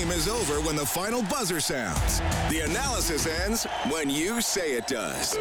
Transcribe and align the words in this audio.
game 0.00 0.10
is 0.12 0.28
over 0.28 0.60
when 0.62 0.76
the 0.76 0.86
final 0.86 1.22
buzzer 1.24 1.60
sounds. 1.60 2.20
The 2.48 2.60
analysis 2.60 3.26
ends 3.26 3.66
when 3.90 4.08
you 4.08 4.40
say 4.40 4.72
it 4.72 4.86
does. 4.86 5.34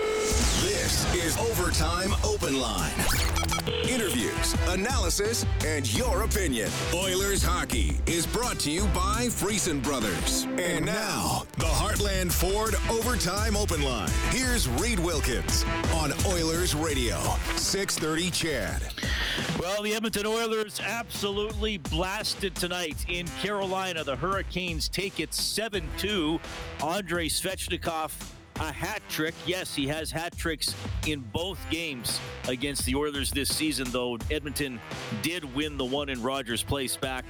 This 0.62 1.14
is 1.16 1.38
Overtime 1.38 2.14
Open 2.26 2.60
Line. 2.60 3.59
Interviews, 3.88 4.56
analysis, 4.68 5.46
and 5.66 5.92
your 5.94 6.24
opinion. 6.24 6.70
Oilers 6.94 7.44
hockey 7.44 8.00
is 8.06 8.26
brought 8.26 8.60
to 8.60 8.72
you 8.72 8.86
by 8.88 9.28
Friesen 9.28 9.82
Brothers. 9.82 10.48
And 10.58 10.86
now, 10.86 11.44
the 11.58 11.66
Heartland 11.66 12.32
Ford 12.32 12.76
Overtime 12.90 13.56
Open 13.56 13.82
Line. 13.82 14.10
Here's 14.30 14.68
Reed 14.68 15.00
Wilkins 15.00 15.66
on 15.94 16.14
Oilers 16.26 16.74
Radio, 16.76 17.18
630 17.56 18.32
CHED. 18.32 18.82
Well, 19.60 19.84
the 19.84 19.94
Edmonton 19.94 20.26
Oilers 20.26 20.80
absolutely 20.80 21.78
blasted 21.78 22.56
tonight 22.56 23.06
in 23.08 23.28
Carolina. 23.42 24.04
The 24.04 24.16
Hurricanes 24.16 24.90
take 24.90 25.20
it 25.20 25.34
7 25.34 25.88
2. 25.98 26.40
Andrei 26.82 27.28
Svechnikov 27.28 28.12
a 28.60 28.72
hat 28.72 29.02
trick. 29.10 29.34
Yes, 29.46 29.74
he 29.74 29.88
has 29.88 30.12
hat 30.12 30.36
tricks 30.38 30.76
in 31.08 31.22
both 31.34 31.60
games 31.70 32.20
against 32.48 32.86
the 32.86 32.96
Oilers 32.96 33.32
this 33.32 33.54
season, 33.56 33.88
though 33.92 34.18
Edmonton 34.30 34.80
did 35.22 35.44
win 35.56 35.78
the 35.78 35.86
one 35.86 36.10
in 36.10 36.22
Rogers 36.22 36.62
Place 36.62 36.98
back 36.98 37.26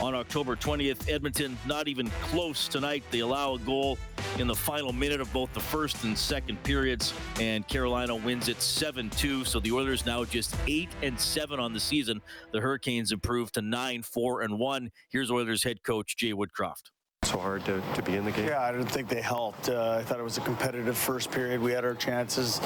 on 0.00 0.14
October 0.14 0.56
20th. 0.56 1.10
Edmonton 1.10 1.58
not 1.66 1.88
even 1.88 2.08
close 2.22 2.66
tonight. 2.68 3.04
They 3.10 3.20
allow 3.20 3.54
a 3.54 3.58
goal 3.58 3.98
in 4.38 4.46
the 4.46 4.54
final 4.54 4.92
minute 4.92 5.20
of 5.20 5.30
both 5.32 5.52
the 5.52 5.60
first 5.60 6.02
and 6.04 6.16
second 6.16 6.62
periods, 6.62 7.12
and 7.38 7.66
Carolina 7.68 8.16
wins 8.16 8.48
it 8.48 8.56
7-2. 8.56 9.46
So 9.46 9.60
the 9.60 9.72
Oilers 9.72 10.06
now 10.06 10.24
just 10.24 10.56
8 10.66 10.88
and 11.02 11.20
7 11.20 11.60
on 11.60 11.74
the 11.74 11.80
season. 11.80 12.22
The 12.52 12.60
Hurricanes 12.60 13.12
improved 13.12 13.54
to 13.54 13.62
9 13.62 14.02
4 14.02 14.42
and 14.42 14.58
1. 14.58 14.90
Here's 15.10 15.30
Oilers 15.30 15.62
head 15.62 15.82
coach 15.82 16.16
Jay 16.16 16.32
Woodcroft 16.32 16.90
so 17.30 17.38
hard 17.38 17.64
to, 17.64 17.80
to 17.94 18.02
be 18.02 18.16
in 18.16 18.24
the 18.24 18.32
game? 18.32 18.48
Yeah, 18.48 18.62
I 18.62 18.72
didn't 18.72 18.88
think 18.88 19.08
they 19.08 19.20
helped. 19.20 19.68
Uh, 19.68 19.98
I 20.00 20.02
thought 20.02 20.18
it 20.18 20.24
was 20.24 20.38
a 20.38 20.40
competitive 20.40 20.98
first 20.98 21.30
period. 21.30 21.60
We 21.60 21.70
had 21.70 21.84
our 21.84 21.94
chances 21.94 22.60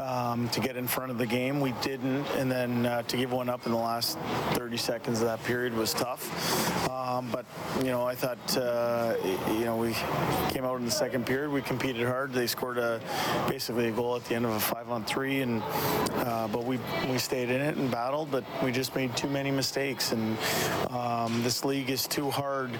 um, 0.00 0.50
to 0.50 0.60
get 0.60 0.76
in 0.76 0.86
front 0.86 1.10
of 1.10 1.16
the 1.16 1.26
game. 1.26 1.60
We 1.60 1.72
didn't, 1.80 2.26
and 2.32 2.50
then 2.52 2.84
uh, 2.84 3.02
to 3.02 3.16
give 3.16 3.32
one 3.32 3.48
up 3.48 3.64
in 3.64 3.72
the 3.72 3.78
last 3.78 4.18
30 4.52 4.76
seconds 4.76 5.20
of 5.20 5.26
that 5.26 5.42
period 5.44 5.72
was 5.72 5.94
tough. 5.94 6.90
Um, 6.90 7.28
but 7.30 7.46
you 7.78 7.90
know, 7.90 8.04
I 8.04 8.14
thought 8.14 8.56
uh, 8.56 9.14
you 9.48 9.64
know 9.64 9.76
we 9.76 9.92
came 10.52 10.64
out 10.64 10.78
in 10.78 10.84
the 10.84 10.90
second 10.90 11.24
period. 11.26 11.50
We 11.50 11.62
competed 11.62 12.06
hard. 12.06 12.32
They 12.32 12.46
scored 12.46 12.78
a 12.78 13.00
basically 13.48 13.88
a 13.88 13.92
goal 13.92 14.16
at 14.16 14.24
the 14.26 14.34
end 14.34 14.44
of 14.44 14.52
a 14.52 14.60
five-on-three, 14.60 15.42
and 15.42 15.62
uh, 15.62 16.48
but 16.48 16.64
we 16.64 16.78
we 17.10 17.18
stayed 17.18 17.50
in 17.50 17.60
it 17.60 17.76
and 17.76 17.90
battled. 17.90 18.30
But 18.30 18.44
we 18.62 18.72
just 18.72 18.94
made 18.94 19.16
too 19.16 19.28
many 19.28 19.50
mistakes, 19.50 20.12
and 20.12 20.36
um, 20.90 21.42
this 21.42 21.64
league 21.64 21.90
is 21.90 22.06
too 22.06 22.30
hard. 22.30 22.70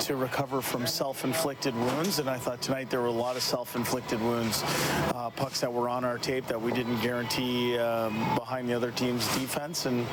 To 0.00 0.16
recover 0.16 0.60
from 0.60 0.86
self-inflicted 0.86 1.74
wounds, 1.74 2.18
and 2.18 2.28
I 2.28 2.36
thought 2.36 2.60
tonight 2.60 2.90
there 2.90 3.00
were 3.00 3.06
a 3.06 3.12
lot 3.12 3.36
of 3.36 3.42
self-inflicted 3.42 4.20
wounds, 4.20 4.62
uh, 5.14 5.30
pucks 5.36 5.60
that 5.60 5.72
were 5.72 5.88
on 5.88 6.04
our 6.04 6.18
tape 6.18 6.46
that 6.46 6.60
we 6.60 6.72
didn't 6.72 7.00
guarantee 7.00 7.78
um, 7.78 8.14
behind 8.34 8.68
the 8.68 8.74
other 8.74 8.90
team's 8.90 9.26
defense, 9.36 9.86
and 9.86 10.06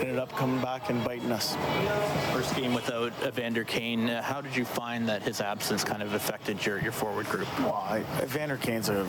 ended 0.00 0.18
up 0.18 0.34
coming 0.36 0.60
back 0.62 0.90
and 0.90 1.04
biting 1.04 1.30
us. 1.30 1.56
First 2.32 2.56
game 2.56 2.74
without 2.74 3.12
Evander 3.24 3.62
Kane, 3.64 4.08
uh, 4.08 4.22
how 4.22 4.40
did 4.40 4.56
you 4.56 4.64
find 4.64 5.08
that 5.08 5.22
his 5.22 5.40
absence 5.40 5.84
kind 5.84 6.02
of 6.02 6.14
affected 6.14 6.64
your, 6.64 6.80
your 6.80 6.92
forward 6.92 7.26
group? 7.26 7.46
Well, 7.60 7.74
I, 7.88 7.98
Evander 8.22 8.56
Kane's 8.56 8.88
a 8.88 9.06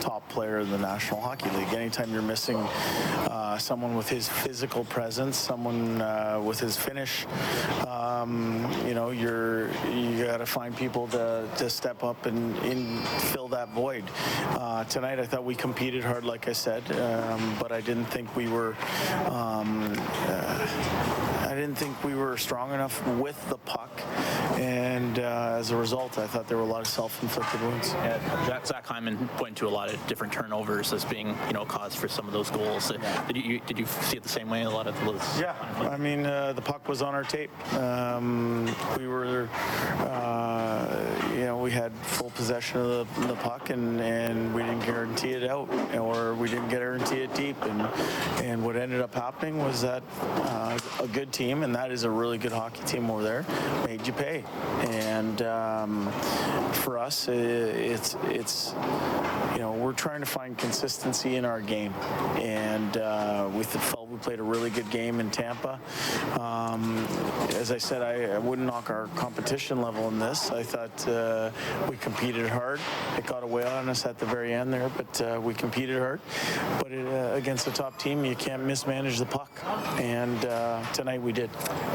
top 0.00 0.28
player 0.28 0.60
in 0.60 0.70
the 0.70 0.78
National 0.78 1.20
Hockey 1.20 1.50
League. 1.50 1.72
Anytime 1.72 2.12
you're 2.12 2.22
missing 2.22 2.56
uh, 2.56 3.58
someone 3.58 3.96
with 3.96 4.08
his 4.08 4.28
physical 4.28 4.84
presence, 4.84 5.36
someone 5.36 6.00
uh, 6.02 6.40
with 6.44 6.60
his 6.60 6.76
finish, 6.76 7.26
um, 7.88 8.64
you 8.86 8.94
know, 8.94 9.10
you're 9.10 9.68
you 9.90 10.24
got 10.24 10.36
to 10.36 10.46
find 10.46 10.76
people 10.76 11.08
to, 11.08 11.48
to 11.56 11.68
step 11.68 12.04
up 12.04 12.26
and, 12.26 12.56
and 12.58 13.06
fill 13.08 13.48
that 13.48 13.70
void. 13.70 14.04
Uh, 14.50 14.84
tonight, 14.84 15.18
I 15.18 15.26
thought 15.26 15.44
we 15.44 15.54
competed 15.56 16.04
hard, 16.04 16.24
like 16.24 16.46
I 16.48 16.52
said, 16.52 16.82
um, 16.92 17.56
but 17.60 17.72
I 17.72 17.80
didn't 17.80 18.06
think 18.06 18.34
we 18.36 18.48
were. 18.48 18.76
Um, 19.26 19.94
uh, 19.98 21.46
I 21.48 21.54
didn't 21.54 21.76
think 21.76 22.04
we 22.04 22.14
were 22.14 22.36
strong 22.36 22.72
enough 22.72 23.04
with 23.18 23.48
the 23.48 23.56
puck, 23.58 23.90
and 24.56 25.18
uh, 25.18 25.56
as 25.58 25.70
a 25.70 25.76
result, 25.76 26.18
I 26.18 26.26
thought 26.26 26.48
there 26.48 26.56
were 26.56 26.62
a 26.62 26.66
lot 26.66 26.80
of 26.80 26.86
self-inflicted 26.86 27.60
wounds. 27.60 27.92
Yeah, 27.94 28.64
Zach 28.64 28.86
Hyman 28.86 29.28
pointed 29.36 29.56
to 29.56 29.68
a 29.68 29.70
lot 29.70 29.92
of 29.92 30.06
different 30.06 30.32
turnovers 30.32 30.92
as 30.92 31.04
being, 31.04 31.36
you 31.46 31.52
know, 31.52 31.62
a 31.62 31.66
cause 31.66 31.94
for 31.94 32.08
some 32.08 32.26
of 32.26 32.32
those 32.32 32.50
goals. 32.50 32.90
Did 33.28 33.36
you 33.36 33.60
did 33.60 33.78
you 33.78 33.86
see 33.86 34.16
it 34.16 34.22
the 34.22 34.28
same 34.28 34.48
way? 34.48 34.62
A 34.62 34.70
lot 34.70 34.86
of 34.86 34.98
those. 35.04 35.40
Yeah, 35.40 35.54
I 35.80 35.96
mean, 35.96 36.26
uh, 36.26 36.52
the 36.52 36.62
puck 36.62 36.88
was 36.88 37.02
on 37.02 37.14
our 37.14 37.24
tape. 37.24 37.50
Um, 37.74 38.74
we 38.98 39.06
were, 39.06 39.48
uh, 39.98 41.25
you 41.36 41.44
know, 41.44 41.58
we 41.58 41.70
had 41.70 41.92
full 41.96 42.30
possession 42.30 42.80
of 42.80 43.14
the, 43.14 43.26
the, 43.26 43.34
puck, 43.34 43.68
and, 43.68 44.00
and 44.00 44.54
we 44.54 44.62
didn't 44.62 44.86
guarantee 44.86 45.32
it 45.32 45.44
out, 45.44 45.68
or 45.94 46.34
we 46.34 46.48
didn't 46.48 46.70
guarantee 46.70 47.16
it 47.16 47.34
deep. 47.34 47.62
And 47.62 47.82
and 48.42 48.64
what 48.64 48.76
ended 48.76 49.02
up 49.02 49.14
happening 49.14 49.58
was 49.58 49.82
that 49.82 50.02
uh, 50.20 50.78
a 51.00 51.08
good 51.08 51.32
team, 51.32 51.62
and 51.62 51.74
that 51.74 51.90
is 51.90 52.04
a 52.04 52.10
really 52.10 52.38
good 52.38 52.52
hockey 52.52 52.82
team 52.84 53.10
over 53.10 53.22
there, 53.22 53.44
made 53.84 54.06
you 54.06 54.14
pay. 54.14 54.44
And 54.88 55.42
um, 55.42 56.10
for 56.72 56.96
us, 56.96 57.28
it's 57.28 58.16
it's 58.24 58.72
you 59.52 59.58
know 59.58 59.72
we're 59.72 59.92
trying 59.92 60.20
to 60.20 60.26
find 60.26 60.56
consistency 60.56 61.36
in 61.36 61.44
our 61.44 61.60
game, 61.60 61.92
and 62.38 62.96
uh, 62.96 63.50
we 63.54 63.62
felt 63.62 64.06
we 64.08 64.22
played 64.22 64.40
a 64.40 64.42
really 64.42 64.70
good 64.70 64.88
game 64.90 65.20
in 65.20 65.30
Tampa. 65.30 65.78
Um, 66.40 67.06
as 67.50 67.70
I 67.70 67.78
said, 67.78 68.00
I, 68.00 68.36
I, 68.36 68.38
wouldn't 68.38 68.66
knock 68.66 68.88
our 68.88 69.08
competition 69.08 69.82
level 69.82 70.08
in 70.08 70.18
this. 70.18 70.50
I 70.50 70.62
thought 70.62 71.08
uh, 71.08 71.25
we 71.88 71.96
competed 71.96 72.48
hard. 72.48 72.80
It 73.16 73.26
got 73.26 73.42
away 73.42 73.64
on 73.64 73.88
us 73.88 74.06
at 74.06 74.18
the 74.18 74.26
very 74.26 74.52
end 74.52 74.72
there, 74.72 74.90
but 74.96 75.20
uh, 75.20 75.40
we 75.40 75.54
competed 75.54 75.98
hard. 75.98 76.20
But 76.78 76.92
it, 76.92 77.06
uh, 77.06 77.34
against 77.34 77.64
the 77.64 77.70
top 77.70 77.98
team, 77.98 78.24
you 78.24 78.34
can't 78.34 78.64
mismanage 78.64 79.18
the 79.18 79.26
puck, 79.26 79.50
and 79.98 80.44
uh, 80.44 80.82
tonight 80.92 81.22
we 81.22 81.32
did. 81.32 81.50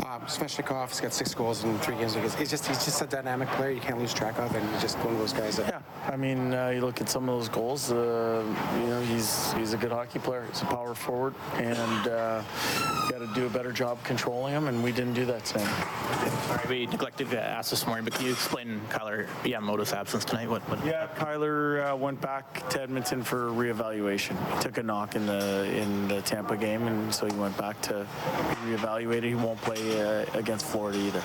Um, 0.06 0.22
Svechnikov's 0.28 1.00
got 1.00 1.14
six 1.14 1.34
goals 1.34 1.64
in 1.64 1.78
three 1.80 1.96
games. 1.96 2.16
He's 2.38 2.50
just 2.50 2.68
he's 2.68 2.86
just 2.86 3.02
a 3.02 3.08
dynamic 3.08 3.50
player 3.50 3.72
you 3.72 3.82
can't 3.82 4.00
lose 4.00 4.14
track 4.14 4.40
of, 4.40 4.54
and 4.56 4.70
he's 4.72 4.82
just 4.82 4.98
one 5.00 5.14
of 5.14 5.20
those 5.20 5.34
guys 5.34 5.58
that. 5.58 5.68
Yeah, 5.68 6.12
I 6.12 6.18
mean, 6.18 6.54
uh, 6.54 6.70
you 6.70 6.82
look 6.82 7.02
at 7.02 7.10
some 7.10 7.28
of 7.30 7.38
those 7.38 7.50
goals. 7.50 7.92
Uh, 7.92 8.44
you 8.80 8.88
know, 8.88 9.02
he's 9.02 9.54
he's 9.54 9.74
a 9.74 9.78
good 9.78 9.92
hockey 9.92 10.20
player. 10.20 10.46
He's 10.50 10.62
a 10.62 10.66
power 10.66 10.94
forward, 10.94 11.34
and 11.56 12.08
uh, 12.08 12.44
got 13.10 13.20
to 13.20 13.30
do 13.34 13.46
a 13.46 13.50
better 13.50 13.72
job 13.72 13.98
controlling 14.04 14.54
him, 14.54 14.68
and 14.68 14.84
we 14.84 14.92
didn't 14.92 15.14
do 15.14 15.26
that 15.26 15.46
tonight. 15.46 15.70
Sorry, 16.48 16.68
we 16.68 16.86
neglected 16.88 17.30
to 17.32 17.42
ask 17.42 17.70
this 17.70 17.86
morning, 17.86 18.04
but 18.06 18.14
can 18.14 18.26
you 18.26 18.32
explain 18.32 18.82
Kailer 19.22 19.60
Yamamoto's 19.60 19.94
absence 19.94 20.26
tonight? 20.26 20.50
What? 20.50 20.62
what 20.70 20.84
yeah, 20.86 21.08
Kailer 21.16 21.84
uh, 21.84 21.96
went 21.96 22.22
back 22.22 22.68
to 22.70 22.82
Edmonton 22.82 23.24
for 23.24 23.50
reevaluation. 23.50 24.38
He 24.56 24.62
took 24.62 24.78
a 24.78 24.84
knock 24.84 25.16
in 25.16 25.26
the 25.26 25.66
in 25.76 26.08
the 26.08 26.22
Tampa 26.22 26.58
game, 26.58 26.88
and 26.88 27.14
so 27.14 27.26
he 27.26 27.36
went 27.38 27.58
back 27.58 27.82
to 27.84 28.06
reevaluate 28.66 29.24
he 29.24 29.36
won't 29.36 29.62
play 29.62 30.02
uh, 30.02 30.26
against 30.34 30.66
Florida 30.66 30.98
either. 31.00 31.24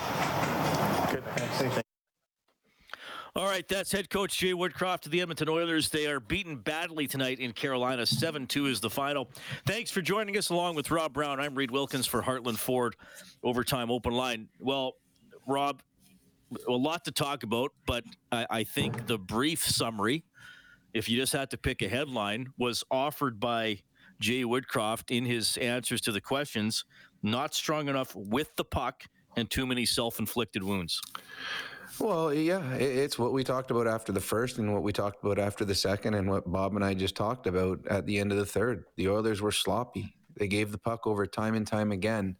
Good. 1.11 1.23
Thanks. 1.35 1.83
All 3.35 3.45
right, 3.45 3.67
that's 3.67 3.91
head 3.91 4.09
coach 4.09 4.35
Jay 4.39 4.53
Woodcroft 4.53 5.05
of 5.05 5.11
the 5.11 5.21
Edmonton 5.21 5.47
Oilers. 5.47 5.89
They 5.89 6.07
are 6.07 6.19
beaten 6.19 6.55
badly 6.55 7.05
tonight 7.05 7.39
in 7.39 7.51
Carolina. 7.51 8.03
7 8.03 8.47
2 8.47 8.65
is 8.65 8.79
the 8.79 8.89
final. 8.89 9.29
Thanks 9.67 9.91
for 9.91 10.01
joining 10.01 10.37
us 10.37 10.49
along 10.49 10.73
with 10.73 10.89
Rob 10.89 11.13
Brown. 11.13 11.39
I'm 11.39 11.53
Reed 11.53 11.69
Wilkins 11.69 12.07
for 12.07 12.23
Heartland 12.23 12.57
Ford 12.57 12.95
Overtime 13.43 13.91
Open 13.91 14.13
Line. 14.13 14.47
Well, 14.57 14.93
Rob, 15.45 15.83
a 16.67 16.71
lot 16.71 17.05
to 17.05 17.11
talk 17.11 17.43
about, 17.43 17.71
but 17.85 18.03
I, 18.31 18.45
I 18.49 18.63
think 18.63 19.07
the 19.07 19.17
brief 19.17 19.65
summary, 19.65 20.23
if 20.93 21.09
you 21.09 21.17
just 21.17 21.33
had 21.33 21.49
to 21.51 21.57
pick 21.57 21.81
a 21.81 21.87
headline, 21.87 22.47
was 22.57 22.83
offered 22.91 23.39
by 23.39 23.79
Jay 24.19 24.43
Woodcroft 24.43 25.15
in 25.15 25.25
his 25.25 25.57
answers 25.57 26.01
to 26.01 26.11
the 26.11 26.21
questions 26.21 26.85
not 27.23 27.53
strong 27.53 27.87
enough 27.87 28.15
with 28.15 28.55
the 28.55 28.63
puck, 28.63 29.03
and 29.35 29.49
too 29.49 29.65
many 29.65 29.85
self 29.85 30.19
inflicted 30.19 30.63
wounds. 30.63 30.99
Well, 31.99 32.33
yeah, 32.33 32.73
it's 32.73 33.17
what 33.17 33.33
we 33.33 33.43
talked 33.43 33.71
about 33.71 33.87
after 33.87 34.11
the 34.11 34.19
first 34.19 34.57
and 34.59 34.73
what 34.73 34.83
we 34.83 34.91
talked 34.91 35.23
about 35.23 35.39
after 35.39 35.65
the 35.65 35.73
second 35.73 36.13
and 36.13 36.29
what 36.29 36.51
Bob 36.51 36.75
and 36.75 36.85
I 36.85 36.93
just 36.93 37.15
talked 37.15 37.47
about 37.47 37.85
at 37.87 38.05
the 38.05 38.19
end 38.19 38.31
of 38.31 38.37
the 38.37 38.45
third. 38.45 38.85
The 38.97 39.09
Oilers 39.09 39.41
were 39.41 39.51
sloppy. 39.51 40.13
They 40.35 40.47
gave 40.47 40.71
the 40.71 40.77
puck 40.77 41.07
over 41.07 41.25
time 41.25 41.55
and 41.55 41.65
time 41.65 41.91
again. 41.91 42.35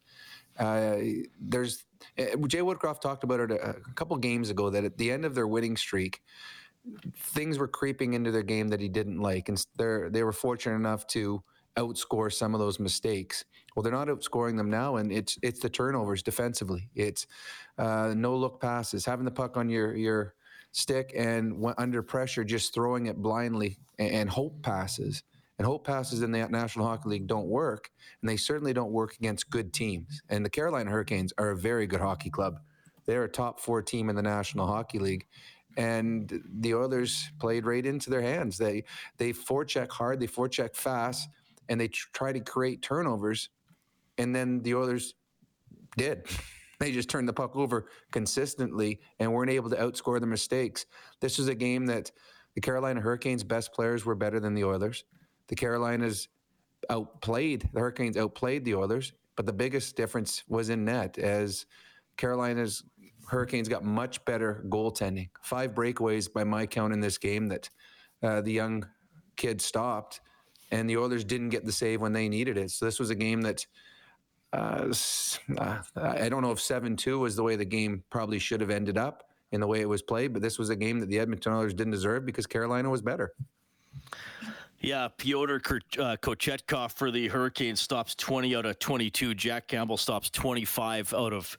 Uh, 0.60 0.98
there's 1.40 1.86
Jay 2.18 2.60
Woodcroft 2.60 3.02
talked 3.02 3.24
about 3.24 3.40
it 3.40 3.52
a, 3.52 3.76
couple 3.96 4.16
games 4.18 4.50
ago 4.50 4.70
that 4.70 4.84
at 4.84 4.98
the 4.98 5.12
end 5.12 5.26
of 5.26 5.36
their 5.36 5.48
winning 5.48 5.78
streak, 5.78 6.22
things 7.18 7.58
were 7.58 7.68
creeping 7.68 8.14
into 8.14 8.32
their 8.32 8.44
game 8.44 8.68
that 8.70 8.80
he 8.80 8.88
didn't 8.88 9.20
like, 9.20 9.50
and 9.50 9.64
they 9.78 10.10
they 10.10 10.24
were 10.24 10.34
fortunate 10.34 10.76
enough 10.76 11.06
to 11.08 11.44
outscore 11.78 12.34
some 12.34 12.54
of 12.54 12.60
those 12.60 12.80
mistakes. 12.80 13.46
Well, 13.76 13.84
they're 13.84 13.92
not 13.92 14.08
outscoring 14.08 14.58
them 14.58 14.70
now, 14.70 14.96
and 14.98 15.12
it's 15.12 15.38
it's 15.42 15.60
the 15.60 15.70
turnovers 15.70 16.24
defensively. 16.24 16.90
It's 16.96 17.28
uh, 17.78 18.14
no 18.16 18.36
look 18.36 18.60
passes, 18.60 19.06
having 19.06 19.26
the 19.26 19.32
puck 19.32 19.58
on 19.58 19.70
your 19.70 19.96
your 19.96 20.34
stick, 20.72 21.14
and 21.16 21.74
under 21.78 22.02
pressure, 22.02 22.44
just 22.44 22.74
throwing 22.74 23.06
it 23.06 23.18
blindly, 23.18 23.78
and, 24.00 24.12
and 24.12 24.30
hope 24.30 24.62
passes. 24.62 25.24
And 25.57 25.65
hope 25.65 25.86
passes 25.86 26.21
in 26.21 26.31
the 26.31 26.48
National 26.50 26.86
Hockey 26.86 27.09
League 27.09 27.27
don't 27.27 27.48
work, 27.48 27.89
and 28.21 28.30
they 28.30 28.38
certainly 28.38 28.74
don't 28.74 28.92
work 28.92 29.15
against 29.15 29.50
good 29.50 29.74
teams. 29.74 30.21
And 30.30 30.45
the 30.45 30.50
Carolina 30.50 30.92
Hurricanes 30.92 31.33
are 31.38 31.50
a 31.50 31.57
very 31.57 31.88
good 31.88 32.00
hockey 32.00 32.30
club. 32.30 32.59
They're 33.06 33.24
a 33.24 33.30
top 33.30 33.59
four 33.59 33.81
team 33.81 34.09
in 34.09 34.15
the 34.15 34.21
National 34.21 34.68
Hockey 34.68 35.00
League. 35.00 35.25
And 35.77 36.42
the 36.59 36.75
Oilers 36.75 37.31
played 37.39 37.65
right 37.65 37.86
into 37.86 38.09
their 38.09 38.21
hands. 38.21 38.57
They 38.57 38.83
they 39.18 39.31
forecheck 39.31 39.92
hard, 39.92 40.19
they 40.19 40.27
forecheck 40.27 40.75
fast, 40.75 41.30
and 41.69 41.80
they 41.80 41.88
tr- 41.88 42.07
try 42.13 42.31
to 42.33 42.39
create 42.39 42.81
turnovers. 42.81 43.50
And 44.18 44.36
then 44.36 44.62
the 44.62 44.75
Oilers 44.75 45.15
did. 45.95 46.25
They 46.80 46.92
just 46.92 47.09
turned 47.09 47.27
the 47.27 47.33
puck 47.33 47.56
over 47.56 47.89
consistently 48.12 49.00
and 49.18 49.33
weren't 49.33 49.50
able 49.50 49.71
to 49.71 49.75
outscore 49.77 50.19
the 50.19 50.27
mistakes. 50.27 50.86
This 51.21 51.39
was 51.39 51.48
a 51.48 51.56
game 51.56 51.88
that 51.88 52.12
the 52.54 52.62
Carolina 52.62 53.01
Hurricanes' 53.01 53.44
best 53.44 53.74
players 53.74 54.06
were 54.06 54.13
better 54.13 54.39
than 54.39 54.54
the 54.54 54.63
Oilers. 54.63 55.04
The 55.48 55.56
Carolinas 55.56 56.28
outplayed 56.90 57.70
the 57.74 57.80
Hurricanes 57.80 58.18
outplayed 58.18 58.66
the 58.66 58.76
Oilers, 58.76 59.14
but 59.36 59.46
the 59.46 59.54
biggest 59.54 59.96
difference 59.96 60.44
was 60.48 60.70
in 60.70 60.86
net 60.86 61.18
as 61.18 61.66
Carolina's 62.18 62.84
Hurricanes 63.28 63.68
got 63.68 63.84
much 63.84 64.24
better 64.26 64.64
goaltending. 64.70 65.30
Five 65.42 65.74
breakaways 65.74 66.32
by 66.32 66.44
my 66.44 66.66
count 66.66 66.94
in 66.94 67.00
this 67.00 67.18
game 67.18 67.48
that 67.48 67.70
uh, 68.24 68.42
the 68.42 68.52
young 68.52 68.88
kid 69.36 69.62
stopped, 69.62 70.22
and 70.72 70.90
the 70.90 70.98
Oilers 70.98 71.24
didn't 71.24 71.50
get 71.50 71.66
the 71.66 71.72
save 71.72 72.02
when 72.02 72.14
they 72.14 72.30
needed 72.30 72.58
it. 72.58 72.72
So 72.72 72.86
this 72.86 73.00
was 73.00 73.10
a 73.10 73.16
game 73.16 73.42
that 73.42 73.66
uh, 74.54 74.94
uh 75.60 75.82
I 75.96 76.30
don't 76.30 76.42
know 76.42 76.52
if 76.52 76.62
seven 76.62 76.96
two 76.96 77.20
was 77.20 77.36
the 77.36 77.44
way 77.44 77.56
the 77.56 77.66
game 77.66 78.04
probably 78.10 78.40
should 78.40 78.62
have 78.62 78.70
ended 78.70 78.98
up 78.98 79.24
in 79.52 79.62
the 79.62 79.68
way 79.68 79.82
it 79.82 79.90
was 79.90 80.02
played, 80.02 80.34
but 80.34 80.42
this 80.42 80.58
was 80.58 80.70
a 80.70 80.76
game 80.76 81.00
that 81.00 81.10
the 81.10 81.20
Edmonton 81.20 81.54
Oilers 81.54 81.74
didn't 81.74 81.92
deserve 81.92 82.26
because 82.26 82.46
Carolina 82.46 82.90
was 82.90 83.02
better. 83.02 83.34
Yeah, 84.80 85.08
Pyotr 85.18 85.56
uh, 85.56 86.18
Kochetkov 86.22 86.92
for 86.92 87.10
the 87.10 87.28
Hurricanes 87.28 87.80
stops 87.80 88.14
20 88.14 88.56
out 88.56 88.68
of 88.68 88.78
22. 88.78 89.34
Jack 89.34 89.68
Campbell 89.68 89.98
stops 89.98 90.30
25 90.30 91.16
out 91.16 91.34
of 91.34 91.58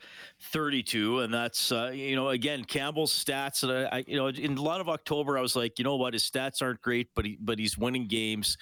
32, 0.53 1.20
and 1.20 1.35
that's 1.35 1.73
uh, 1.73 1.91
you 1.93 2.15
know 2.15 2.29
again 2.29 2.65
Campbell's 2.65 3.12
stats. 3.12 3.65
And 3.65 3.88
I, 3.93 4.05
you 4.06 4.17
know, 4.17 4.29
in 4.29 4.56
a 4.56 4.62
lot 4.62 4.81
of 4.81 4.88
October, 4.88 5.37
I 5.37 5.41
was 5.41 5.56
like, 5.56 5.81
you 5.81 5.85
know 5.85 5.97
what, 5.97 6.12
his 6.12 6.23
stats 6.23 6.62
aren't 6.62 6.81
great, 6.81 7.09
but 7.17 7.25
he 7.25 7.37
but 7.41 7.59
he's 7.59 7.76
winning 7.76 8.06
games. 8.06 8.56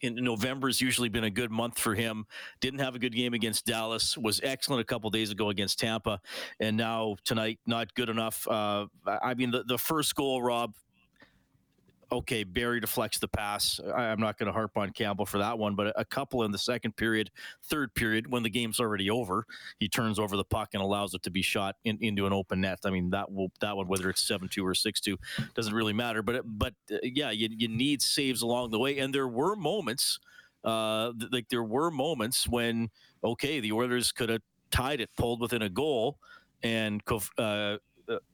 In 0.00 0.14
November 0.14 0.68
has 0.68 0.80
usually 0.80 1.08
been 1.08 1.24
a 1.24 1.30
good 1.30 1.50
month 1.50 1.76
for 1.76 1.92
him. 1.92 2.24
Didn't 2.60 2.78
have 2.78 2.94
a 2.94 3.00
good 3.00 3.16
game 3.16 3.34
against 3.34 3.66
Dallas. 3.66 4.16
Was 4.16 4.40
excellent 4.44 4.80
a 4.80 4.84
couple 4.84 5.10
days 5.10 5.32
ago 5.32 5.50
against 5.50 5.80
Tampa, 5.80 6.20
and 6.60 6.76
now 6.76 7.16
tonight 7.24 7.58
not 7.66 7.92
good 7.94 8.08
enough. 8.08 8.46
Uh, 8.46 8.86
I 9.04 9.34
mean, 9.34 9.50
the, 9.50 9.64
the 9.64 9.76
first 9.76 10.14
goal, 10.14 10.40
Rob, 10.40 10.72
okay, 12.10 12.44
Barrie 12.44 12.80
deflects 12.80 13.18
the 13.18 13.28
pass. 13.28 13.80
I, 13.94 14.06
am 14.06 14.20
not 14.20 14.38
going 14.38 14.46
to 14.46 14.52
harp 14.52 14.76
on 14.76 14.90
Campbell 14.90 15.26
for 15.26 15.38
that 15.38 15.58
one, 15.58 15.74
but 15.74 15.92
a, 15.96 16.04
couple 16.04 16.42
in 16.44 16.50
the 16.50 16.58
second 16.58 16.96
period, 16.96 17.30
third 17.64 17.94
period, 17.94 18.30
when 18.30 18.42
the 18.42 18.50
game's 18.50 18.80
already 18.80 19.10
over, 19.10 19.44
he 19.78 19.88
turns 19.88 20.18
over 20.18 20.36
the 20.36 20.44
puck 20.44 20.70
and 20.72 20.82
allows 20.82 21.12
it 21.14 21.22
to 21.22 21.30
be 21.30 21.42
shot 21.42 21.76
in, 21.84 21.98
into 22.00 22.26
an 22.26 22.32
open 22.32 22.62
net. 22.62 22.78
I 22.84 22.90
mean, 22.90 23.10
that 23.10 23.30
will 23.30 23.52
that 23.60 23.76
one, 23.76 23.88
whether 23.88 24.08
it's 24.08 24.26
seven 24.26 24.48
two 24.48 24.66
or 24.66 24.74
six 24.74 25.00
two, 25.00 25.18
doesn't 25.54 25.74
really 25.74 25.92
matter. 25.92 26.22
But 26.22 26.42
but 26.46 26.74
uh, 26.90 26.96
yeah, 27.02 27.30
you, 27.30 27.48
you 27.50 27.68
need 27.68 28.00
saves 28.00 28.42
along 28.42 28.70
the 28.70 28.78
way, 28.78 28.98
and 28.98 29.14
there 29.14 29.28
were 29.28 29.54
moments, 29.54 30.18
uh, 30.64 31.12
th- 31.18 31.30
like 31.30 31.48
there 31.50 31.64
were 31.64 31.90
moments 31.90 32.48
when 32.48 32.88
okay, 33.22 33.60
the 33.60 33.72
Oilers 33.72 34.12
could 34.12 34.30
have 34.30 34.42
tied 34.70 35.00
it, 35.00 35.10
pulled 35.16 35.40
within 35.40 35.62
a 35.62 35.68
goal, 35.68 36.18
and 36.62 37.02
uh, 37.10 37.20
uh, 37.38 37.76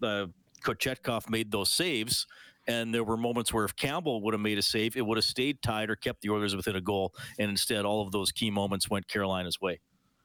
uh 0.02 0.26
Kochetkov 0.62 1.28
made 1.28 1.50
those 1.50 1.70
saves 1.70 2.26
and 2.66 2.94
there 2.94 3.04
were 3.04 3.16
moments 3.16 3.52
where 3.52 3.64
if 3.64 3.76
Campbell 3.76 4.22
would 4.22 4.34
have 4.34 4.40
made 4.40 4.58
a 4.58 4.62
save, 4.62 4.96
it 4.96 5.04
would 5.04 5.18
have 5.18 5.24
stayed 5.24 5.60
tied 5.62 5.90
or 5.90 5.96
kept 5.96 6.22
the 6.22 6.30
Oilers 6.30 6.56
within 6.56 6.76
a 6.76 6.80
goal. 6.80 7.14
And 7.38 7.50
instead, 7.50 7.84
all 7.84 8.02
of 8.02 8.12
those 8.12 8.32
key 8.32 8.50
moments 8.50 8.88
went 8.88 9.06
Carolina's 9.08 9.60
way. 9.60 9.80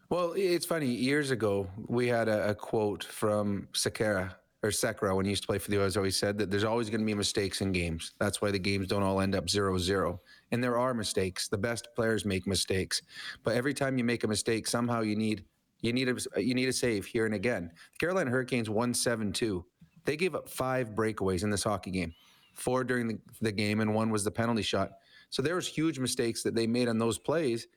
Well, 0.09 0.33
it's 0.35 0.65
funny. 0.65 0.87
Years 0.87 1.31
ago, 1.31 1.67
we 1.87 2.07
had 2.07 2.27
a, 2.27 2.49
a 2.49 2.55
quote 2.55 3.03
from 3.03 3.67
Sekera 3.73 4.33
or 4.63 4.69
Sekera 4.69 5.15
when 5.15 5.25
he 5.25 5.29
used 5.29 5.43
to 5.43 5.47
play 5.47 5.59
for 5.59 5.69
the 5.69 5.79
Oilers. 5.79 5.97
Always 5.97 6.17
said 6.17 6.37
that 6.39 6.49
there's 6.49 6.63
always 6.63 6.89
going 6.89 7.01
to 7.01 7.05
be 7.05 7.13
mistakes 7.13 7.61
in 7.61 7.71
games. 7.71 8.13
That's 8.19 8.41
why 8.41 8.51
the 8.51 8.59
games 8.59 8.87
don't 8.87 9.03
all 9.03 9.21
end 9.21 9.35
up 9.35 9.45
0-0. 9.45 10.19
And 10.51 10.63
there 10.63 10.77
are 10.77 10.93
mistakes. 10.93 11.47
The 11.47 11.57
best 11.57 11.89
players 11.95 12.25
make 12.25 12.47
mistakes, 12.47 13.01
but 13.43 13.55
every 13.55 13.73
time 13.73 13.97
you 13.97 14.03
make 14.03 14.23
a 14.23 14.27
mistake, 14.27 14.67
somehow 14.67 15.01
you 15.01 15.15
need 15.15 15.45
you 15.81 15.93
need 15.93 16.09
a 16.09 16.41
you 16.41 16.55
need 16.55 16.67
a 16.67 16.73
save 16.73 17.05
here 17.05 17.25
and 17.25 17.35
again. 17.35 17.71
The 17.93 17.97
Carolina 17.99 18.31
Hurricanes 18.31 18.69
won 18.69 18.93
seven 18.93 19.31
two. 19.31 19.63
They 20.05 20.17
gave 20.17 20.35
up 20.35 20.49
five 20.49 20.89
breakaways 20.89 21.43
in 21.43 21.51
this 21.51 21.63
hockey 21.63 21.91
game 21.91 22.13
four 22.53 22.83
during 22.83 23.07
the, 23.07 23.19
the 23.41 23.51
game, 23.51 23.79
and 23.79 23.93
one 23.93 24.09
was 24.09 24.23
the 24.23 24.31
penalty 24.31 24.61
shot. 24.61 24.91
So 25.29 25.41
there 25.41 25.55
was 25.55 25.67
huge 25.67 25.99
mistakes 25.99 26.43
that 26.43 26.55
they 26.55 26.67
made 26.67 26.87
on 26.87 26.97
those 26.97 27.17
plays, 27.17 27.67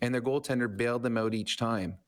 and 0.00 0.14
their 0.14 0.22
goaltender 0.22 0.74
bailed 0.74 1.02
them 1.02 1.16
out 1.16 1.34
each 1.34 1.56
time. 1.56 1.98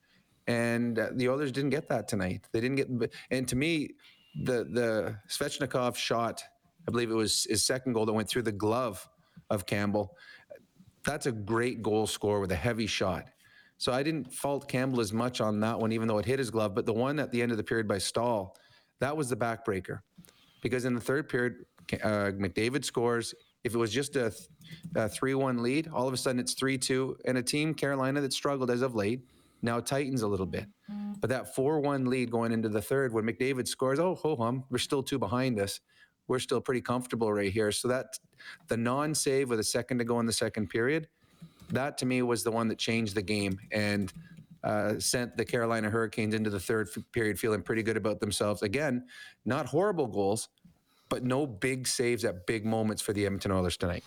And 0.46 0.98
uh, 0.98 1.08
the 1.12 1.28
others 1.28 1.52
didn't 1.52 1.70
get 1.70 1.88
that 1.88 2.08
tonight. 2.08 2.46
They 2.52 2.60
didn't 2.60 2.76
get. 2.76 3.12
And 3.30 3.46
to 3.48 3.56
me, 3.56 3.90
the 4.44 4.64
the 4.64 5.16
Svechnikov 5.28 5.96
shot, 5.96 6.42
I 6.86 6.90
believe 6.90 7.10
it 7.10 7.14
was 7.14 7.46
his 7.48 7.64
second 7.64 7.92
goal 7.92 8.06
that 8.06 8.12
went 8.12 8.28
through 8.28 8.42
the 8.42 8.52
glove 8.52 9.08
of 9.48 9.66
Campbell. 9.66 10.16
That's 11.04 11.26
a 11.26 11.32
great 11.32 11.82
goal 11.82 12.06
score 12.06 12.40
with 12.40 12.52
a 12.52 12.56
heavy 12.56 12.86
shot. 12.86 13.30
So 13.78 13.92
I 13.92 14.02
didn't 14.02 14.32
fault 14.34 14.68
Campbell 14.68 15.00
as 15.00 15.12
much 15.12 15.40
on 15.40 15.60
that 15.60 15.80
one, 15.80 15.92
even 15.92 16.06
though 16.06 16.18
it 16.18 16.26
hit 16.26 16.38
his 16.38 16.50
glove. 16.50 16.74
But 16.74 16.84
the 16.84 16.92
one 16.92 17.18
at 17.18 17.32
the 17.32 17.40
end 17.40 17.50
of 17.50 17.56
the 17.56 17.64
period 17.64 17.88
by 17.88 17.96
Staal, 17.96 18.54
that 18.98 19.16
was 19.16 19.30
the 19.30 19.36
backbreaker. 19.36 20.00
Because 20.60 20.84
in 20.84 20.94
the 20.94 21.00
third 21.00 21.28
period, 21.28 21.64
uh, 21.94 22.32
McDavid 22.32 22.84
scores. 22.84 23.34
If 23.64 23.74
it 23.74 23.78
was 23.78 23.92
just 23.92 24.16
a, 24.16 24.26
a 24.94 25.08
3-1 25.08 25.60
lead, 25.60 25.88
all 25.92 26.06
of 26.08 26.14
a 26.14 26.16
sudden 26.16 26.40
it's 26.40 26.54
3-2, 26.54 27.16
and 27.24 27.38
a 27.38 27.42
team 27.42 27.74
Carolina 27.74 28.20
that 28.20 28.32
struggled 28.32 28.70
as 28.70 28.82
of 28.82 28.94
late 28.94 29.22
now 29.62 29.80
tightens 29.80 30.22
a 30.22 30.26
little 30.26 30.46
bit. 30.46 30.66
But 31.20 31.30
that 31.30 31.54
4-1 31.54 32.08
lead 32.08 32.30
going 32.30 32.52
into 32.52 32.68
the 32.68 32.80
third, 32.80 33.12
when 33.12 33.24
McDavid 33.24 33.68
scores, 33.68 33.98
oh 33.98 34.14
ho 34.14 34.36
hum, 34.36 34.64
we're 34.70 34.78
still 34.78 35.02
two 35.02 35.18
behind 35.18 35.60
us. 35.60 35.80
We're 36.28 36.38
still 36.38 36.60
pretty 36.60 36.80
comfortable 36.80 37.32
right 37.32 37.52
here. 37.52 37.72
So 37.72 37.88
that 37.88 38.18
the 38.68 38.76
non-save 38.76 39.50
with 39.50 39.60
a 39.60 39.64
second 39.64 39.98
to 39.98 40.04
go 40.04 40.20
in 40.20 40.26
the 40.26 40.32
second 40.32 40.68
period, 40.68 41.08
that 41.70 41.98
to 41.98 42.06
me 42.06 42.22
was 42.22 42.42
the 42.42 42.50
one 42.50 42.68
that 42.68 42.78
changed 42.78 43.14
the 43.14 43.22
game 43.22 43.58
and 43.70 44.12
uh, 44.64 44.98
sent 44.98 45.36
the 45.36 45.44
Carolina 45.44 45.88
Hurricanes 45.90 46.34
into 46.34 46.50
the 46.50 46.60
third 46.60 46.88
period 47.12 47.38
feeling 47.38 47.62
pretty 47.62 47.82
good 47.82 47.96
about 47.96 48.20
themselves. 48.20 48.62
Again, 48.62 49.06
not 49.44 49.66
horrible 49.66 50.06
goals, 50.06 50.48
but 51.08 51.24
no 51.24 51.46
big 51.46 51.86
saves 51.86 52.24
at 52.24 52.46
big 52.46 52.64
moments 52.64 53.02
for 53.02 53.12
the 53.12 53.26
Edmonton 53.26 53.52
Oilers 53.52 53.76
tonight. 53.76 54.04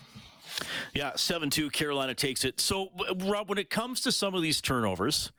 Yeah, 0.94 1.12
7 1.16 1.50
2, 1.50 1.70
Carolina 1.70 2.14
takes 2.14 2.44
it. 2.44 2.60
So, 2.60 2.88
Rob, 3.24 3.48
when 3.48 3.58
it 3.58 3.70
comes 3.70 4.00
to 4.02 4.12
some 4.12 4.34
of 4.34 4.42
these 4.42 4.60
turnovers, 4.60 5.32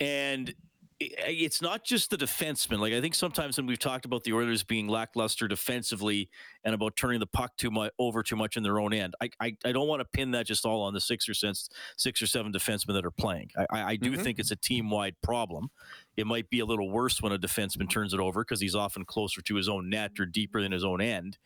and 0.00 0.54
it's 1.00 1.62
not 1.62 1.84
just 1.84 2.10
the 2.10 2.16
defenseman. 2.16 2.80
Like 2.80 2.92
I 2.92 3.00
think 3.00 3.14
sometimes 3.14 3.56
when 3.56 3.66
we've 3.66 3.78
talked 3.78 4.04
about 4.04 4.24
the 4.24 4.32
Oilers 4.32 4.64
being 4.64 4.88
lackluster 4.88 5.46
defensively 5.46 6.28
and 6.64 6.74
about 6.74 6.96
turning 6.96 7.20
the 7.20 7.26
puck 7.26 7.56
too 7.56 7.70
much 7.70 7.92
over 7.98 8.22
too 8.22 8.34
much 8.34 8.56
in 8.56 8.64
their 8.64 8.80
own 8.80 8.92
end, 8.92 9.14
I 9.20 9.30
I, 9.40 9.56
I 9.64 9.72
don't 9.72 9.86
want 9.86 10.00
to 10.00 10.04
pin 10.12 10.32
that 10.32 10.46
just 10.46 10.66
all 10.66 10.82
on 10.82 10.94
the 10.94 11.00
six 11.00 11.28
or 11.28 11.34
sense 11.34 11.68
six 11.96 12.20
or 12.20 12.26
seven 12.26 12.52
defensemen 12.52 12.94
that 12.94 13.06
are 13.06 13.12
playing. 13.12 13.50
I, 13.70 13.82
I 13.82 13.96
do 13.96 14.12
mm-hmm. 14.12 14.22
think 14.22 14.38
it's 14.38 14.50
a 14.50 14.56
team 14.56 14.90
wide 14.90 15.14
problem. 15.22 15.70
It 16.16 16.26
might 16.26 16.50
be 16.50 16.60
a 16.60 16.66
little 16.66 16.90
worse 16.90 17.22
when 17.22 17.32
a 17.32 17.38
defenseman 17.38 17.88
turns 17.88 18.12
it 18.12 18.18
over 18.18 18.42
because 18.42 18.60
he's 18.60 18.74
often 18.74 19.04
closer 19.04 19.40
to 19.40 19.54
his 19.54 19.68
own 19.68 19.88
net 19.88 20.18
or 20.18 20.26
deeper 20.26 20.60
than 20.60 20.72
his 20.72 20.84
own 20.84 21.00
end. 21.00 21.38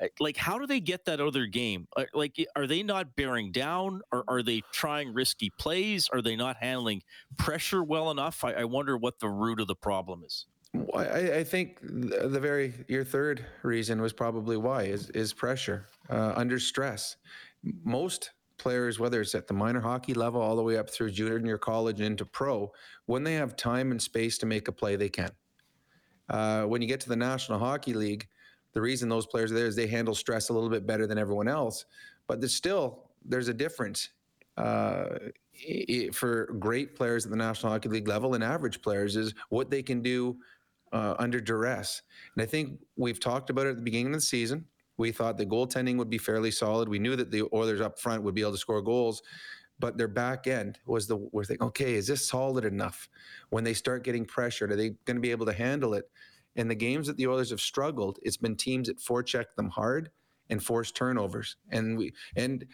Uh, 0.00 0.06
like 0.18 0.36
how 0.36 0.58
do 0.58 0.66
they 0.66 0.80
get 0.80 1.04
that 1.04 1.20
other 1.20 1.46
game? 1.46 1.86
Like 2.12 2.36
are 2.56 2.66
they 2.66 2.82
not 2.82 3.16
bearing 3.16 3.52
down? 3.52 4.02
Or 4.12 4.24
are 4.28 4.42
they 4.42 4.62
trying 4.72 5.12
risky 5.12 5.50
plays? 5.58 6.08
Are 6.12 6.22
they 6.22 6.36
not 6.36 6.56
handling 6.56 7.02
pressure 7.36 7.82
well 7.82 8.10
enough? 8.10 8.44
I, 8.44 8.52
I 8.52 8.64
wonder 8.64 8.96
what 8.96 9.20
the 9.20 9.28
root 9.28 9.60
of 9.60 9.66
the 9.66 9.76
problem 9.76 10.24
is. 10.24 10.46
I, 10.94 11.36
I, 11.36 11.44
think 11.44 11.78
the 11.82 12.40
very 12.40 12.74
your 12.88 13.04
third 13.04 13.46
reason 13.62 14.02
was 14.02 14.12
probably 14.12 14.56
why 14.56 14.84
is 14.84 15.08
is 15.10 15.32
pressure 15.32 15.86
uh, 16.10 16.32
under 16.34 16.58
stress. 16.58 17.16
Most 17.84 18.32
players, 18.58 18.98
whether 18.98 19.20
it's 19.20 19.34
at 19.34 19.46
the 19.46 19.54
minor 19.54 19.80
hockey 19.80 20.14
level 20.14 20.40
all 20.40 20.56
the 20.56 20.62
way 20.62 20.76
up 20.76 20.90
through 20.90 21.10
junior 21.10 21.58
college 21.58 22.00
into 22.00 22.24
pro, 22.24 22.72
when 23.06 23.22
they 23.22 23.34
have 23.34 23.56
time 23.56 23.90
and 23.90 24.02
space 24.02 24.36
to 24.38 24.46
make 24.46 24.66
a 24.66 24.72
play, 24.72 24.96
they 24.96 25.08
can. 25.08 25.30
Uh, 26.28 26.64
when 26.64 26.82
you 26.82 26.88
get 26.88 27.00
to 27.00 27.08
the 27.08 27.16
National 27.16 27.58
Hockey 27.58 27.92
League, 27.92 28.26
the 28.74 28.80
reason 28.80 29.08
those 29.08 29.26
players 29.26 29.50
are 29.50 29.54
there 29.54 29.66
is 29.66 29.76
they 29.76 29.86
handle 29.86 30.14
stress 30.14 30.50
a 30.50 30.52
little 30.52 30.68
bit 30.68 30.86
better 30.86 31.06
than 31.06 31.16
everyone 31.16 31.48
else. 31.48 31.86
But 32.26 32.40
there's 32.40 32.54
still 32.54 33.04
there's 33.24 33.48
a 33.48 33.54
difference 33.54 34.10
uh, 34.56 35.06
it, 35.54 36.14
for 36.14 36.46
great 36.58 36.94
players 36.94 37.24
at 37.24 37.30
the 37.30 37.36
National 37.36 37.72
Hockey 37.72 37.88
League 37.88 38.08
level 38.08 38.34
and 38.34 38.44
average 38.44 38.82
players 38.82 39.16
is 39.16 39.34
what 39.48 39.70
they 39.70 39.82
can 39.82 40.02
do 40.02 40.36
uh, 40.92 41.14
under 41.18 41.40
duress. 41.40 42.02
And 42.34 42.42
I 42.42 42.46
think 42.46 42.80
we've 42.96 43.20
talked 43.20 43.50
about 43.50 43.66
it 43.66 43.70
at 43.70 43.76
the 43.76 43.82
beginning 43.82 44.08
of 44.08 44.20
the 44.20 44.26
season. 44.26 44.64
We 44.96 45.10
thought 45.10 45.36
the 45.36 45.46
goaltending 45.46 45.96
would 45.96 46.10
be 46.10 46.18
fairly 46.18 46.52
solid. 46.52 46.88
We 46.88 47.00
knew 47.00 47.16
that 47.16 47.30
the 47.30 47.48
Oilers 47.52 47.80
up 47.80 47.98
front 47.98 48.22
would 48.22 48.34
be 48.34 48.42
able 48.42 48.52
to 48.52 48.58
score 48.58 48.80
goals, 48.80 49.22
but 49.80 49.98
their 49.98 50.08
back 50.08 50.46
end 50.46 50.78
was 50.86 51.08
the 51.08 51.16
we're 51.16 51.44
thinking, 51.44 51.66
okay, 51.66 51.94
is 51.94 52.06
this 52.06 52.28
solid 52.28 52.64
enough? 52.64 53.08
When 53.50 53.64
they 53.64 53.74
start 53.74 54.04
getting 54.04 54.24
pressured, 54.24 54.70
are 54.70 54.76
they 54.76 54.90
going 55.04 55.16
to 55.16 55.20
be 55.20 55.32
able 55.32 55.46
to 55.46 55.52
handle 55.52 55.94
it? 55.94 56.08
In 56.56 56.68
the 56.68 56.74
games 56.74 57.06
that 57.06 57.16
the 57.16 57.26
Oilers 57.26 57.50
have 57.50 57.60
struggled, 57.60 58.18
it's 58.22 58.36
been 58.36 58.56
teams 58.56 58.88
that 58.88 58.98
forecheck 58.98 59.46
them 59.56 59.70
hard 59.70 60.10
and 60.50 60.62
force 60.62 60.92
turnovers. 60.92 61.56
And 61.70 61.96
we 61.98 62.12
and 62.36 62.64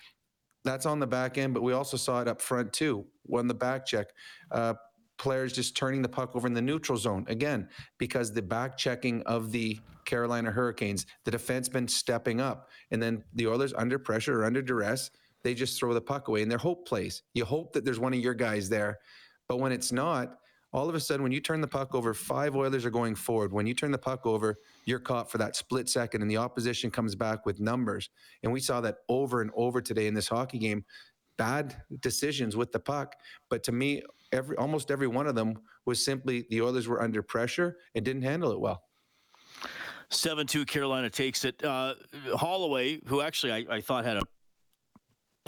that's 0.65 0.87
on 0.87 0.99
the 0.99 1.07
back 1.07 1.39
end, 1.39 1.55
but 1.55 1.63
we 1.63 1.73
also 1.73 1.97
saw 1.97 2.21
it 2.21 2.29
up 2.29 2.41
front 2.43 2.73
too. 2.73 3.07
When 3.23 3.47
the 3.47 3.55
back 3.55 3.87
check, 3.87 4.09
uh, 4.51 4.75
players 5.19 5.53
just 5.53 5.77
turning 5.77 6.03
the 6.03 6.09
puck 6.09 6.35
over 6.35 6.47
in 6.47 6.55
the 6.55 6.63
neutral 6.63 6.99
zone 6.99 7.25
again 7.29 7.69
because 7.99 8.33
the 8.33 8.43
back 8.43 8.77
checking 8.77 9.23
of 9.23 9.53
the 9.53 9.79
Carolina 10.05 10.51
Hurricanes, 10.51 11.07
the 11.25 11.31
defensemen 11.31 11.89
stepping 11.89 12.41
up, 12.41 12.69
and 12.91 13.03
then 13.03 13.23
the 13.35 13.47
Oilers 13.47 13.75
under 13.75 13.99
pressure 13.99 14.41
or 14.41 14.45
under 14.45 14.63
duress, 14.63 15.11
they 15.43 15.55
just 15.55 15.79
throw 15.79 15.95
the 15.95 16.01
puck 16.01 16.29
away 16.29 16.43
and 16.43 16.51
their 16.51 16.59
hope 16.59 16.87
plays. 16.87 17.23
You 17.35 17.45
hope 17.45 17.73
that 17.75 17.85
there's 17.85 18.01
one 18.01 18.13
of 18.13 18.21
your 18.21 18.35
guys 18.35 18.69
there, 18.69 18.99
but 19.47 19.61
when 19.61 19.73
it's 19.73 19.93
not, 19.93 20.39
all 20.73 20.89
of 20.89 20.95
a 20.95 21.01
sudden 21.01 21.23
when 21.23 21.33
you 21.33 21.41
turn 21.41 21.61
the 21.61 21.69
puck 21.69 21.95
over, 21.95 22.15
five 22.15 22.55
Oilers 22.55 22.85
are 22.85 22.91
going 22.91 23.15
forward. 23.15 23.53
When 23.53 23.67
you 23.67 23.75
turn 23.75 23.91
the 23.91 23.99
puck 23.99 24.25
over, 24.25 24.59
you're 24.85 25.01
caught 25.01 25.31
for 25.31 25.39
that 25.39 25.57
split 25.57 25.89
second, 25.89 26.23
and 26.23 26.31
the 26.31 26.37
opposition 26.37 26.91
comes 26.91 27.15
back 27.15 27.45
with 27.45 27.61
numbers. 27.61 28.11
And 28.43 28.53
we 28.53 28.61
saw 28.61 28.81
that 28.83 28.99
over 29.09 29.43
and 29.43 29.51
over 29.55 29.81
today 29.81 30.07
in 30.07 30.15
this 30.15 30.29
hockey 30.29 30.59
game. 30.59 30.85
Bad 31.37 31.83
decisions 32.01 32.57
with 32.57 32.71
the 32.71 32.79
puck, 32.79 33.17
but 33.49 33.63
to 33.65 33.73
me, 33.73 34.03
every 34.33 34.57
almost 34.57 34.91
every 34.91 35.07
one 35.07 35.27
of 35.27 35.35
them 35.35 35.59
was 35.87 36.05
simply 36.05 36.47
the 36.51 36.61
Oilers 36.61 36.87
were 36.87 37.03
under 37.03 37.23
pressure 37.23 37.79
and 37.95 38.05
didn't 38.05 38.23
handle 38.23 38.53
it 38.53 38.61
well. 38.61 38.83
7 40.11 40.47
2 40.47 40.67
Carolina 40.67 41.09
takes 41.09 41.45
it. 41.45 41.65
Uh, 41.65 41.95
Holloway, 42.35 43.01
who 43.07 43.21
actually 43.21 43.53
I, 43.53 43.77
I, 43.77 43.81
thought 43.81 44.05
had 44.05 44.17
a 44.17 44.23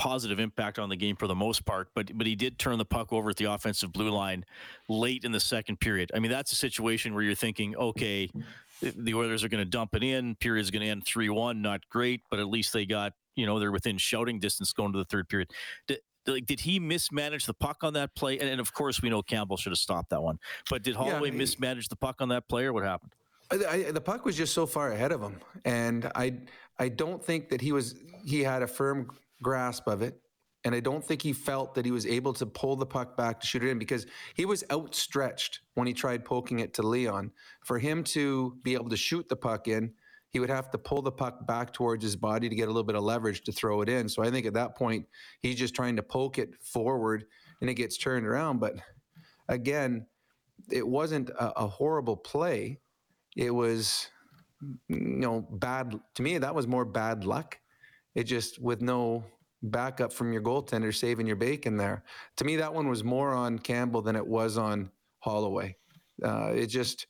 positive 0.03 0.41
impact 0.41 0.81
on 0.81 0.89
the 0.89 0.97
game 0.97 1.15
for 1.15 1.29
the 1.29 1.35
most 1.35 1.65
part, 1.65 1.89
but 1.95 2.11
but 2.19 2.27
he 2.27 2.35
did 2.35 2.59
turn 2.59 2.77
the 2.77 2.85
puck 2.85 3.13
over 3.13 3.31
at 3.31 3.37
the 3.37 3.45
offensive 3.45 3.93
blue 3.93 4.11
line 4.11 4.45
late 4.89 5.25
in 5.25 5.31
the 5.31 5.39
second 5.39 5.79
period. 5.79 6.11
I 6.13 6.19
mean, 6.19 6.33
that's 6.33 6.51
a 6.51 6.57
situation 6.57 7.15
where 7.15 7.23
you're 7.23 7.37
thinking, 7.37 7.77
okay, 7.77 8.29
the 8.83 9.15
Oilers 9.15 9.45
are 9.45 9.49
going 9.49 9.63
to 9.63 9.71
dump 9.71 9.95
it 9.95 10.03
in. 10.03 10.35
Period's 10.35 10.73
going 10.73 10.83
to 10.83 10.89
end 10.89 11.07
3 11.07 11.29
1. 11.29 11.63
Not 11.63 11.89
great, 11.89 12.21
but 12.31 12.41
at 12.41 12.49
least 12.49 12.73
they 12.73 12.85
got, 12.85 13.13
you 13.37 13.47
know, 13.47 13.61
they're 13.61 13.71
within 13.71 13.97
shouting 13.97 14.41
distance 14.41 14.73
going 14.73 14.93
to 14.93 14.99
the 14.99 15.05
third 15.05 15.29
period. 15.29 15.53
Did, 15.87 16.01
like, 16.27 16.47
did 16.47 16.59
he 16.59 16.81
mismanage 16.81 17.47
the 17.47 17.55
puck 17.55 17.85
on 17.85 17.93
that 17.93 18.13
play? 18.17 18.41
And, 18.41 18.49
and, 18.49 18.61
of 18.61 18.75
course, 18.75 19.03
we 19.03 19.09
know 19.09 19.23
Campbell 19.23 19.57
should 19.57 19.71
have 19.71 19.79
stopped 19.79 20.11
that 20.11 20.21
one. 20.21 20.41
But 20.69 20.83
did 20.83 20.97
Holloway 20.97 21.29
yeah, 21.29 21.33
he, 21.33 21.39
mismanage 21.39 21.89
the 21.89 21.97
puck 21.97 22.17
on 22.21 22.29
that 22.31 22.49
play, 22.49 22.65
or 22.65 22.73
what 22.73 22.83
happened? 22.83 23.13
I, 23.53 23.93
the 23.93 24.01
puck 24.01 24.25
was 24.25 24.37
just 24.37 24.53
so 24.53 24.67
far 24.67 24.91
ahead 24.91 25.13
of 25.13 25.21
him, 25.21 25.37
and 25.65 26.11
I 26.15 26.39
I 26.79 26.89
don't 26.89 27.23
think 27.23 27.51
that 27.51 27.61
he 27.61 27.71
was 27.71 27.95
he 28.25 28.41
had 28.41 28.63
a 28.63 28.67
firm 28.67 29.11
grasp 29.43 29.87
of 29.87 30.03
it, 30.03 30.21
and 30.65 30.75
I 30.75 30.81
don't 30.81 31.05
think 31.05 31.23
he 31.23 31.33
felt 31.33 31.75
that 31.75 31.85
he 31.85 31.91
was 31.91 32.07
able 32.07 32.33
to 32.35 32.47
pull 32.47 32.77
the 32.77 32.87
puck 32.87 33.17
back 33.17 33.41
to 33.41 33.47
shoot 33.47 33.65
it 33.65 33.71
in 33.71 33.79
because 33.79 34.07
he 34.35 34.45
was 34.45 34.65
outstretched 34.71 35.61
when 35.75 35.87
he 35.87 35.93
tried 35.93 36.25
poking 36.25 36.61
it 36.61 36.75
to 36.75 36.83
Leon. 36.83 37.33
For 37.65 37.79
him 37.79 38.05
to 38.05 38.57
be 38.63 38.75
able 38.75 38.91
to 38.91 38.97
shoot 38.97 39.29
the 39.29 39.37
puck 39.37 39.69
in, 39.69 39.93
he 40.31 40.39
would 40.39 40.51
have 40.51 40.71
to 40.71 40.79
pull 40.79 41.03
the 41.03 41.13
puck 41.13 41.47
back 41.47 41.73
towards 41.73 42.03
his 42.03 42.17
body 42.17 42.49
to 42.49 42.55
get 42.55 42.65
a 42.65 42.71
little 42.71 42.85
bit 42.85 42.97
of 42.97 43.03
leverage 43.03 43.43
to 43.43 43.53
throw 43.53 43.83
it 43.83 43.89
in. 43.89 44.09
So 44.09 44.23
I 44.23 44.31
think 44.31 44.47
at 44.47 44.55
that 44.55 44.77
point 44.77 45.07
he's 45.41 45.57
just 45.57 45.75
trying 45.75 45.97
to 45.97 46.03
poke 46.03 46.39
it 46.39 46.55
forward, 46.63 47.25
and 47.61 47.69
it 47.69 47.75
gets 47.75 47.99
turned 47.99 48.27
around. 48.27 48.61
But 48.61 48.77
again, 49.49 50.07
it 50.71 50.87
wasn't 50.87 51.29
a, 51.31 51.61
a 51.61 51.67
horrible 51.67 52.17
play 52.17 52.79
it 53.37 53.51
was 53.51 54.09
you 54.89 54.99
know 54.99 55.41
bad 55.51 55.99
to 56.15 56.23
me 56.23 56.39
that 56.39 56.55
was 56.55 56.67
more 56.67 56.85
bad 56.85 57.25
luck 57.25 57.59
it 58.15 58.25
just 58.25 58.61
with 58.61 58.83
no 58.83 59.25
backup 59.63 60.13
from 60.13 60.33
your 60.33 60.43
goaltender 60.43 60.95
saving 60.95 61.27
your 61.27 61.37
bacon 61.37 61.77
there. 61.77 62.03
To 62.37 62.45
me 62.45 62.57
that 62.57 62.73
one 62.73 62.89
was 62.89 63.05
more 63.05 63.33
on 63.33 63.59
campbell 63.59 64.03
than 64.03 64.17
it 64.17 64.27
was 64.27 64.59
on 64.59 64.91
holloway. 65.21 65.77
Uh, 66.23 66.53
it 66.55 66.67
just 66.67 67.07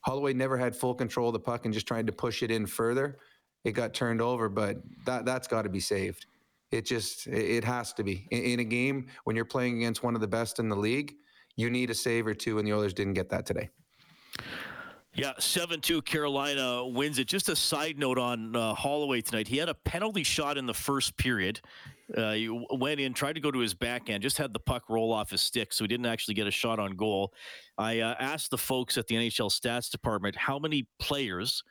holloway 0.00 0.32
never 0.32 0.56
had 0.56 0.74
full 0.74 0.94
control 0.94 1.28
of 1.28 1.34
the 1.34 1.40
puck 1.40 1.64
and 1.64 1.74
just 1.74 1.86
tried 1.86 2.06
to 2.06 2.12
push 2.12 2.42
it 2.42 2.50
in 2.50 2.66
further. 2.66 3.18
It 3.64 3.72
got 3.72 3.94
turned 3.94 4.20
over 4.20 4.48
but 4.48 4.78
that 5.06 5.24
that's 5.24 5.48
got 5.48 5.62
to 5.62 5.68
be 5.68 5.80
saved. 5.80 6.26
It 6.70 6.84
just 6.84 7.26
it 7.28 7.62
has 7.64 7.92
to 7.94 8.02
be. 8.02 8.26
In, 8.30 8.42
in 8.42 8.60
a 8.60 8.64
game 8.64 9.06
when 9.24 9.36
you're 9.36 9.44
playing 9.44 9.76
against 9.76 10.02
one 10.02 10.14
of 10.14 10.20
the 10.20 10.28
best 10.28 10.58
in 10.58 10.68
the 10.68 10.76
league 10.76 11.14
you 11.56 11.70
need 11.70 11.90
a 11.90 11.94
save 11.94 12.26
or 12.26 12.34
two 12.34 12.58
and 12.58 12.66
the 12.66 12.72
oilers 12.72 12.92
didn't 12.92 13.14
get 13.14 13.28
that 13.30 13.46
today 13.46 13.70
yeah, 15.14 15.32
7 15.38 15.80
2 15.80 16.02
Carolina 16.02 16.86
wins 16.86 17.18
it. 17.18 17.28
Just 17.28 17.48
a 17.48 17.56
side 17.56 17.98
note 17.98 18.18
on 18.18 18.56
uh, 18.56 18.74
Holloway 18.74 19.20
tonight. 19.20 19.46
He 19.46 19.56
had 19.56 19.68
a 19.68 19.74
penalty 19.74 20.24
shot 20.24 20.58
in 20.58 20.66
the 20.66 20.74
first 20.74 21.16
period. 21.16 21.60
Uh, 22.16 22.32
he 22.32 22.48
went 22.48 23.00
in, 23.00 23.14
tried 23.14 23.34
to 23.34 23.40
go 23.40 23.50
to 23.50 23.60
his 23.60 23.74
backhand, 23.74 24.22
just 24.22 24.36
had 24.36 24.52
the 24.52 24.58
puck 24.58 24.90
roll 24.90 25.12
off 25.12 25.30
his 25.30 25.40
stick, 25.40 25.72
so 25.72 25.84
he 25.84 25.88
didn't 25.88 26.06
actually 26.06 26.34
get 26.34 26.46
a 26.46 26.50
shot 26.50 26.78
on 26.78 26.96
goal. 26.96 27.32
I 27.78 28.00
uh, 28.00 28.14
asked 28.18 28.50
the 28.50 28.58
folks 28.58 28.98
at 28.98 29.06
the 29.06 29.14
NHL 29.14 29.50
stats 29.50 29.90
department 29.90 30.36
how 30.36 30.58
many 30.58 30.86
players 30.98 31.62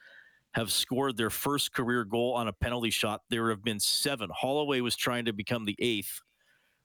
have 0.53 0.71
scored 0.71 1.17
their 1.17 1.29
first 1.29 1.73
career 1.73 2.05
goal 2.05 2.33
on 2.33 2.47
a 2.47 2.53
penalty 2.53 2.91
shot. 2.91 3.21
There 3.29 3.49
have 3.49 3.63
been 3.63 3.79
seven. 3.79 4.29
Holloway 4.33 4.81
was 4.81 4.95
trying 4.95 5.25
to 5.25 5.33
become 5.33 5.65
the 5.65 5.75
eighth. 5.79 6.21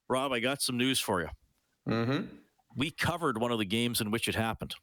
Rob, 0.08 0.32
I 0.32 0.40
got 0.40 0.60
some 0.60 0.76
news 0.76 0.98
for 0.98 1.20
you. 1.20 1.28
Mm-hmm. 1.88 2.26
We 2.76 2.90
covered 2.90 3.38
one 3.38 3.52
of 3.52 3.58
the 3.58 3.64
games 3.64 4.00
in 4.00 4.10
which 4.10 4.28
it 4.28 4.34
happened 4.34 4.74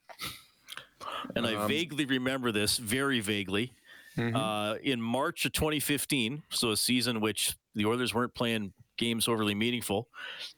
and 1.35 1.45
um, 1.45 1.57
I 1.57 1.67
vaguely 1.67 2.05
remember 2.05 2.51
this, 2.51 2.77
very 2.77 3.19
vaguely. 3.19 3.73
Mm-hmm. 4.17 4.35
Uh, 4.35 4.75
in 4.75 5.01
March 5.01 5.45
of 5.45 5.51
2015, 5.51 6.43
so 6.49 6.71
a 6.71 6.77
season 6.77 7.19
which 7.19 7.55
the 7.73 7.85
Oilers 7.85 8.13
weren't 8.13 8.33
playing 8.33 8.71
games 8.97 9.27
overly 9.27 9.53
meaningful 9.53 10.07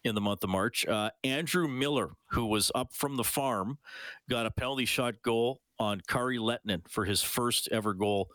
in 0.04 0.16
the 0.16 0.22
month 0.22 0.44
of 0.44 0.50
March, 0.50 0.86
uh, 0.86 1.10
Andrew 1.24 1.68
Miller, 1.68 2.12
who 2.32 2.46
was 2.46 2.72
up 2.76 2.94
from 2.94 3.16
the 3.16 3.24
farm, 3.24 3.80
got 4.30 4.46
a 4.46 4.52
penalty 4.52 4.86
shot 4.86 5.16
goal 5.24 5.60
on 5.80 6.02
Kari 6.08 6.38
Lehtonen 6.38 6.88
for 6.90 7.06
his 7.06 7.22
first 7.22 7.68
ever 7.72 7.94
goal 7.94 8.30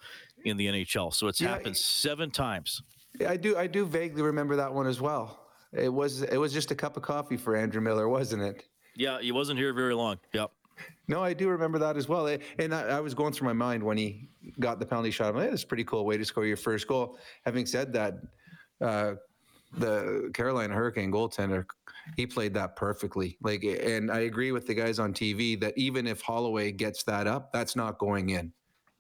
in 0.45 0.57
the 0.57 0.67
NHL. 0.67 1.15
So 1.15 1.29
it's 1.29 1.41
yeah, 1.41 1.51
happened 1.51 1.77
seven 1.77 2.31
times. 2.31 2.83
I 3.27 3.37
do. 3.37 3.57
I 3.57 3.67
do 3.67 3.85
vaguely 3.85 4.23
remember 4.23 4.57
that 4.57 4.73
one 4.73 4.87
as 4.87 5.01
well. 5.01 5.39
It 5.73 5.93
was. 5.93 6.23
It 6.23 6.39
was 6.39 6.53
just 6.53 6.71
a 6.71 6.75
cup 6.75 6.97
of 6.97 7.03
coffee 7.03 7.37
for 7.37 7.57
Andrew 7.57 7.81
Miller, 7.81 8.09
wasn't 8.09 8.43
it? 8.43 8.65
Yeah, 8.97 9.21
he 9.21 9.33
wasn't 9.33 9.59
here 9.59 9.73
very 9.73 9.95
long. 9.95 10.19
Yep. 10.33 10.51
No, 11.09 11.23
I 11.23 11.35
do 11.35 11.49
remember 11.49 11.79
that 11.81 11.97
as 11.97 12.09
well. 12.09 12.27
And 12.59 12.75
I, 12.75 12.83
I, 12.83 13.01
was 13.01 13.13
going 13.13 13.33
through 13.33 13.47
my 13.47 13.53
mind 13.53 13.83
when 13.83 13.99
he 13.99 14.29
got 14.61 14.79
the 14.79 14.87
penalty 14.87 15.11
shot. 15.11 15.29
I'm 15.29 15.37
like, 15.37 15.51
that's 15.51 15.65
a 15.65 15.67
pretty 15.67 15.85
cool 15.85 16.05
way 16.05 16.17
to 16.17 16.25
score 16.25 16.47
your 16.47 16.57
first 16.57 16.87
goal. 16.87 17.19
Having 17.45 17.67
said 17.67 17.93
that, 17.93 18.15
uh, 18.81 19.15
the 19.75 20.31
Carolina 20.35 20.75
Hurricane 20.75 21.11
goaltender, 21.11 21.65
he 22.17 22.27
played 22.27 22.55
that 22.55 22.77
perfectly. 22.77 23.37
Like, 23.43 23.65
and 23.65 24.11
I 24.11 24.21
agree 24.21 24.53
with 24.53 24.67
the 24.67 24.75
guys 24.75 24.99
on 24.99 25.13
TV 25.13 25.59
that 25.61 25.77
even 25.77 26.07
if 26.07 26.21
Holloway 26.21 26.73
gets 26.73 27.03
that 27.05 27.27
up, 27.27 27.53
that's 27.53 27.77
not 27.77 27.99
going 27.99 28.31
in. 28.31 28.53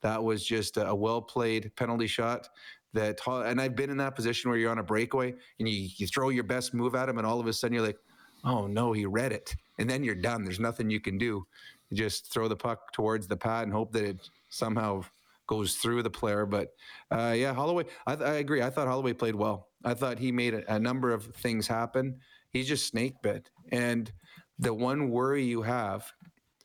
That 0.03 0.23
was 0.23 0.45
just 0.45 0.77
a 0.77 0.95
well 0.95 1.23
played 1.23 1.73
penalty 1.77 2.07
shot. 2.07 2.49
That 2.95 3.21
and 3.27 3.61
I've 3.61 3.75
been 3.75 3.89
in 3.89 3.97
that 3.99 4.15
position 4.15 4.51
where 4.51 4.59
you're 4.59 4.71
on 4.71 4.79
a 4.79 4.83
breakaway 4.83 5.35
and 5.59 5.69
you, 5.69 5.89
you 5.97 6.07
throw 6.07 6.29
your 6.29 6.45
best 6.45 6.75
move 6.75 6.95
at 6.95 7.09
him, 7.09 7.19
and 7.19 7.27
all 7.27 7.41
of 7.41 7.47
a 7.47 7.53
sudden 7.53 7.75
you're 7.75 7.87
like, 7.87 7.99
oh 8.45 8.67
no, 8.67 8.93
he 8.93 9.07
read 9.07 9.33
it, 9.33 9.55
and 9.79 9.89
then 9.89 10.05
you're 10.05 10.15
done. 10.15 10.45
There's 10.45 10.61
nothing 10.61 10.91
you 10.91 11.01
can 11.01 11.17
do 11.17 11.47
just 11.93 12.33
throw 12.33 12.49
the 12.49 12.57
puck 12.57 12.93
towards 12.93 13.27
the 13.27 13.37
pad 13.37 13.65
and 13.65 13.73
hope 13.73 13.93
that 13.93 14.05
it 14.05 14.29
somehow 14.49 15.03
goes 15.47 15.75
through 15.75 16.03
the 16.03 16.11
player. 16.11 16.47
But 16.47 16.69
uh, 17.11 17.35
yeah, 17.37 17.53
Holloway, 17.53 17.85
I, 18.07 18.15
I, 18.15 18.35
agree. 18.35 18.63
I 18.63 18.71
thought 18.71 18.89
Holloway 18.89 19.13
played 19.13 19.35
well. 19.35 19.69
I 19.85 19.95
thought 19.95 20.19
he 20.19 20.33
made 20.33 20.55
a, 20.55 20.75
a 20.75 20.79
number 20.79 21.13
of 21.13 21.25
things 21.37 21.67
happen. 21.67 22.19
He's 22.51 22.69
just 22.69 22.87
snake 22.87 23.15
bit. 23.23 23.51
And 23.71 24.11
the 24.59 24.75
one 24.75 25.11
worry 25.11 25.45
you 25.45 25.63
have 25.63 26.11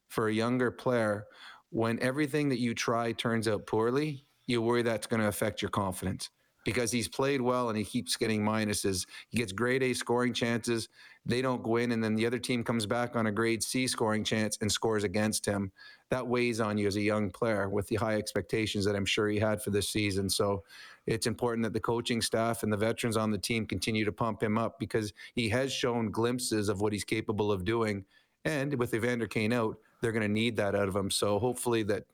for 0.09 0.27
a 0.27 0.33
younger 0.33 0.71
player, 0.71 1.25
when 1.69 1.99
everything 2.01 2.49
that 2.49 2.59
you 2.59 2.73
try 2.73 3.11
turns 3.11 3.47
out 3.47 3.65
poorly, 3.65 4.25
you 4.45 4.61
worry 4.61 4.83
that's 4.83 5.07
going 5.07 5.21
to 5.21 5.27
affect 5.27 5.61
your 5.61 5.69
confidence 5.69 6.29
because 6.67 6.91
he's 6.91 7.07
played 7.07 7.39
well 7.39 7.69
and 7.69 7.77
he 7.77 7.83
keeps 7.85 8.17
getting 8.17 8.43
minuses. 8.43 9.07
He 9.29 9.37
gets 9.37 9.53
grade 9.53 9.81
A 9.81 9.93
scoring 9.93 10.33
chances 10.33 10.89
they 11.27 11.41
don't 11.41 11.61
go 11.61 11.75
in 11.75 11.91
and 11.91 12.01
then 12.01 12.15
the 12.15 12.25
other 12.25 12.39
team 12.39 12.63
comes 12.63 12.85
back 12.85 13.17
on 13.17 13.27
a 13.27 13.31
grade 13.31 13.61
C 13.61 13.85
scoring 13.85 14.23
chance 14.23 14.57
and 14.61 14.71
scores 14.71 15.03
against 15.03 15.45
him. 15.45 15.71
That 16.09 16.25
weighs 16.25 16.61
on 16.61 16.77
you 16.77 16.87
as 16.87 16.95
a 16.95 17.01
young 17.01 17.29
player 17.29 17.67
with 17.67 17.87
the 17.87 17.97
high 17.97 18.15
expectations 18.15 18.85
that 18.85 18.95
I'm 18.95 19.05
sure 19.05 19.27
he 19.27 19.37
had 19.37 19.61
for 19.61 19.71
this 19.71 19.89
season. 19.89 20.29
So 20.29 20.63
it's 21.05 21.27
important 21.27 21.63
that 21.63 21.73
the 21.73 21.81
coaching 21.81 22.21
staff 22.21 22.63
and 22.63 22.71
the 22.71 22.77
veterans 22.77 23.17
on 23.17 23.31
the 23.31 23.37
team 23.37 23.65
continue 23.65 24.05
to 24.05 24.11
pump 24.11 24.41
him 24.41 24.57
up 24.57 24.79
because 24.79 25.11
he 25.35 25.49
has 25.49 25.73
shown 25.73 26.11
glimpses 26.11 26.69
of 26.69 26.79
what 26.79 26.93
he's 26.93 27.03
capable 27.03 27.51
of 27.51 27.65
doing. 27.65 28.05
And 28.45 28.73
with 28.75 28.93
Evander 28.93 29.27
Kane 29.27 29.51
out, 29.51 29.77
they're 30.01 30.13
going 30.13 30.21
to 30.21 30.29
need 30.29 30.55
that 30.57 30.75
out 30.75 30.87
of 30.87 30.95
him. 30.95 31.11
So 31.11 31.39
hopefully 31.39 31.83
that 31.83 32.05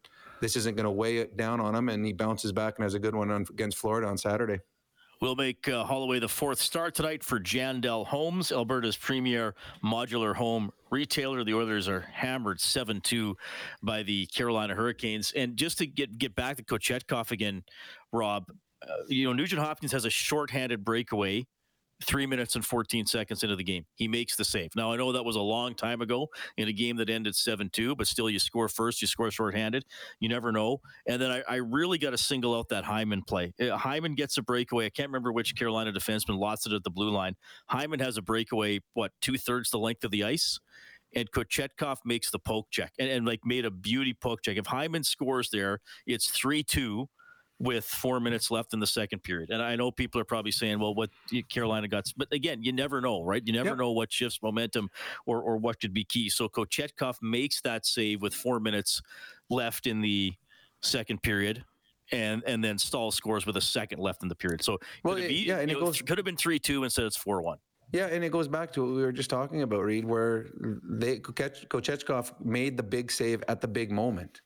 this 0.44 0.58
isn't 0.58 0.76
going 0.76 0.84
to 0.84 0.92
weigh 0.92 1.20
it 1.20 1.38
down 1.38 1.62
on 1.62 1.74
him 1.74 1.88
and 1.88 2.06
he 2.06 2.12
bounces 2.12 2.52
back 2.52 2.78
and 2.78 2.84
has 2.84 2.96
a 2.96 3.00
good 3.00 3.16
one 3.16 3.32
on, 3.32 3.46
against 3.50 3.78
Florida 3.78 4.08
on 4.08 4.18
Saturday. 4.18 4.60
We'll 5.22 5.38
make 5.38 5.70
uh, 5.70 5.86
Holloway 5.86 6.20
the 6.20 6.28
fourth 6.28 6.60
star 6.60 6.92
tonight 6.92 7.24
for 7.24 7.40
Jandel 7.40 8.06
Homes, 8.06 8.52
Alberta's 8.52 8.98
premier 8.98 9.56
modular 9.82 10.36
home 10.36 10.74
retailer. 10.92 11.46
The 11.46 11.54
Oilers 11.54 11.88
are 11.88 12.02
hammered 12.02 12.60
7 12.60 13.00
2 13.00 13.38
by 13.82 14.04
the 14.04 14.26
Carolina 14.26 14.76
Hurricanes. 14.76 15.32
And 15.32 15.56
just 15.56 15.78
to 15.78 15.88
get, 15.88 16.18
get 16.18 16.36
back 16.36 16.58
to 16.58 16.64
Kochetkov 16.64 17.32
again, 17.32 17.64
Rob, 18.12 18.52
uh, 18.86 18.92
you 19.08 19.24
know, 19.24 19.32
Nugent 19.32 19.62
Hopkins 19.62 19.94
has 19.94 20.04
a 20.04 20.10
shorthanded 20.10 20.84
breakaway 20.84 21.46
three 22.04 22.26
minutes 22.26 22.56
and 22.56 22.66
14 22.66 23.06
seconds 23.06 23.44
into 23.44 23.56
the 23.56 23.64
game. 23.64 23.86
He 23.96 24.08
makes 24.08 24.36
the 24.36 24.46
save. 24.46 24.76
Now, 24.76 24.92
I 24.92 24.98
know 24.98 25.12
that 25.12 25.24
was 25.24 25.36
a 25.36 25.42
long 25.42 25.76
time 25.76 26.02
ago 26.02 26.28
in 26.58 26.68
a 26.68 26.74
game 26.74 26.98
that 26.98 27.10
ended 27.10 27.36
7 27.36 27.70
2, 27.72 27.96
but 27.96 28.08
still, 28.08 28.30
you 28.30 28.40
score 28.40 28.68
first, 28.68 29.02
you 29.02 29.08
score 29.08 29.32
shorthanded. 29.32 29.86
You 30.20 30.30
never 30.30 30.52
know. 30.52 30.80
And 31.08 31.22
then 31.22 31.32
I, 31.32 31.44
I 31.48 31.56
really 31.56 31.98
got 31.98 32.12
to 32.12 32.18
single 32.18 32.56
out 32.56 32.70
that 32.70 32.84
Hyman 32.84 33.24
play. 33.24 33.54
Uh, 33.60 33.78
Hyman 33.78 34.16
gets 34.16 34.38
a 34.38 34.42
breakaway. 34.42 34.86
I 34.86 34.90
can't 34.90 35.10
remember 35.10 35.32
which 35.32 35.56
Carolina 35.56 35.92
defenseman 35.92 36.38
lost 36.38 36.68
it 36.68 36.74
at 36.74 36.84
the 36.84 36.92
blue 36.92 37.10
line. 37.10 37.36
Hyman 37.68 38.00
has 38.00 38.18
a 38.18 38.22
breakaway, 38.22 38.80
what, 38.94 39.12
two 39.22 39.38
thirds 39.38 39.70
the 39.70 39.80
length 39.80 40.04
of 40.04 40.12
the 40.12 40.24
ice? 40.24 40.60
and 41.16 41.32
Kochetkov 41.32 41.98
makes 42.06 42.32
the 42.32 42.40
poke 42.40 42.68
check 42.72 42.92
and, 42.98 43.10
and 43.10 43.26
like 43.26 43.42
made 43.46 43.66
a 43.66 43.72
beauty 43.72 44.16
poke 44.20 44.42
check. 44.42 44.58
If 44.58 44.66
Hyman 44.66 45.04
scores 45.04 45.50
there, 45.52 45.80
it's 46.08 46.30
3 46.32 46.64
2 46.64 47.08
with 47.64 47.86
four 47.86 48.20
minutes 48.20 48.52
left 48.52 48.74
in 48.74 48.80
the 48.80 48.88
second 48.88 49.24
period. 49.24 49.50
And 49.50 49.62
I 49.62 49.76
know 49.78 49.90
people 49.90 50.20
are 50.20 50.26
probably 50.26 50.52
saying, 50.52 50.80
well, 50.80 50.94
what 50.94 51.10
Carolina 51.50 51.88
got, 51.88 52.12
but 52.18 52.32
again, 52.34 52.62
you 52.62 52.74
never 52.74 53.00
know, 53.00 53.24
right? 53.24 53.42
You 53.46 53.54
never 53.54 53.70
yep. 53.70 53.78
know 53.78 53.92
what 53.92 54.12
shifts 54.12 54.40
momentum 54.44 54.90
or, 55.26 55.42
or 55.42 55.58
what 55.58 55.80
could 55.80 55.94
be 55.94 56.04
key. 56.04 56.30
So 56.30 56.50
Kochetkov 56.50 57.16
makes 57.22 57.62
that 57.62 57.86
save 57.86 58.22
with 58.22 58.34
four 58.34 58.60
minutes 58.60 59.02
left 59.50 59.88
in 59.88 60.02
the 60.02 60.34
second 60.82 61.24
period. 61.24 61.64
And 62.12 62.44
and 62.46 62.62
then 62.62 62.78
Staal 62.78 63.12
scores 63.12 63.46
with 63.46 63.56
a 63.56 63.62
second 63.62 64.00
left 64.00 64.24
in 64.24 64.30
the 64.30 64.36
period. 64.36 64.62
So 64.62 64.78
well, 65.04 65.16
be, 65.16 65.46
yeah, 65.48 65.60
and 65.60 65.72
it 65.72 65.80
goes, 65.80 66.02
could 66.02 66.18
have 66.18 66.26
been 66.26 66.36
three 66.36 66.60
two 66.60 66.84
instead 66.84 67.06
it's 67.06 67.16
four 67.16 67.42
one. 67.42 67.60
Yeah, 67.94 68.08
and 68.08 68.24
it 68.24 68.32
goes 68.32 68.50
back 68.50 68.74
to 68.74 68.82
what 68.82 68.96
we 68.96 69.02
were 69.02 69.14
just 69.14 69.30
talking 69.30 69.62
about, 69.62 69.84
Reed, 69.84 70.04
where 70.04 70.48
they 70.84 71.20
Kochetkov 71.20 72.34
made 72.44 72.76
the 72.76 72.84
big 72.84 73.10
save 73.10 73.42
at 73.48 73.62
the 73.62 73.68
big 73.70 73.90
moment. 73.90 74.42